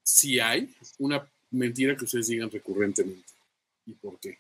si 0.03 0.39
hay, 0.39 0.73
una 0.99 1.27
mentira 1.51 1.95
que 1.95 2.05
ustedes 2.05 2.27
digan 2.27 2.51
recurrentemente 2.51 3.33
y 3.85 3.93
por 3.93 4.19
qué. 4.19 4.37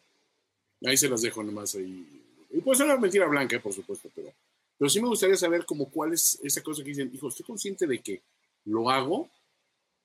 Ahí 0.85 0.97
se 0.97 1.09
las 1.09 1.21
dejo 1.21 1.43
nomás 1.43 1.75
ahí. 1.75 2.21
Y 2.51 2.59
puede 2.59 2.77
ser 2.77 2.87
una 2.87 2.97
mentira 2.97 3.27
blanca, 3.27 3.59
por 3.59 3.73
supuesto, 3.73 4.09
pero, 4.13 4.33
pero 4.81 4.89
sí 4.89 4.99
me 4.99 5.09
gustaría 5.09 5.37
saber 5.37 5.63
como 5.63 5.91
cuál 5.91 6.13
es 6.13 6.39
esa 6.41 6.63
cosa 6.63 6.81
que 6.81 6.89
dicen, 6.89 7.11
hijo, 7.13 7.27
estoy 7.27 7.45
consciente 7.45 7.85
de 7.85 7.99
que 7.99 8.23
lo 8.65 8.89
hago 8.89 9.29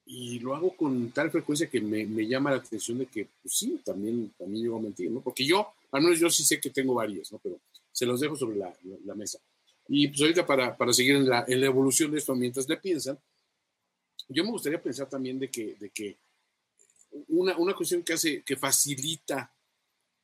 y 0.04 0.38
lo 0.40 0.54
hago 0.54 0.76
con 0.76 1.10
tal 1.12 1.30
frecuencia 1.30 1.66
que 1.70 1.80
me, 1.80 2.04
me 2.04 2.26
llama 2.26 2.50
la 2.50 2.58
atención 2.58 2.98
de 2.98 3.06
que, 3.06 3.26
pues 3.40 3.54
sí, 3.56 3.80
también, 3.82 4.34
también 4.36 4.64
llego 4.64 4.76
a 4.76 4.82
mentir, 4.82 5.10
¿no? 5.10 5.22
Porque 5.22 5.46
yo, 5.46 5.66
al 5.92 6.02
menos 6.02 6.20
yo 6.20 6.28
sí 6.28 6.44
sé 6.44 6.60
que 6.60 6.68
tengo 6.68 6.92
varias, 6.92 7.32
¿no? 7.32 7.38
Pero 7.38 7.58
se 7.90 8.04
los 8.04 8.20
dejo 8.20 8.36
sobre 8.36 8.58
la, 8.58 8.66
la, 8.66 8.96
la 9.06 9.14
mesa. 9.14 9.38
Y 9.88 10.08
pues 10.08 10.20
ahorita 10.20 10.44
para, 10.44 10.76
para 10.76 10.92
seguir 10.92 11.16
en 11.16 11.26
la, 11.26 11.46
en 11.48 11.58
la, 11.58 11.66
evolución 11.68 12.10
de 12.10 12.18
esto 12.18 12.34
mientras 12.34 12.68
le 12.68 12.76
piensan, 12.76 13.18
yo 14.28 14.44
me 14.44 14.50
gustaría 14.50 14.82
pensar 14.82 15.08
también 15.08 15.38
de 15.38 15.48
que, 15.48 15.74
de 15.80 15.88
que 15.88 16.18
una, 17.28 17.56
una 17.56 17.72
cuestión 17.72 18.02
que 18.02 18.12
hace, 18.12 18.42
que 18.42 18.56
facilita 18.56 19.50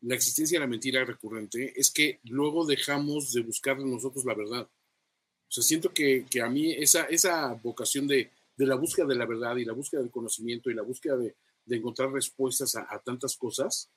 la 0.02 0.16
existencia 0.16 0.56
de 0.56 0.64
la 0.64 0.70
mentira 0.70 1.04
recurrente 1.04 1.72
es 1.76 1.90
que 1.90 2.20
luego 2.24 2.66
dejamos 2.66 3.32
de 3.32 3.42
buscar 3.42 3.78
nosotros 3.78 4.24
la 4.24 4.34
verdad. 4.34 4.62
O 4.62 5.54
sea, 5.54 5.62
siento 5.62 5.92
que, 5.92 6.26
que 6.28 6.40
a 6.40 6.48
mí 6.48 6.72
esa, 6.72 7.04
esa 7.04 7.54
vocación 7.62 8.06
de, 8.08 8.30
de, 8.56 8.66
la 8.66 8.74
búsqueda 8.74 9.06
de 9.06 9.14
la 9.14 9.26
verdad 9.26 9.56
y 9.56 9.64
la 9.64 9.74
búsqueda 9.74 10.00
del 10.00 10.10
conocimiento 10.10 10.70
y 10.70 10.74
la 10.74 10.82
búsqueda 10.82 11.16
de, 11.16 11.36
de 11.64 11.76
encontrar 11.76 12.10
respuestas 12.10 12.74
a, 12.74 12.86
a 12.90 12.98
tantas 12.98 13.36
cosas, 13.36 13.90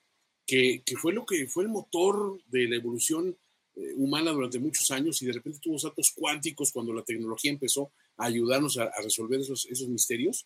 que, 0.45 0.84
que, 0.86 0.95
fue 0.95 1.12
lo 1.12 1.26
que 1.26 1.47
fue 1.47 1.64
el 1.64 1.70
motor 1.70 2.39
de 2.47 2.68
la 2.68 2.76
evolución 2.76 3.36
eh, 3.76 3.93
humana 3.95 4.32
durante 4.32 4.60
muchos 4.60 4.91
años 4.91 5.20
y 5.22 5.26
de 5.26 5.34
repente 5.34 5.60
tuvo 5.60 5.80
saltos 5.80 6.12
cuánticos 6.12 6.72
cuando 6.72 6.93
la 6.93 7.03
tecnología 7.03 7.51
empezó 7.51 7.91
a 8.18 8.26
ayudarnos 8.26 8.78
a, 8.78 8.84
a, 8.84 9.01
resolver 9.01 9.39
esos, 9.39 9.66
esos 9.66 9.88
misterios. 9.88 10.45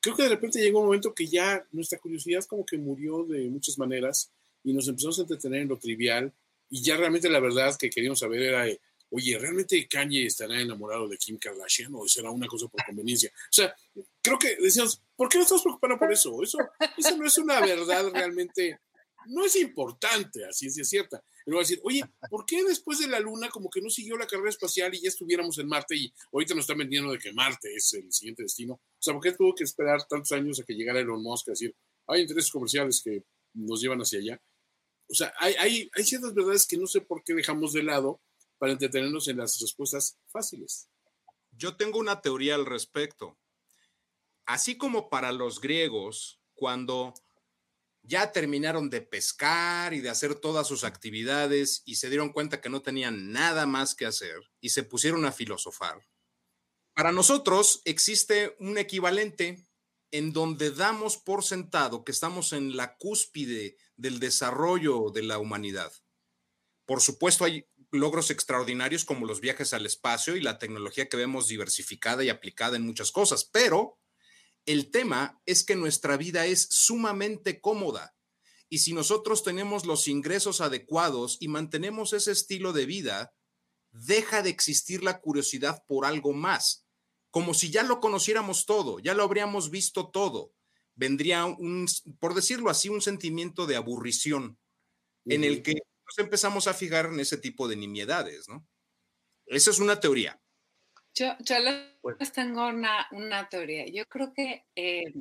Creo 0.00 0.16
que 0.16 0.24
de 0.24 0.30
repente 0.30 0.60
llegó 0.60 0.80
un 0.80 0.86
momento 0.86 1.14
que 1.14 1.28
ya 1.28 1.64
nuestra 1.70 1.98
curiosidad 1.98 2.44
como 2.44 2.66
que 2.66 2.76
murió 2.76 3.24
de 3.24 3.48
muchas 3.48 3.78
maneras 3.78 4.32
y 4.66 4.72
nos 4.72 4.88
empezamos 4.88 5.16
a 5.18 5.22
entretener 5.22 5.62
en 5.62 5.68
lo 5.68 5.78
trivial 5.78 6.32
y 6.68 6.82
ya 6.82 6.96
realmente 6.96 7.30
la 7.30 7.38
verdad 7.38 7.76
que 7.78 7.88
queríamos 7.88 8.18
saber 8.18 8.42
era, 8.42 8.66
oye, 9.10 9.38
¿realmente 9.38 9.86
Kanye 9.86 10.26
estará 10.26 10.60
enamorado 10.60 11.06
de 11.06 11.16
Kim 11.16 11.38
Kardashian 11.38 11.94
o 11.94 12.08
será 12.08 12.32
una 12.32 12.48
cosa 12.48 12.66
por 12.66 12.84
conveniencia? 12.84 13.30
O 13.32 13.52
sea, 13.52 13.72
creo 14.20 14.36
que 14.40 14.56
decíamos, 14.56 15.00
¿por 15.14 15.28
qué 15.28 15.38
no 15.38 15.44
estamos 15.44 15.62
preocupados 15.62 15.98
por 16.00 16.12
eso? 16.12 16.42
Eso, 16.42 16.58
eso 16.98 17.16
no 17.16 17.26
es 17.26 17.38
una 17.38 17.60
verdad 17.60 18.10
realmente, 18.12 18.80
no 19.26 19.44
es 19.44 19.54
importante 19.54 20.44
a 20.44 20.52
ciencia 20.52 20.82
cierta. 20.82 21.22
Pero 21.44 21.60
decir, 21.60 21.78
oye, 21.84 22.02
¿por 22.28 22.44
qué 22.44 22.64
después 22.64 22.98
de 22.98 23.06
la 23.06 23.20
Luna 23.20 23.48
como 23.50 23.70
que 23.70 23.80
no 23.80 23.88
siguió 23.88 24.16
la 24.16 24.26
carrera 24.26 24.50
espacial 24.50 24.92
y 24.96 25.00
ya 25.00 25.10
estuviéramos 25.10 25.56
en 25.58 25.68
Marte 25.68 25.94
y 25.94 26.12
ahorita 26.32 26.54
nos 26.54 26.64
están 26.64 26.78
vendiendo 26.78 27.12
de 27.12 27.20
que 27.20 27.32
Marte 27.32 27.72
es 27.72 27.94
el 27.94 28.12
siguiente 28.12 28.42
destino? 28.42 28.74
O 28.74 28.98
sea, 28.98 29.14
¿por 29.14 29.22
qué 29.22 29.30
tuvo 29.30 29.54
que 29.54 29.62
esperar 29.62 30.04
tantos 30.08 30.32
años 30.32 30.58
a 30.58 30.64
que 30.64 30.74
llegara 30.74 30.98
Elon 30.98 31.22
Musk 31.22 31.46
a 31.46 31.52
decir, 31.52 31.72
hay 32.08 32.22
intereses 32.22 32.50
comerciales 32.50 33.00
que 33.00 33.22
nos 33.54 33.80
llevan 33.80 34.00
hacia 34.00 34.18
allá? 34.18 34.42
O 35.08 35.14
sea, 35.14 35.32
hay, 35.38 35.88
hay, 35.94 36.04
ciertas 36.04 36.34
verdades 36.34 36.66
que 36.66 36.76
no 36.76 36.86
sé 36.86 37.00
por 37.00 37.22
qué 37.22 37.34
dejamos 37.34 37.72
de 37.72 37.82
lado 37.82 38.20
para 38.58 38.72
entretenernos 38.72 39.28
en 39.28 39.38
las 39.38 39.58
respuestas 39.60 40.18
fáciles. 40.26 40.88
Yo 41.52 41.76
tengo 41.76 41.98
una 41.98 42.20
teoría 42.20 42.54
al 42.54 42.66
respecto. 42.66 43.38
Así 44.46 44.76
como 44.76 45.08
para 45.08 45.32
los 45.32 45.60
griegos, 45.60 46.40
cuando 46.54 47.14
ya 48.02 48.30
terminaron 48.32 48.88
de 48.88 49.02
pescar 49.02 49.92
y 49.92 50.00
de 50.00 50.10
hacer 50.10 50.36
todas 50.36 50.66
sus 50.66 50.84
actividades 50.84 51.82
y 51.84 51.96
se 51.96 52.08
dieron 52.08 52.32
cuenta 52.32 52.60
que 52.60 52.68
no 52.68 52.82
tenían 52.82 53.32
nada 53.32 53.66
más 53.66 53.94
que 53.94 54.06
hacer 54.06 54.40
y 54.60 54.70
se 54.70 54.84
pusieron 54.84 55.24
a 55.24 55.32
filosofar. 55.32 56.06
Para 56.94 57.12
nosotros 57.12 57.82
existe 57.84 58.56
un 58.60 58.78
equivalente 58.78 59.65
en 60.10 60.32
donde 60.32 60.70
damos 60.70 61.16
por 61.16 61.44
sentado 61.44 62.04
que 62.04 62.12
estamos 62.12 62.52
en 62.52 62.76
la 62.76 62.96
cúspide 62.96 63.76
del 63.96 64.20
desarrollo 64.20 65.10
de 65.10 65.22
la 65.22 65.38
humanidad. 65.38 65.92
Por 66.84 67.00
supuesto, 67.00 67.44
hay 67.44 67.66
logros 67.90 68.30
extraordinarios 68.30 69.04
como 69.04 69.26
los 69.26 69.40
viajes 69.40 69.72
al 69.72 69.86
espacio 69.86 70.36
y 70.36 70.40
la 70.40 70.58
tecnología 70.58 71.08
que 71.08 71.16
vemos 71.16 71.48
diversificada 71.48 72.24
y 72.24 72.28
aplicada 72.28 72.76
en 72.76 72.86
muchas 72.86 73.10
cosas, 73.10 73.44
pero 73.44 73.98
el 74.66 74.90
tema 74.90 75.40
es 75.46 75.64
que 75.64 75.76
nuestra 75.76 76.16
vida 76.16 76.46
es 76.46 76.66
sumamente 76.70 77.60
cómoda. 77.60 78.16
Y 78.68 78.78
si 78.78 78.92
nosotros 78.92 79.44
tenemos 79.44 79.86
los 79.86 80.08
ingresos 80.08 80.60
adecuados 80.60 81.36
y 81.40 81.48
mantenemos 81.48 82.12
ese 82.12 82.32
estilo 82.32 82.72
de 82.72 82.86
vida, 82.86 83.34
deja 83.92 84.42
de 84.42 84.50
existir 84.50 85.04
la 85.04 85.20
curiosidad 85.20 85.84
por 85.86 86.04
algo 86.04 86.32
más, 86.32 86.85
como 87.36 87.52
si 87.52 87.70
ya 87.70 87.82
lo 87.82 88.00
conociéramos 88.00 88.64
todo, 88.64 88.98
ya 88.98 89.12
lo 89.12 89.22
habríamos 89.22 89.70
visto 89.70 90.08
todo. 90.08 90.54
Vendría 90.94 91.44
un, 91.44 91.86
por 92.18 92.32
decirlo 92.32 92.70
así, 92.70 92.88
un 92.88 93.02
sentimiento 93.02 93.66
de 93.66 93.76
aburrición 93.76 94.42
uh 94.44 94.48
-huh. 94.48 95.34
en 95.34 95.44
el 95.44 95.62
que 95.62 95.74
nos 95.74 96.18
empezamos 96.18 96.66
a 96.66 96.72
fijar 96.72 97.04
en 97.12 97.20
ese 97.20 97.36
tipo 97.36 97.68
de 97.68 97.76
nimiedades, 97.76 98.48
¿no? 98.48 98.66
Esa 99.44 99.70
es 99.70 99.80
una 99.80 100.00
teoría. 100.00 100.40
Yo, 101.14 101.36
yo 101.40 101.56
les 102.18 102.32
tengo 102.32 102.68
una, 102.68 103.06
una, 103.10 103.46
teoría. 103.50 103.84
Yo 103.84 104.06
creo 104.06 104.32
que, 104.32 104.64
eh, 104.74 105.12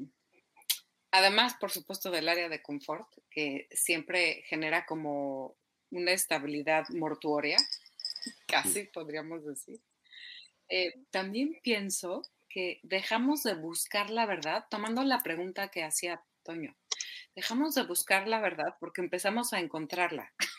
además, 1.12 1.56
por 1.60 1.70
supuesto, 1.70 2.12
del 2.12 2.30
área 2.30 2.48
de 2.48 2.62
confort, 2.62 3.10
que 3.30 3.68
siempre 3.72 4.42
genera 4.48 4.86
como 4.86 5.58
una 5.92 6.14
estabilidad 6.14 6.88
mortuoria, 6.92 7.58
casi 8.48 8.86
podríamos 8.86 9.44
decir. 9.44 9.82
Eh, 10.70 10.94
también 11.12 11.60
pienso 11.62 12.24
que 12.50 12.80
dejamos 12.84 13.44
de 13.44 13.54
buscar 13.54 14.10
la 14.10 14.26
verdad, 14.26 14.66
tomando 14.70 15.04
la 15.04 15.20
pregunta 15.20 15.70
que 15.70 15.84
hacía 15.84 16.24
Toño, 16.44 16.76
dejamos 17.36 17.76
de 17.76 17.84
buscar 17.84 18.28
la 18.28 18.40
verdad 18.40 18.76
porque 18.80 19.02
empezamos 19.02 19.52
a 19.54 19.60
encontrarla. 19.60 20.32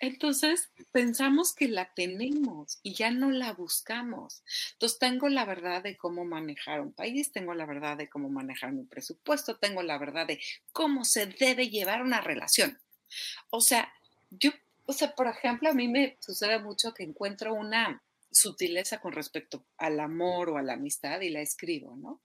Entonces 0.00 0.70
pensamos 0.92 1.54
que 1.54 1.68
la 1.68 1.92
tenemos 1.94 2.78
y 2.82 2.94
ya 2.94 3.10
no 3.10 3.30
la 3.30 3.52
buscamos. 3.52 4.42
Entonces 4.72 4.98
tengo 4.98 5.28
la 5.28 5.44
verdad 5.44 5.82
de 5.82 5.96
cómo 5.96 6.24
manejar 6.24 6.80
un 6.80 6.92
país, 6.92 7.32
tengo 7.32 7.54
la 7.54 7.66
verdad 7.66 7.96
de 7.96 8.08
cómo 8.08 8.28
manejar 8.28 8.72
mi 8.72 8.84
presupuesto, 8.84 9.56
tengo 9.56 9.82
la 9.82 9.98
verdad 9.98 10.26
de 10.26 10.40
cómo 10.72 11.04
se 11.04 11.26
debe 11.26 11.70
llevar 11.70 12.02
una 12.02 12.20
relación. 12.20 12.78
O 13.50 13.60
sea, 13.60 13.92
yo, 14.30 14.50
o 14.86 14.92
sea, 14.92 15.14
por 15.14 15.28
ejemplo, 15.28 15.70
a 15.70 15.74
mí 15.74 15.88
me 15.88 16.16
sucede 16.20 16.58
mucho 16.58 16.92
que 16.92 17.04
encuentro 17.04 17.54
una 17.54 18.02
sutileza 18.34 19.00
con 19.00 19.12
respecto 19.12 19.66
al 19.78 20.00
amor 20.00 20.50
o 20.50 20.58
a 20.58 20.62
la 20.62 20.74
amistad 20.74 21.20
y 21.20 21.30
la 21.30 21.40
escribo, 21.40 21.96
¿no? 21.96 22.22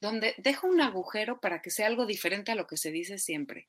Donde 0.00 0.34
dejo 0.38 0.66
un 0.66 0.80
agujero 0.80 1.40
para 1.40 1.60
que 1.62 1.70
sea 1.70 1.86
algo 1.86 2.06
diferente 2.06 2.52
a 2.52 2.54
lo 2.54 2.66
que 2.66 2.76
se 2.76 2.90
dice 2.90 3.18
siempre. 3.18 3.68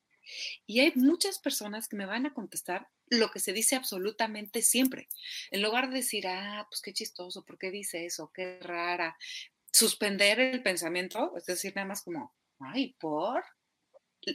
Y 0.65 0.80
hay 0.80 0.93
muchas 0.95 1.39
personas 1.39 1.88
que 1.88 1.95
me 1.95 2.05
van 2.05 2.26
a 2.26 2.34
contestar 2.34 2.88
lo 3.07 3.30
que 3.32 3.39
se 3.39 3.53
dice 3.53 3.76
absolutamente 3.76 4.61
siempre. 4.61 5.09
En 5.49 5.61
lugar 5.61 5.89
de 5.89 5.97
decir, 5.97 6.28
ah, 6.28 6.65
pues 6.69 6.82
qué 6.82 6.93
chistoso, 6.93 7.43
¿por 7.43 7.57
qué 7.57 7.72
dice 7.72 8.05
eso? 8.05 8.32
Qué 8.34 8.59
rara. 8.61 9.17
Suspender 9.72 10.39
el 10.39 10.63
pensamiento, 10.63 11.34
es 11.36 11.45
decir, 11.45 11.74
nada 11.76 11.88
más 11.88 12.03
como, 12.03 12.36
ay, 12.59 12.95
¿por? 12.99 13.43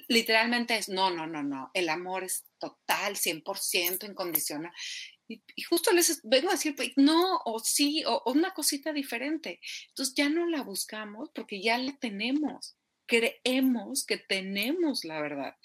Literalmente 0.09 0.76
es, 0.76 0.89
no, 0.89 1.11
no, 1.11 1.26
no, 1.26 1.43
no, 1.43 1.70
el 1.72 1.89
amor 1.89 2.24
es 2.24 2.45
total, 2.59 3.16
100% 3.16 4.09
incondicional. 4.09 4.72
Y, 5.29 5.43
justo 5.62 5.93
les 5.93 6.20
vengo 6.22 6.49
a 6.49 6.53
decir, 6.53 6.74
pues, 6.77 6.93
no, 6.97 7.41
o 7.45 7.59
sí, 7.59 8.05
o, 8.07 8.22
o 8.24 8.33
una 8.33 8.53
cosita 8.53 8.93
diferente. 8.93 9.61
Entonces 9.89 10.14
ya 10.14 10.29
no 10.29 10.47
la 10.47 10.62
buscamos 10.62 11.31
porque 11.35 11.61
ya 11.61 11.79
la 11.79 11.97
tenemos 11.99 12.77
creemos 13.07 14.05
que 14.05 14.18
tenemos 14.18 15.05
la 15.05 15.20
verdad. 15.20 15.57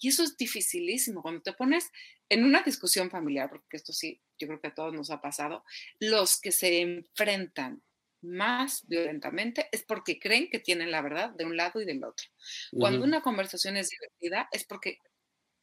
Y 0.00 0.08
eso 0.08 0.24
es 0.24 0.36
dificilísimo. 0.36 1.22
Cuando 1.22 1.42
te 1.42 1.52
pones 1.52 1.90
en 2.28 2.44
una 2.44 2.62
discusión 2.62 3.10
familiar, 3.10 3.48
porque 3.48 3.76
esto 3.76 3.92
sí, 3.92 4.20
yo 4.38 4.46
creo 4.48 4.60
que 4.60 4.68
a 4.68 4.74
todos 4.74 4.92
nos 4.92 5.10
ha 5.10 5.20
pasado, 5.20 5.64
los 5.98 6.40
que 6.40 6.52
se 6.52 6.80
enfrentan 6.80 7.82
más 8.20 8.86
violentamente 8.88 9.68
es 9.70 9.84
porque 9.84 10.18
creen 10.18 10.50
que 10.50 10.58
tienen 10.58 10.90
la 10.90 11.02
verdad 11.02 11.30
de 11.30 11.44
un 11.44 11.56
lado 11.56 11.80
y 11.80 11.84
del 11.84 12.02
otro. 12.04 12.26
Cuando 12.72 13.04
una 13.04 13.22
conversación 13.22 13.76
es 13.76 13.90
divertida 13.90 14.48
es 14.50 14.64
porque 14.64 14.98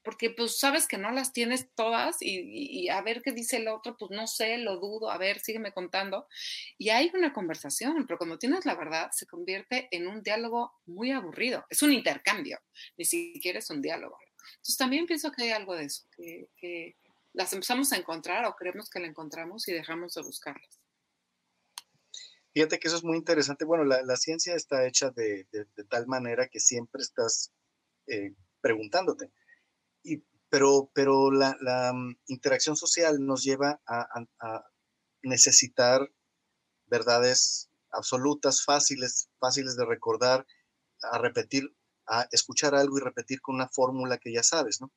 porque 0.06 0.30
pues 0.30 0.60
sabes 0.60 0.88
que 0.88 1.00
no 1.00 1.12
las 1.12 1.34
tienes 1.34 1.68
todas 1.74 2.18
y, 2.22 2.88
a 2.90 3.02
ver 3.02 3.24
qué 3.24 3.32
dice 3.32 3.58
el 3.58 3.68
otro, 3.68 3.98
pues 3.98 4.12
no 4.12 4.28
sé, 4.28 4.60
lo 4.60 4.78
dudo, 4.78 5.10
a 5.10 5.18
ver, 5.18 5.40
sígueme 5.40 5.74
contando. 5.74 6.28
Y 6.78 6.90
hay 6.90 7.12
una 7.16 7.34
conversación, 7.34 8.06
pero 8.06 8.20
cuando 8.20 8.38
tienes 8.38 8.66
la 8.66 8.76
verdad 8.76 9.10
se 9.12 9.26
convierte 9.26 9.90
en 9.92 10.08
un 10.08 10.22
diálogo 10.22 10.72
muy 10.86 11.12
aburrido, 11.12 11.66
es 11.70 11.82
un 11.82 11.92
intercambio, 11.92 12.60
ni 12.98 13.04
siquiera 13.04 13.60
es 13.60 13.70
un 13.72 13.82
diálogo. 13.82 14.18
Entonces 14.52 14.78
también 14.78 15.08
pienso 15.08 15.32
que 15.32 15.44
hay 15.44 15.50
algo 15.50 15.76
de 15.76 15.86
eso, 15.86 16.08
que, 16.16 16.96
las 17.34 17.52
empezamos 17.52 17.92
a 17.92 17.98
encontrar 17.98 18.46
o 18.46 18.56
creemos 18.56 18.90
que 18.90 19.02
la 19.02 19.08
encontramos 19.08 19.68
y 19.68 19.74
dejamos 19.74 20.14
de 20.14 20.22
buscarlas. 20.22 20.80
Fíjate 22.54 22.80
que 22.80 22.88
eso 22.88 22.96
es 22.96 23.04
muy 23.04 23.18
interesante. 23.18 23.66
Bueno, 23.66 23.84
la, 23.84 24.16
ciencia 24.16 24.56
está 24.56 24.88
hecha 24.88 25.10
de, 25.10 25.46
tal 25.90 26.08
manera 26.08 26.48
que 26.48 26.62
siempre 26.62 27.02
estás 27.02 27.52
eh, 28.08 28.34
preguntándote 28.62 29.34
pero, 30.50 30.90
pero 30.94 31.32
la, 31.32 31.92
mm, 31.94 32.18
interacción 32.28 32.76
social 32.76 33.26
nos 33.26 33.44
lleva 33.44 33.82
a, 33.86 34.24
necesitar 35.24 36.08
verdades 36.86 37.70
absolutas, 37.92 38.64
fáciles, 38.64 39.28
fáciles 39.40 39.76
de 39.76 39.86
recordar, 39.86 40.46
a 41.02 41.18
repetir, 41.18 41.76
a 42.08 42.28
escuchar 42.32 42.76
algo 42.76 42.98
y 42.98 43.02
repetir 43.02 43.42
con 43.42 43.56
una 43.56 43.68
fórmula 43.68 44.20
que 44.20 44.32
ya 44.32 44.44
sabes, 44.44 44.82
¿no? 44.82 44.92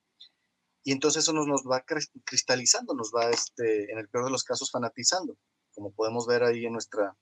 Y 0.84 0.92
entonces 0.92 1.24
eso 1.24 1.32
nos, 1.32 1.46
nos 1.46 1.62
va 1.64 1.84
cristalizando, 2.24 2.94
nos 2.94 3.10
va, 3.10 3.30
este, 3.30 3.90
en 3.90 3.98
el 3.98 4.08
peor 4.08 4.26
de 4.26 4.30
los 4.30 4.44
casos, 4.44 4.70
fanatizando, 4.70 5.36
como 5.74 5.92
podemos 5.92 6.26
ver 6.26 6.44
ahí 6.44 6.66
en 6.66 6.72
nuestra 6.72 7.16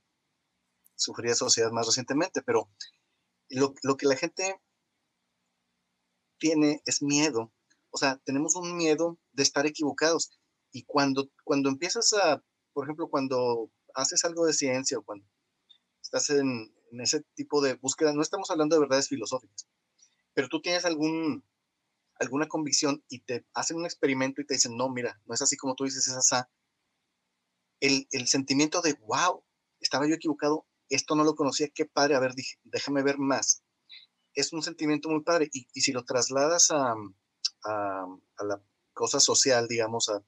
sufrida 0.94 1.34
sociedad 1.34 1.70
más 1.70 1.86
recientemente. 1.86 2.42
Pero 2.42 2.68
lo, 3.48 3.74
lo 3.82 3.96
que 3.96 4.06
la 4.06 4.16
gente 4.16 4.60
tiene 6.38 6.82
es 6.84 7.02
miedo 7.02 7.52
o 7.96 7.98
sea, 7.98 8.20
tenemos 8.26 8.54
un 8.56 8.76
miedo 8.76 9.18
de 9.32 9.42
estar 9.42 9.64
equivocados. 9.64 10.30
Y 10.70 10.82
cuando, 10.82 11.30
cuando 11.44 11.70
empiezas 11.70 12.12
a, 12.12 12.44
por 12.74 12.84
ejemplo, 12.84 13.08
cuando 13.08 13.70
haces 13.94 14.22
algo 14.26 14.44
de 14.44 14.52
ciencia 14.52 14.98
o 14.98 15.02
cuando 15.02 15.24
estás 16.02 16.28
en, 16.28 16.74
ese 17.00 17.22
tipo 17.34 17.62
de 17.62 17.72
búsqueda, 17.72 18.12
no 18.12 18.20
estamos 18.20 18.50
hablando 18.50 18.76
de 18.76 18.80
verdades 18.80 19.08
filosóficas, 19.08 19.66
pero 20.34 20.48
tú 20.48 20.60
tienes 20.60 20.84
algún, 20.84 21.42
alguna 22.20 22.48
convicción 22.48 23.02
y 23.08 23.20
te 23.20 23.46
hacen 23.54 23.78
un 23.78 23.86
experimento 23.86 24.42
y 24.42 24.46
te 24.46 24.52
dicen, 24.52 24.76
no, 24.76 24.90
mira, 24.90 25.18
no 25.24 25.34
es 25.34 25.40
así 25.40 25.56
como 25.56 25.74
tú 25.74 25.84
dices, 25.84 26.06
es 26.06 26.16
así. 26.16 26.36
El, 27.80 28.08
el 28.10 28.28
sentimiento 28.28 28.82
de, 28.82 28.92
wow, 29.06 29.42
estaba 29.80 30.06
yo 30.06 30.16
equivocado, 30.16 30.66
esto 30.90 31.14
no 31.14 31.24
lo 31.24 31.34
conocía, 31.34 31.70
qué 31.74 31.86
padre, 31.86 32.14
a 32.14 32.20
ver, 32.20 32.32
déjame 32.64 33.02
ver 33.02 33.16
más. 33.16 33.62
Es 34.34 34.52
un 34.52 34.60
sentimiento 34.60 35.08
muy 35.08 35.22
padre. 35.22 35.48
Y 35.50 35.80
si 35.80 35.92
lo 35.92 36.04
trasladas 36.04 36.70
a, 36.70 36.94
a, 37.64 38.06
la 38.44 38.62
cosa 38.92 39.20
social, 39.20 39.68
digamos, 39.68 40.08
a 40.08 40.22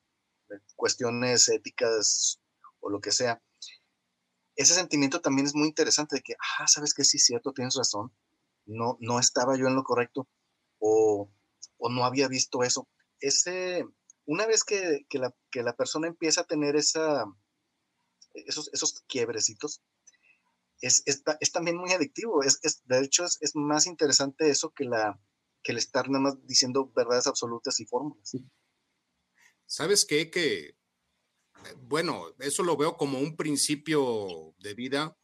cuestiones 0.77 1.49
éticas 1.49 2.41
o 2.81 2.91
lo 2.91 3.01
que 3.01 3.13
sea, 3.13 3.43
ese 4.57 4.75
sentimiento 4.75 5.21
también 5.21 5.47
es 5.47 5.55
muy 5.55 5.69
interesante 5.69 6.17
de 6.17 6.23
que, 6.23 6.35
ah, 6.59 6.67
sabes 6.67 6.93
que 6.93 7.05
sí, 7.05 7.19
cierto, 7.19 7.53
tienes 7.53 7.77
razón, 7.77 8.13
no, 8.67 8.97
no 9.01 9.21
estaba 9.21 9.57
yo 9.57 9.67
en 9.69 9.77
lo 9.77 9.85
correcto 9.85 10.29
o, 10.79 11.31
o 11.77 11.89
no 11.89 12.05
había 12.05 12.29
visto 12.29 12.63
eso. 12.63 12.89
Ese, 13.21 13.87
una 14.27 14.47
vez 14.47 14.65
que, 14.65 15.07
que, 15.09 15.19
la, 15.19 15.35
que 15.51 15.63
la 15.63 15.77
persona 15.77 16.09
empieza 16.09 16.43
a 16.43 16.47
tener 16.47 16.77
esa, 16.77 17.25
esos, 18.35 18.71
esos 18.73 19.05
quiebrecitos, 19.07 19.81
es, 20.81 21.03
es, 21.07 21.23
es, 21.41 21.53
también 21.53 21.77
muy 21.77 21.93
adictivo. 21.93 22.43
Es, 22.43 22.61
de 22.85 23.01
hecho, 23.01 23.25
es, 23.25 23.39
es, 23.41 23.57
más 23.57 23.87
interesante 23.87 24.51
eso 24.51 24.71
que 24.71 24.85
la, 24.85 25.21
que 25.63 25.73
el 25.73 25.79
estar 25.79 26.09
nada 26.09 26.23
más 26.23 26.47
diciendo 26.47 26.91
verdades 26.95 27.27
absolutas 27.27 27.79
y 27.81 27.87
fórmulas. 27.87 28.37
¿Sabes 29.67 30.05
qué? 30.05 30.31
Que, 30.31 30.77
bueno, 31.77 32.35
eso 32.39 32.63
lo 32.63 32.77
veo 32.77 32.97
como 32.97 33.19
un 33.19 33.37
principio 33.37 34.55
de 34.59 34.75
vida. 34.75 35.17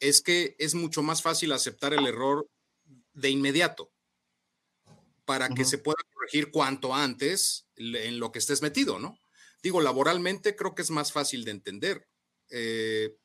Es 0.00 0.20
que 0.20 0.56
es 0.58 0.74
mucho 0.74 1.02
más 1.02 1.22
fácil 1.22 1.52
aceptar 1.52 1.92
el 1.92 2.06
error 2.06 2.48
de 3.12 3.30
inmediato 3.30 3.92
para 5.24 5.48
que 5.48 5.64
se 5.64 5.78
pueda 5.78 5.98
corregir 6.12 6.50
cuanto 6.50 6.94
antes 6.94 7.68
en 7.76 8.18
lo 8.18 8.32
que 8.32 8.40
estés 8.40 8.62
metido, 8.62 8.98
¿no? 8.98 9.20
Digo, 9.62 9.80
laboralmente 9.80 10.56
creo 10.56 10.74
que 10.74 10.82
es 10.82 10.90
más 10.90 11.12
fácil 11.12 11.44
de 11.44 11.50
entender. 11.52 12.08
Eh, 12.48 13.16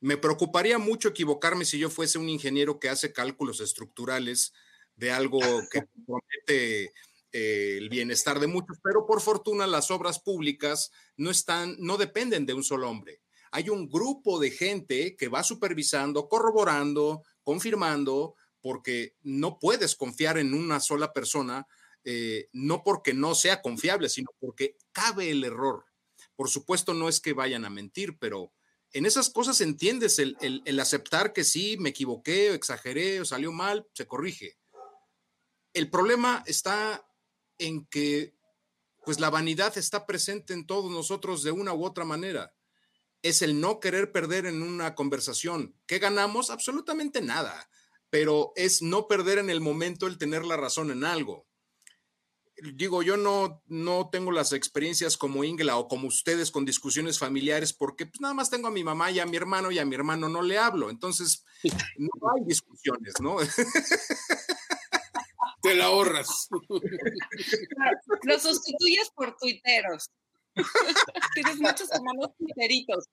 me 0.00 0.16
preocuparía 0.16 0.78
mucho 0.78 1.08
equivocarme 1.08 1.64
si 1.64 1.78
yo 1.78 1.90
fuese 1.90 2.18
un 2.18 2.28
ingeniero 2.28 2.78
que 2.78 2.88
hace 2.88 3.12
cálculos 3.12 3.60
estructurales 3.60 4.52
de 4.98 5.12
algo 5.12 5.40
que 5.70 5.82
promete 6.04 6.92
eh, 7.32 7.76
el 7.78 7.88
bienestar 7.88 8.40
de 8.40 8.48
muchos, 8.48 8.78
pero 8.82 9.06
por 9.06 9.20
fortuna 9.20 9.66
las 9.66 9.90
obras 9.90 10.18
públicas 10.18 10.90
no 11.16 11.30
están, 11.30 11.76
no 11.78 11.96
dependen 11.96 12.46
de 12.46 12.54
un 12.54 12.64
solo 12.64 12.90
hombre. 12.90 13.22
Hay 13.52 13.70
un 13.70 13.88
grupo 13.88 14.38
de 14.40 14.50
gente 14.50 15.16
que 15.16 15.28
va 15.28 15.42
supervisando, 15.42 16.28
corroborando, 16.28 17.22
confirmando, 17.42 18.34
porque 18.60 19.14
no 19.22 19.58
puedes 19.58 19.94
confiar 19.94 20.36
en 20.36 20.52
una 20.52 20.80
sola 20.80 21.12
persona, 21.12 21.66
eh, 22.04 22.48
no 22.52 22.82
porque 22.82 23.14
no 23.14 23.34
sea 23.34 23.62
confiable, 23.62 24.08
sino 24.08 24.30
porque 24.40 24.76
cabe 24.92 25.30
el 25.30 25.44
error. 25.44 25.84
Por 26.34 26.50
supuesto, 26.50 26.92
no 26.92 27.08
es 27.08 27.20
que 27.20 27.32
vayan 27.34 27.64
a 27.64 27.70
mentir, 27.70 28.18
pero 28.18 28.52
en 28.92 29.06
esas 29.06 29.30
cosas 29.30 29.60
entiendes 29.60 30.18
el, 30.18 30.36
el 30.40 30.80
aceptar 30.80 31.32
que 31.32 31.44
sí, 31.44 31.76
me 31.78 31.90
equivoqué, 31.90 32.52
exageré, 32.52 33.20
o 33.20 33.24
salió 33.24 33.52
mal, 33.52 33.86
se 33.92 34.06
corrige 34.06 34.58
el 35.78 35.90
problema 35.90 36.42
está 36.46 37.06
en 37.58 37.86
que 37.86 38.36
pues 39.04 39.20
la 39.20 39.30
vanidad 39.30 39.78
está 39.78 40.06
presente 40.06 40.52
en 40.52 40.66
todos 40.66 40.90
nosotros 40.90 41.42
de 41.42 41.50
una 41.50 41.72
u 41.72 41.84
otra 41.84 42.04
manera. 42.04 42.54
Es 43.22 43.42
el 43.42 43.60
no 43.60 43.80
querer 43.80 44.12
perder 44.12 44.44
en 44.46 44.62
una 44.62 44.94
conversación. 44.94 45.74
¿Qué 45.86 45.98
ganamos? 45.98 46.50
Absolutamente 46.50 47.22
nada, 47.22 47.70
pero 48.10 48.52
es 48.54 48.82
no 48.82 49.06
perder 49.06 49.38
en 49.38 49.50
el 49.50 49.60
momento 49.60 50.06
el 50.06 50.18
tener 50.18 50.44
la 50.44 50.56
razón 50.56 50.90
en 50.90 51.04
algo. 51.04 51.46
Digo, 52.74 53.02
yo 53.04 53.16
no, 53.16 53.62
no 53.66 54.10
tengo 54.10 54.32
las 54.32 54.52
experiencias 54.52 55.16
como 55.16 55.44
Ingla 55.44 55.76
o 55.76 55.86
como 55.86 56.08
ustedes 56.08 56.50
con 56.50 56.64
discusiones 56.64 57.18
familiares 57.18 57.72
porque 57.72 58.04
pues, 58.04 58.20
nada 58.20 58.34
más 58.34 58.50
tengo 58.50 58.66
a 58.66 58.72
mi 58.72 58.82
mamá 58.82 59.12
y 59.12 59.20
a 59.20 59.26
mi 59.26 59.36
hermano 59.36 59.70
y 59.70 59.78
a 59.78 59.84
mi 59.84 59.94
hermano 59.94 60.28
no 60.28 60.42
le 60.42 60.58
hablo. 60.58 60.90
Entonces, 60.90 61.44
no 61.96 62.10
hay 62.36 62.44
discusiones, 62.44 63.14
¿no? 63.20 63.36
te 65.62 65.74
la 65.74 65.86
ahorras. 65.86 66.48
Lo 68.22 68.38
sustituyes 68.38 69.10
por 69.14 69.36
tuiteros. 69.36 70.10
Tienes 71.34 71.60
muchos 71.60 71.90
hermanos 71.92 72.30
peritos. 72.54 73.06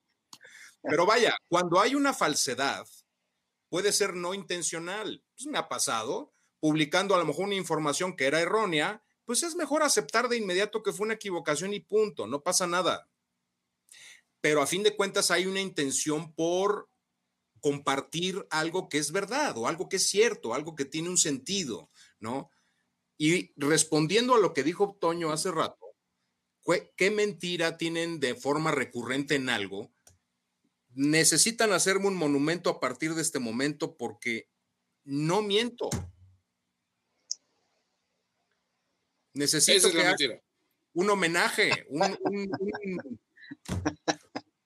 Pero 0.81 1.05
vaya, 1.05 1.35
cuando 1.47 1.79
hay 1.79 1.95
una 1.95 2.13
falsedad, 2.13 2.85
puede 3.69 3.91
ser 3.91 4.15
no 4.15 4.33
intencional. 4.33 5.23
Pues 5.35 5.47
me 5.47 5.57
ha 5.57 5.67
pasado, 5.67 6.33
publicando 6.59 7.15
a 7.15 7.17
lo 7.17 7.25
mejor 7.25 7.45
una 7.45 7.55
información 7.55 8.15
que 8.15 8.25
era 8.25 8.39
errónea, 8.39 9.03
pues 9.25 9.43
es 9.43 9.55
mejor 9.55 9.83
aceptar 9.83 10.29
de 10.29 10.37
inmediato 10.37 10.83
que 10.83 10.93
fue 10.93 11.05
una 11.05 11.15
equivocación 11.15 11.73
y 11.73 11.79
punto, 11.79 12.27
no 12.27 12.43
pasa 12.43 12.67
nada. 12.67 13.09
Pero 14.39 14.61
a 14.61 14.67
fin 14.67 14.83
de 14.83 14.95
cuentas 14.95 15.31
hay 15.31 15.47
una 15.47 15.61
intención 15.61 16.33
por 16.33 16.87
compartir 17.65 18.45
algo 18.51 18.89
que 18.89 18.99
es 18.99 19.11
verdad 19.11 19.57
o 19.57 19.67
algo 19.67 19.89
que 19.89 19.95
es 19.95 20.07
cierto, 20.07 20.53
algo 20.53 20.75
que 20.75 20.85
tiene 20.85 21.09
un 21.09 21.17
sentido, 21.17 21.89
¿no? 22.19 22.51
Y 23.17 23.59
respondiendo 23.59 24.35
a 24.35 24.39
lo 24.39 24.53
que 24.53 24.61
dijo 24.61 24.95
Toño 25.01 25.31
hace 25.31 25.49
rato, 25.49 25.95
¿qué 26.95 27.09
mentira 27.09 27.77
tienen 27.77 28.19
de 28.19 28.35
forma 28.35 28.69
recurrente 28.69 29.33
en 29.33 29.49
algo? 29.49 29.91
Necesitan 30.93 31.73
hacerme 31.73 32.05
un 32.05 32.17
monumento 32.17 32.69
a 32.69 32.79
partir 32.79 33.15
de 33.15 33.23
este 33.23 33.39
momento 33.39 33.97
porque 33.97 34.47
no 35.03 35.41
miento. 35.41 35.89
Necesito 39.33 39.89
que 39.89 40.43
un 40.93 41.09
homenaje, 41.09 41.87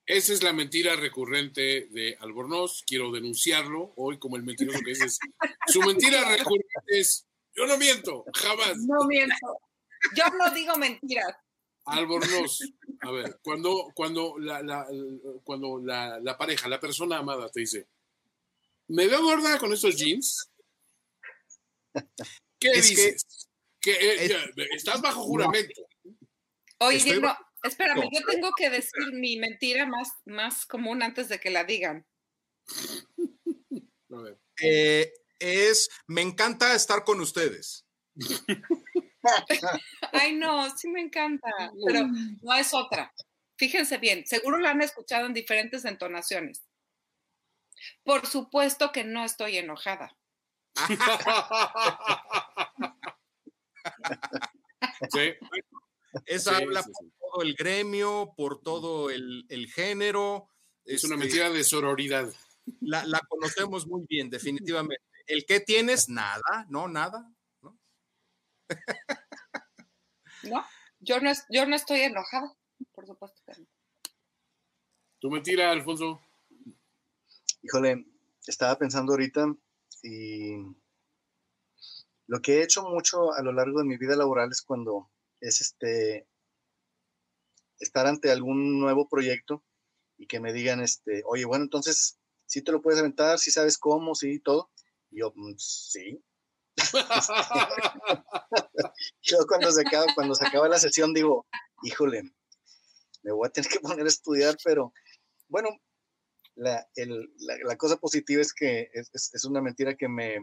Esa 0.10 0.34
es 0.34 0.42
la 0.42 0.54
mentira 0.54 0.96
recurrente 0.96 1.88
de 1.92 2.18
Albornoz. 2.20 2.82
Quiero 2.88 3.12
denunciarlo 3.12 3.94
hoy 3.96 4.18
como 4.18 4.38
el 4.38 4.44
mentiroso 4.44 4.80
que 4.84 4.94
es. 4.94 5.20
Su 5.68 5.82
mentira 5.82 6.28
recurrente 6.36 6.80
es: 6.88 7.28
yo 7.56 7.68
no 7.68 7.78
miento, 7.78 8.26
jamás. 8.34 8.76
No 8.88 9.06
miento. 9.08 9.36
Yo 10.16 10.24
no 10.36 10.50
digo 10.50 10.76
mentiras. 10.78 11.36
Albornoz, 11.86 12.60
a 13.02 13.12
ver, 13.12 13.40
cuando, 13.44 13.92
cuando, 13.94 14.40
la, 14.40 14.88
cuando 15.44 15.80
la, 15.80 16.36
pareja, 16.40 16.68
la 16.68 16.80
persona 16.80 17.20
amada 17.20 17.48
te 17.52 17.60
dice, 17.60 17.88
¿me 18.88 19.06
veo 19.06 19.22
gorda 19.22 19.60
con 19.60 19.72
estos 19.74 19.96
jeans? 19.96 20.50
¿Qué 22.60 22.72
dices? 22.72 23.48
Que, 23.80 24.28
estás 24.72 25.02
bajo 25.02 25.22
juramento. 25.22 25.84
Oye, 26.80 27.20
no, 27.20 27.38
espérame, 27.64 28.10
yo 28.12 28.26
tengo 28.26 28.52
que 28.58 28.70
decir 28.70 29.14
mi 29.14 29.38
mentira 29.38 29.86
más, 29.86 30.14
más 30.26 30.66
común 30.66 31.04
antes 31.04 31.30
de 31.30 31.40
que 31.40 31.50
la 31.50 31.64
digan. 31.64 32.06
Eh, 34.62 35.14
es, 35.40 35.90
me 36.08 36.22
encanta 36.22 36.76
estar 36.76 37.04
con 37.04 37.20
ustedes. 37.22 37.86
Ay, 40.14 40.36
no, 40.36 40.76
sí 40.78 40.88
me 40.90 41.02
encanta, 41.02 41.50
pero 41.86 42.02
no 42.42 42.54
es 42.54 42.74
otra. 42.74 43.14
Fíjense 43.58 43.98
bien, 43.98 44.26
seguro 44.26 44.58
la 44.58 44.72
han 44.72 44.82
escuchado 44.82 45.26
en 45.26 45.34
diferentes 45.34 45.86
entonaciones. 45.86 46.66
Por 48.04 48.26
supuesto 48.26 48.92
que 48.92 49.04
no 49.04 49.24
estoy 49.24 49.58
enojada. 49.58 50.16
Sí. 55.12 55.34
Esa 56.26 56.58
habla 56.58 56.84
por 56.84 56.94
todo 57.32 57.42
el 57.44 57.56
gremio, 57.56 58.34
por 58.36 58.62
todo 58.62 59.10
el, 59.10 59.72
género. 59.74 60.50
Es 60.86 61.04
una 61.04 61.16
este, 61.16 61.26
mentira 61.26 61.50
de 61.50 61.64
sororidad. 61.64 62.34
La, 62.82 63.20
conocemos 63.28 63.88
muy 63.88 64.06
bien, 64.08 64.30
definitivamente. 64.68 65.04
El 65.26 65.46
que 65.46 65.60
tienes, 65.60 66.10
nada, 66.10 66.66
no, 66.70 66.88
nada. 66.88 67.32
No, 67.62 67.78
no 70.44 70.66
yo, 71.00 71.20
no 71.20 71.32
yo 71.50 71.66
no 71.66 71.76
estoy 71.76 72.02
enojada, 72.02 72.56
por 72.94 73.06
supuesto 73.06 73.42
que 73.46 73.62
no. 73.62 73.68
¿Tu 75.20 75.30
mentira, 75.30 75.72
Alfonso? 75.72 76.22
Híjole, 77.62 78.06
estaba 78.48 78.78
pensando 78.78 79.14
ahorita 79.14 79.54
y 80.02 80.56
lo 82.28 82.42
que 82.42 82.60
he 82.60 82.64
hecho 82.64 82.84
mucho 82.84 83.34
a 83.34 83.42
lo 83.42 83.52
largo 83.52 83.80
de 83.80 83.86
mi 83.86 83.98
vida 83.98 84.16
laboral 84.16 84.50
es 84.52 84.62
cuando 84.62 85.10
es 85.42 85.62
este 85.62 86.28
estar 87.80 88.08
ante 88.08 88.32
algún 88.32 88.80
nuevo 88.80 89.08
proyecto 89.08 89.64
y 90.18 90.28
que 90.28 90.40
me 90.40 90.54
digan, 90.54 90.82
este, 90.82 91.24
oye, 91.26 91.46
bueno, 91.46 91.64
entonces, 91.64 92.20
si 92.46 92.62
te 92.62 92.72
lo 92.72 92.82
puedes 92.82 93.00
aventar, 93.00 93.40
si 93.40 93.52
sabes 93.52 93.78
cómo, 93.78 94.16
sí, 94.16 94.40
todo. 94.40 94.70
Y 95.12 95.20
yo, 95.20 95.32
mm, 95.36 95.56
sí. 95.58 96.24
yo 99.22 99.38
cuando 99.48 99.72
se, 99.72 99.82
acaba, 99.82 100.06
cuando 100.16 100.36
se 100.36 100.46
acaba 100.46 100.70
la 100.70 100.80
sesión 100.80 101.14
digo, 101.14 101.46
híjole, 101.84 102.24
me 103.24 103.32
voy 103.32 103.48
a 103.48 103.52
tener 103.52 103.70
que 103.70 103.80
poner 103.80 104.06
a 104.06 104.10
estudiar, 104.10 104.56
pero 104.64 104.94
bueno, 105.48 105.70
la, 106.56 106.88
cosa 107.78 107.98
positiva 107.98 108.42
es 108.42 108.54
que 108.54 108.90
es, 108.94 109.46
una 109.46 109.62
mentira 109.62 109.96
que 109.96 110.08
me, 110.08 110.40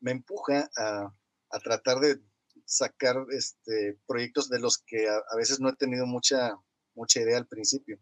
me 0.00 0.12
empuja 0.12 0.70
a, 0.76 1.12
a 1.50 1.58
tratar 1.60 2.00
de 2.00 2.20
sacar 2.64 3.16
este, 3.30 3.98
proyectos 4.06 4.48
de 4.48 4.58
los 4.58 4.78
que 4.78 5.08
a, 5.08 5.36
veces 5.36 5.60
no 5.60 5.68
he 5.68 5.76
tenido 5.76 6.06
mucha, 6.06 6.56
mucha 6.96 7.20
idea 7.20 7.38
al 7.38 7.46
principio. 7.46 8.00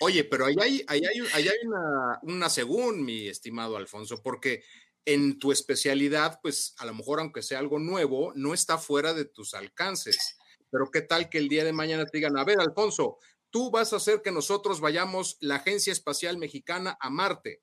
Oye, 0.00 0.24
pero 0.24 0.46
ahí 0.46 0.56
hay, 0.60 0.84
hay, 0.88 1.02
hay 1.32 1.48
una, 1.66 2.18
una 2.22 2.48
según, 2.48 3.04
mi 3.04 3.28
estimado 3.28 3.76
Alfonso, 3.76 4.22
porque 4.22 4.62
en 5.04 5.38
tu 5.38 5.52
especialidad, 5.52 6.40
pues 6.42 6.74
a 6.78 6.86
lo 6.86 6.94
mejor 6.94 7.20
aunque 7.20 7.42
sea 7.42 7.58
algo 7.58 7.78
nuevo, 7.78 8.32
no 8.34 8.54
está 8.54 8.78
fuera 8.78 9.14
de 9.14 9.24
tus 9.24 9.54
alcances. 9.54 10.36
Pero 10.70 10.90
qué 10.90 11.02
tal 11.02 11.28
que 11.28 11.38
el 11.38 11.48
día 11.48 11.64
de 11.64 11.72
mañana 11.72 12.06
te 12.06 12.18
digan, 12.18 12.36
a 12.36 12.44
ver, 12.44 12.60
Alfonso, 12.60 13.18
tú 13.50 13.70
vas 13.70 13.92
a 13.92 13.96
hacer 13.96 14.22
que 14.22 14.32
nosotros 14.32 14.80
vayamos 14.80 15.36
la 15.40 15.56
Agencia 15.56 15.92
Espacial 15.92 16.38
Mexicana 16.38 16.96
a 17.00 17.10
Marte. 17.10 17.62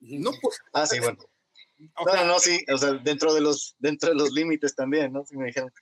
No, 0.00 0.32
ah, 0.72 0.86
sí, 0.86 0.98
bueno. 0.98 1.18
No, 1.78 2.24
no, 2.24 2.40
sí, 2.40 2.58
o 2.72 2.78
sea, 2.78 2.94
dentro 2.94 3.32
de 3.34 3.40
los, 3.40 3.76
dentro 3.78 4.08
de 4.08 4.16
los 4.16 4.32
límites 4.32 4.74
también, 4.74 5.12
¿no? 5.12 5.24
Si 5.24 5.36
me 5.36 5.46
dijeron, 5.46 5.72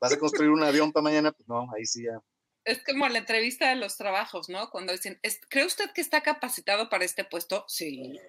vas 0.00 0.14
a 0.14 0.18
construir 0.18 0.50
un 0.50 0.62
avión 0.62 0.92
para 0.92 1.04
mañana, 1.04 1.32
pues 1.32 1.46
no, 1.46 1.68
ahí 1.76 1.84
sí 1.84 2.04
ya. 2.04 2.18
Es 2.64 2.82
como 2.84 3.08
la 3.08 3.18
entrevista 3.18 3.70
de 3.70 3.76
los 3.76 3.96
trabajos, 3.96 4.48
¿no? 4.48 4.70
Cuando 4.70 4.92
dicen, 4.92 5.20
¿cree 5.48 5.66
usted 5.66 5.90
que 5.92 6.00
está 6.00 6.22
capacitado 6.22 6.88
para 6.88 7.04
este 7.04 7.24
puesto? 7.24 7.64
Sí. 7.68 8.20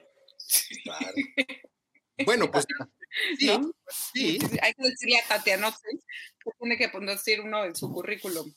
Claro. 0.83 1.13
bueno, 2.25 2.51
pues 2.51 2.65
sí, 3.37 3.47
sí. 3.89 4.39
Hay 4.61 4.73
que 4.73 4.83
decirle 4.83 5.19
a 5.19 5.27
Tatiana, 5.27 5.71
¿sí? 5.71 5.99
que 6.43 6.51
tiene 6.59 6.77
que 6.77 6.89
decir 7.05 7.41
uno 7.41 7.63
en 7.65 7.75
su 7.75 7.91
currículum. 7.91 8.51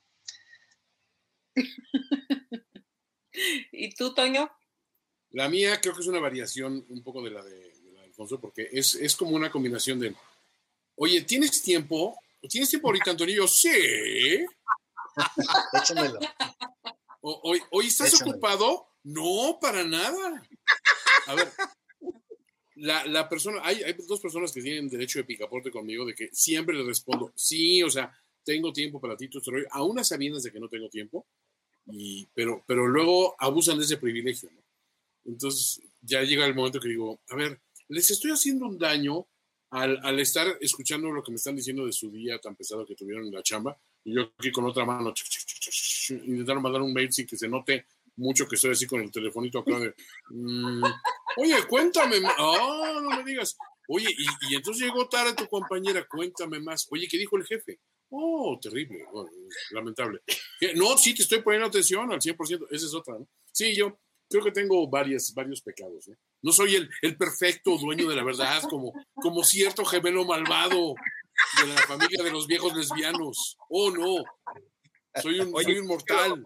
¿Y 3.71 3.93
tú, 3.95 4.13
Toño? 4.13 4.51
La 5.31 5.49
mía 5.49 5.81
creo 5.81 5.95
que 5.95 6.01
es 6.01 6.07
una 6.07 6.19
variación 6.19 6.85
un 6.89 7.03
poco 7.03 7.23
de 7.23 7.31
la 7.31 7.43
de, 7.43 7.73
Alfonso, 8.03 8.39
porque 8.39 8.69
es, 8.71 9.15
como 9.15 9.35
una 9.35 9.51
combinación 9.51 9.99
de, 9.99 10.15
oye, 10.95 11.21
¿tienes 11.21 11.61
tiempo? 11.61 12.17
¿Tienes 12.49 12.69
tiempo 12.69 12.87
ahorita, 12.87 13.11
Antonio? 13.11 13.47
Sí. 13.47 14.45
Échamelo. 15.73 16.19
¿Hoy, 17.21 17.87
estás 17.87 18.21
ocupado? 18.21 18.87
No, 19.03 19.57
para 19.61 19.83
nada. 19.83 20.47
A 21.27 21.35
ver, 21.35 21.51
la, 22.75 23.29
persona, 23.29 23.61
hay, 23.63 23.81
hay, 23.83 23.93
dos 24.07 24.19
personas 24.19 24.51
que 24.51 24.61
tienen 24.61 24.89
derecho 24.89 25.19
de 25.19 25.25
picaporte 25.25 25.71
conmigo 25.71 26.05
de 26.05 26.15
que 26.15 26.29
siempre 26.33 26.75
le 26.75 26.83
respondo, 26.83 27.31
sí, 27.35 27.81
o 27.81 27.89
sea, 27.89 28.13
tengo 28.43 28.73
tiempo 28.73 28.99
para 28.99 29.15
ti, 29.15 29.29
tú 29.29 29.41
aún 29.71 29.99
a 29.99 30.03
sabiendas 30.03 30.43
de 30.43 30.51
que 30.51 30.59
no 30.59 30.67
tengo 30.67 30.89
tiempo, 30.89 31.25
pero, 32.33 32.63
pero 32.67 32.87
luego 32.87 33.35
abusan 33.39 33.77
de 33.77 33.85
ese 33.85 33.97
privilegio. 33.97 34.49
¿no? 34.51 34.61
Entonces 35.25 35.81
ya 36.01 36.21
llega 36.23 36.45
el 36.45 36.55
momento 36.55 36.79
que 36.79 36.89
digo, 36.89 37.21
a 37.29 37.35
ver, 37.35 37.61
les 37.87 38.11
estoy 38.11 38.31
haciendo 38.31 38.65
un 38.65 38.77
daño 38.77 39.27
al, 39.73 40.19
estar 40.19 40.57
escuchando 40.61 41.11
lo 41.11 41.23
que 41.23 41.31
me 41.31 41.37
están 41.37 41.55
diciendo 41.55 41.85
de 41.85 41.91
su 41.91 42.11
día 42.11 42.37
tan 42.39 42.55
pesado 42.55 42.85
que 42.85 42.95
tuvieron 42.95 43.25
en 43.25 43.33
la 43.33 43.41
chamba, 43.41 43.75
y 44.03 44.13
yo 44.13 44.31
aquí 44.37 44.51
con 44.51 44.65
otra 44.65 44.85
mano 44.85 45.13
intentaron 46.09 46.61
mandar 46.61 46.81
un 46.81 46.93
mail 46.93 47.11
sin 47.11 47.25
que 47.25 47.37
se 47.37 47.47
note 47.47 47.85
mucho 48.17 48.47
que 48.47 48.55
estoy 48.55 48.71
así 48.71 48.85
con 48.85 49.01
el 49.01 49.09
telefonito 49.09 49.59
acá 49.59 49.79
mm, 50.29 50.83
oye, 51.37 51.55
cuéntame, 51.67 52.17
ah, 52.23 52.99
no 53.01 53.17
me 53.17 53.23
digas, 53.23 53.57
oye, 53.87 54.09
y, 54.15 54.51
y 54.51 54.55
entonces 54.55 54.85
llegó 54.85 55.09
tarde 55.09 55.33
tu 55.33 55.47
compañera, 55.47 56.05
cuéntame 56.07 56.59
más, 56.59 56.87
oye, 56.91 57.07
¿qué 57.09 57.17
dijo 57.17 57.37
el 57.37 57.45
jefe? 57.45 57.79
Oh, 58.09 58.59
terrible, 58.61 59.03
lamentable. 59.71 60.19
No, 60.75 60.95
sí, 60.99 61.15
te 61.15 61.23
estoy 61.23 61.41
poniendo 61.41 61.67
atención 61.67 62.11
al 62.11 62.19
100%, 62.19 62.67
esa 62.69 62.85
es 62.85 62.93
otra, 62.93 63.15
¿no? 63.17 63.27
Sí, 63.51 63.75
yo 63.75 63.97
creo 64.39 64.53
que 64.53 64.61
tengo 64.61 64.87
varias, 64.89 65.33
varios 65.33 65.61
pecados, 65.61 66.07
¿no? 66.07 66.15
No 66.41 66.51
soy 66.51 66.75
el, 66.75 66.89
el 67.01 67.17
perfecto 67.17 67.77
dueño 67.77 68.09
de 68.09 68.15
la 68.15 68.23
verdad, 68.23 68.61
como, 68.69 68.93
como 69.15 69.43
cierto 69.43 69.85
gemelo 69.85 70.25
malvado 70.25 70.95
de 71.61 71.67
la 71.67 71.77
familia 71.81 72.23
de 72.23 72.31
los 72.31 72.47
viejos 72.47 72.75
lesbianos. 72.75 73.57
Oh, 73.69 73.91
no, 73.91 74.23
soy 75.21 75.39
un, 75.39 75.51
soy 75.61 75.77
un 75.77 75.87
mortal. 75.87 76.43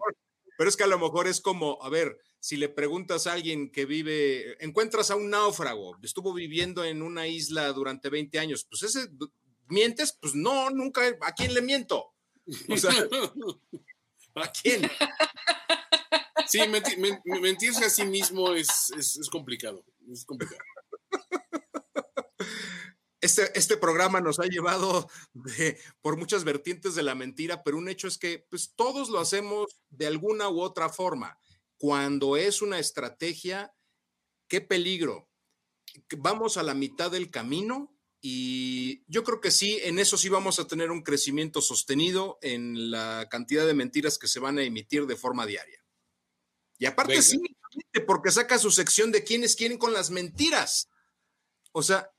Pero 0.56 0.70
es 0.70 0.76
que 0.76 0.84
a 0.84 0.88
lo 0.88 0.98
mejor 0.98 1.28
es 1.28 1.40
como, 1.40 1.78
a 1.82 1.88
ver, 1.88 2.18
si 2.40 2.56
le 2.56 2.68
preguntas 2.68 3.26
a 3.26 3.32
alguien 3.32 3.70
que 3.70 3.86
vive, 3.86 4.62
encuentras 4.64 5.10
a 5.10 5.16
un 5.16 5.30
náufrago, 5.30 5.96
estuvo 6.02 6.32
viviendo 6.32 6.84
en 6.84 7.02
una 7.02 7.26
isla 7.26 7.72
durante 7.72 8.08
20 8.08 8.38
años, 8.38 8.66
pues 8.68 8.82
ese 8.82 9.08
¿Mientes? 9.68 10.16
Pues 10.20 10.34
no, 10.34 10.70
nunca. 10.70 11.02
¿A 11.20 11.32
quién 11.32 11.54
le 11.54 11.62
miento? 11.62 12.14
O 12.68 12.76
sea, 12.76 12.90
¿a 14.34 14.52
quién? 14.52 14.90
Sí, 16.48 16.60
mentirse 17.42 17.84
a 17.84 17.90
sí 17.90 18.04
mismo 18.04 18.54
es, 18.54 18.90
es, 18.96 19.28
complicado. 19.30 19.84
Es 20.10 20.24
complicado. 20.24 20.60
Este, 23.20 23.50
este, 23.58 23.76
programa 23.76 24.20
nos 24.20 24.38
ha 24.38 24.46
llevado 24.46 25.10
por 26.02 26.16
muchas 26.16 26.44
vertientes 26.44 26.94
de 26.94 27.02
la 27.02 27.16
mentira, 27.16 27.64
pero 27.64 27.76
un 27.76 27.88
hecho 27.88 28.06
es 28.06 28.16
que 28.16 28.46
pues, 28.48 28.74
todos 28.76 29.10
lo 29.10 29.18
hacemos 29.18 29.66
de 29.90 30.06
alguna 30.06 30.48
u 30.48 30.60
otra 30.60 30.88
forma. 30.88 31.36
Cuando 31.78 32.36
es 32.36 32.62
una 32.62 32.78
estrategia, 32.78 33.74
qué 34.48 34.60
peligro. 34.60 35.28
Vamos 36.16 36.56
a 36.56 36.62
la 36.62 36.74
mitad 36.74 37.10
del 37.10 37.30
camino 37.30 37.98
y 38.20 39.04
yo 39.06 39.22
creo 39.22 39.40
que 39.40 39.50
sí, 39.50 39.78
en 39.82 39.98
eso 39.98 40.16
sí 40.16 40.28
vamos 40.28 40.58
a 40.58 40.66
tener 40.66 40.90
un 40.90 41.02
crecimiento 41.02 41.60
sostenido 41.60 42.38
en 42.42 42.90
la 42.90 43.28
cantidad 43.30 43.66
de 43.66 43.74
mentiras 43.74 44.18
que 44.18 44.28
se 44.28 44.40
van 44.40 44.58
a 44.58 44.64
emitir 44.64 45.06
de 45.06 45.16
forma 45.16 45.46
diaria. 45.46 45.77
Y 46.78 46.86
aparte 46.86 47.20
sí, 47.22 47.40
porque 48.06 48.30
saca 48.30 48.58
su 48.58 48.70
sección 48.70 49.10
de 49.12 49.24
quienes 49.24 49.56
quieren 49.56 49.78
con 49.78 49.92
las 49.92 50.10
mentiras. 50.10 50.88
O 51.72 51.82
sea, 51.82 52.10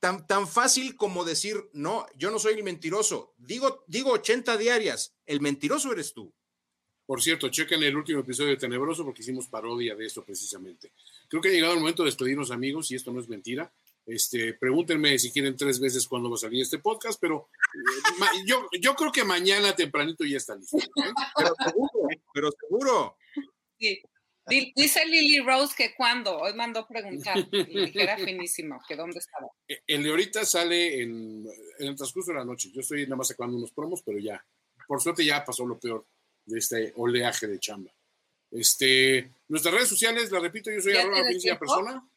tan, 0.00 0.26
tan 0.26 0.46
fácil 0.46 0.96
como 0.96 1.24
decir, 1.24 1.68
no, 1.72 2.06
yo 2.16 2.30
no 2.30 2.38
soy 2.38 2.54
el 2.54 2.62
mentiroso. 2.62 3.34
Digo, 3.36 3.84
digo 3.86 4.12
80 4.12 4.56
diarias, 4.56 5.14
el 5.26 5.40
mentiroso 5.40 5.92
eres 5.92 6.12
tú. 6.12 6.32
Por 7.06 7.22
cierto, 7.22 7.50
chequen 7.50 7.82
el 7.82 7.96
último 7.96 8.20
episodio 8.20 8.50
de 8.50 8.56
Tenebroso 8.56 9.04
porque 9.04 9.22
hicimos 9.22 9.48
parodia 9.48 9.94
de 9.94 10.06
esto 10.06 10.24
precisamente. 10.24 10.92
Creo 11.28 11.42
que 11.42 11.48
ha 11.48 11.52
llegado 11.52 11.74
el 11.74 11.80
momento 11.80 12.02
de 12.02 12.08
despedirnos, 12.08 12.50
amigos, 12.50 12.90
y 12.90 12.94
esto 12.94 13.12
no 13.12 13.20
es 13.20 13.28
mentira. 13.28 13.70
Este, 14.06 14.54
pregúntenme 14.54 15.18
si 15.18 15.30
quieren 15.30 15.56
tres 15.56 15.80
veces 15.80 16.06
cuándo 16.06 16.30
va 16.30 16.36
a 16.36 16.38
salir 16.38 16.62
este 16.62 16.78
podcast, 16.78 17.18
pero 17.20 17.48
eh, 17.74 18.42
yo, 18.46 18.68
yo 18.78 18.94
creo 18.94 19.10
que 19.10 19.24
mañana 19.24 19.74
tempranito 19.74 20.24
ya 20.24 20.36
está 20.36 20.54
listo. 20.54 20.78
¿eh? 20.78 21.12
Pero 21.36 21.54
seguro, 21.64 22.08
pero 22.32 22.50
seguro. 22.52 23.16
Sí. 24.46 24.74
Dice 24.76 25.06
Lily 25.06 25.40
Rose 25.40 25.74
que 25.74 25.94
cuándo, 25.94 26.38
hoy 26.38 26.52
mandó 26.52 26.86
preguntar, 26.86 27.34
y 27.50 27.90
que 27.90 28.02
era 28.02 28.18
finísimo, 28.18 28.78
que 28.86 28.94
dónde 28.94 29.18
estaba. 29.18 29.48
E, 29.66 29.80
el 29.86 30.02
de 30.02 30.10
ahorita 30.10 30.44
sale 30.44 31.02
en, 31.02 31.46
en 31.78 31.88
el 31.88 31.96
transcurso 31.96 32.32
de 32.32 32.38
la 32.38 32.44
noche. 32.44 32.70
Yo 32.70 32.82
estoy 32.82 33.04
nada 33.04 33.16
más 33.16 33.28
sacando 33.28 33.56
unos 33.56 33.72
promos, 33.72 34.02
pero 34.04 34.18
ya, 34.18 34.44
por 34.86 35.00
suerte 35.00 35.24
ya 35.24 35.42
pasó 35.42 35.66
lo 35.66 35.80
peor 35.80 36.06
de 36.44 36.58
este 36.58 36.92
oleaje 36.96 37.46
de 37.46 37.58
chamba. 37.58 37.92
Este, 38.50 39.30
nuestras 39.48 39.74
redes 39.74 39.88
sociales, 39.88 40.30
la 40.30 40.40
repito, 40.40 40.70
yo 40.70 40.80
soy 40.80 40.96
arroba 40.96 41.24
felicia 41.24 41.58
persona. 41.58 42.08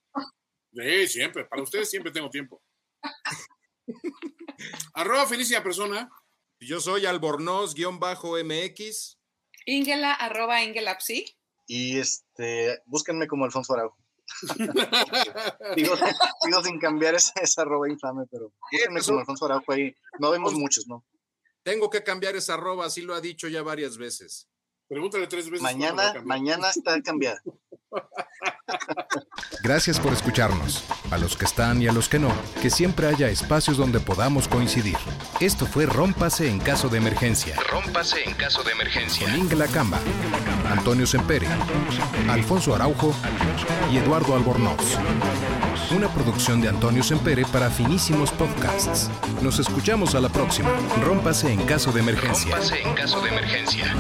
Sí, 0.74 1.08
siempre, 1.08 1.46
para 1.46 1.64
ustedes 1.64 1.90
siempre 1.90 2.12
tengo 2.12 2.30
tiempo. 2.30 2.62
arroba 4.94 5.26
felicia 5.26 5.64
persona. 5.64 6.10
Yo 6.60 6.80
soy 6.80 7.06
albornoz-mx. 7.06 9.18
Ingela, 9.66 10.14
arroba 10.14 10.64
ingelapsi. 10.64 11.37
Y 11.68 12.00
este, 12.00 12.82
búsquenme 12.86 13.28
como 13.28 13.46
Alfonso 13.46 13.74
Araujo. 13.74 13.98
digo, 15.76 15.96
sin 16.64 16.80
cambiar 16.80 17.16
esa, 17.16 17.40
esa 17.42 17.62
arroba 17.62 17.90
infame, 17.90 18.26
pero 18.32 18.52
búsquenme 18.72 19.02
como 19.02 19.20
Alfonso 19.20 19.46
Araujo 19.46 19.72
ahí. 19.74 19.94
No 20.20 20.32
vemos 20.32 20.54
muchos, 20.54 20.88
¿no? 20.88 21.06
Tengo 21.64 21.90
que 21.90 22.04
cambiar 22.04 22.36
esa 22.36 22.54
arroba, 22.54 22.86
así 22.86 23.02
lo 23.02 23.14
ha 23.14 23.22
dicho 23.22 23.48
ya 23.50 23.62
varias 23.62 23.98
veces. 23.98 24.48
Pregúntale 24.88 25.28
tres 25.28 25.50
veces. 25.50 25.62
Mañana, 25.62 26.14
mañana 26.24 26.70
está 26.70 27.02
cambiada. 27.02 27.42
Gracias 29.64 30.00
por 30.00 30.14
escucharnos. 30.14 30.84
A 31.12 31.18
los 31.18 31.36
que 31.36 31.46
están 31.46 31.82
y 31.82 31.88
a 31.88 31.94
los 31.94 32.08
que 32.10 32.20
no, 32.20 32.32
que 32.62 32.70
siempre 32.70 33.08
haya 33.08 33.30
espacios 33.30 33.78
donde 33.78 34.00
podamos 34.00 34.48
coincidir. 34.48 34.98
Esto 35.40 35.66
fue 35.66 35.86
Rómpase 35.86 36.50
en 36.50 36.60
caso 36.60 36.90
de 36.90 36.98
emergencia. 36.98 37.56
Rómpase 37.70 38.24
en 38.24 38.34
caso 38.36 38.64
de 38.64 38.72
emergencia. 38.72 39.28
Con 39.28 39.38
Ingela 39.38 39.68
Camba, 39.68 40.00
Antonio 40.70 41.06
Sempere, 41.06 41.48
Alfonso 42.30 42.76
Araujo 42.76 43.14
y 43.92 43.98
Eduardo 43.98 44.36
Albornoz. 44.36 44.98
Una 45.96 46.14
producción 46.14 46.62
de 46.62 46.68
Antonio 46.68 47.04
Sempere 47.04 47.46
para 47.46 47.70
finísimos 47.70 48.32
podcasts. 48.32 49.10
Nos 49.42 49.60
escuchamos 49.60 50.16
a 50.16 50.20
la 50.20 50.30
próxima. 50.30 50.70
Rómpase 51.02 51.52
en 51.52 51.66
caso 51.66 51.92
de 51.92 52.02
emergencia. 52.02 52.52
Rómpase 52.52 52.82
en 52.82 52.94
caso 52.94 53.22
de 53.22 53.30
emergencia. 53.30 53.94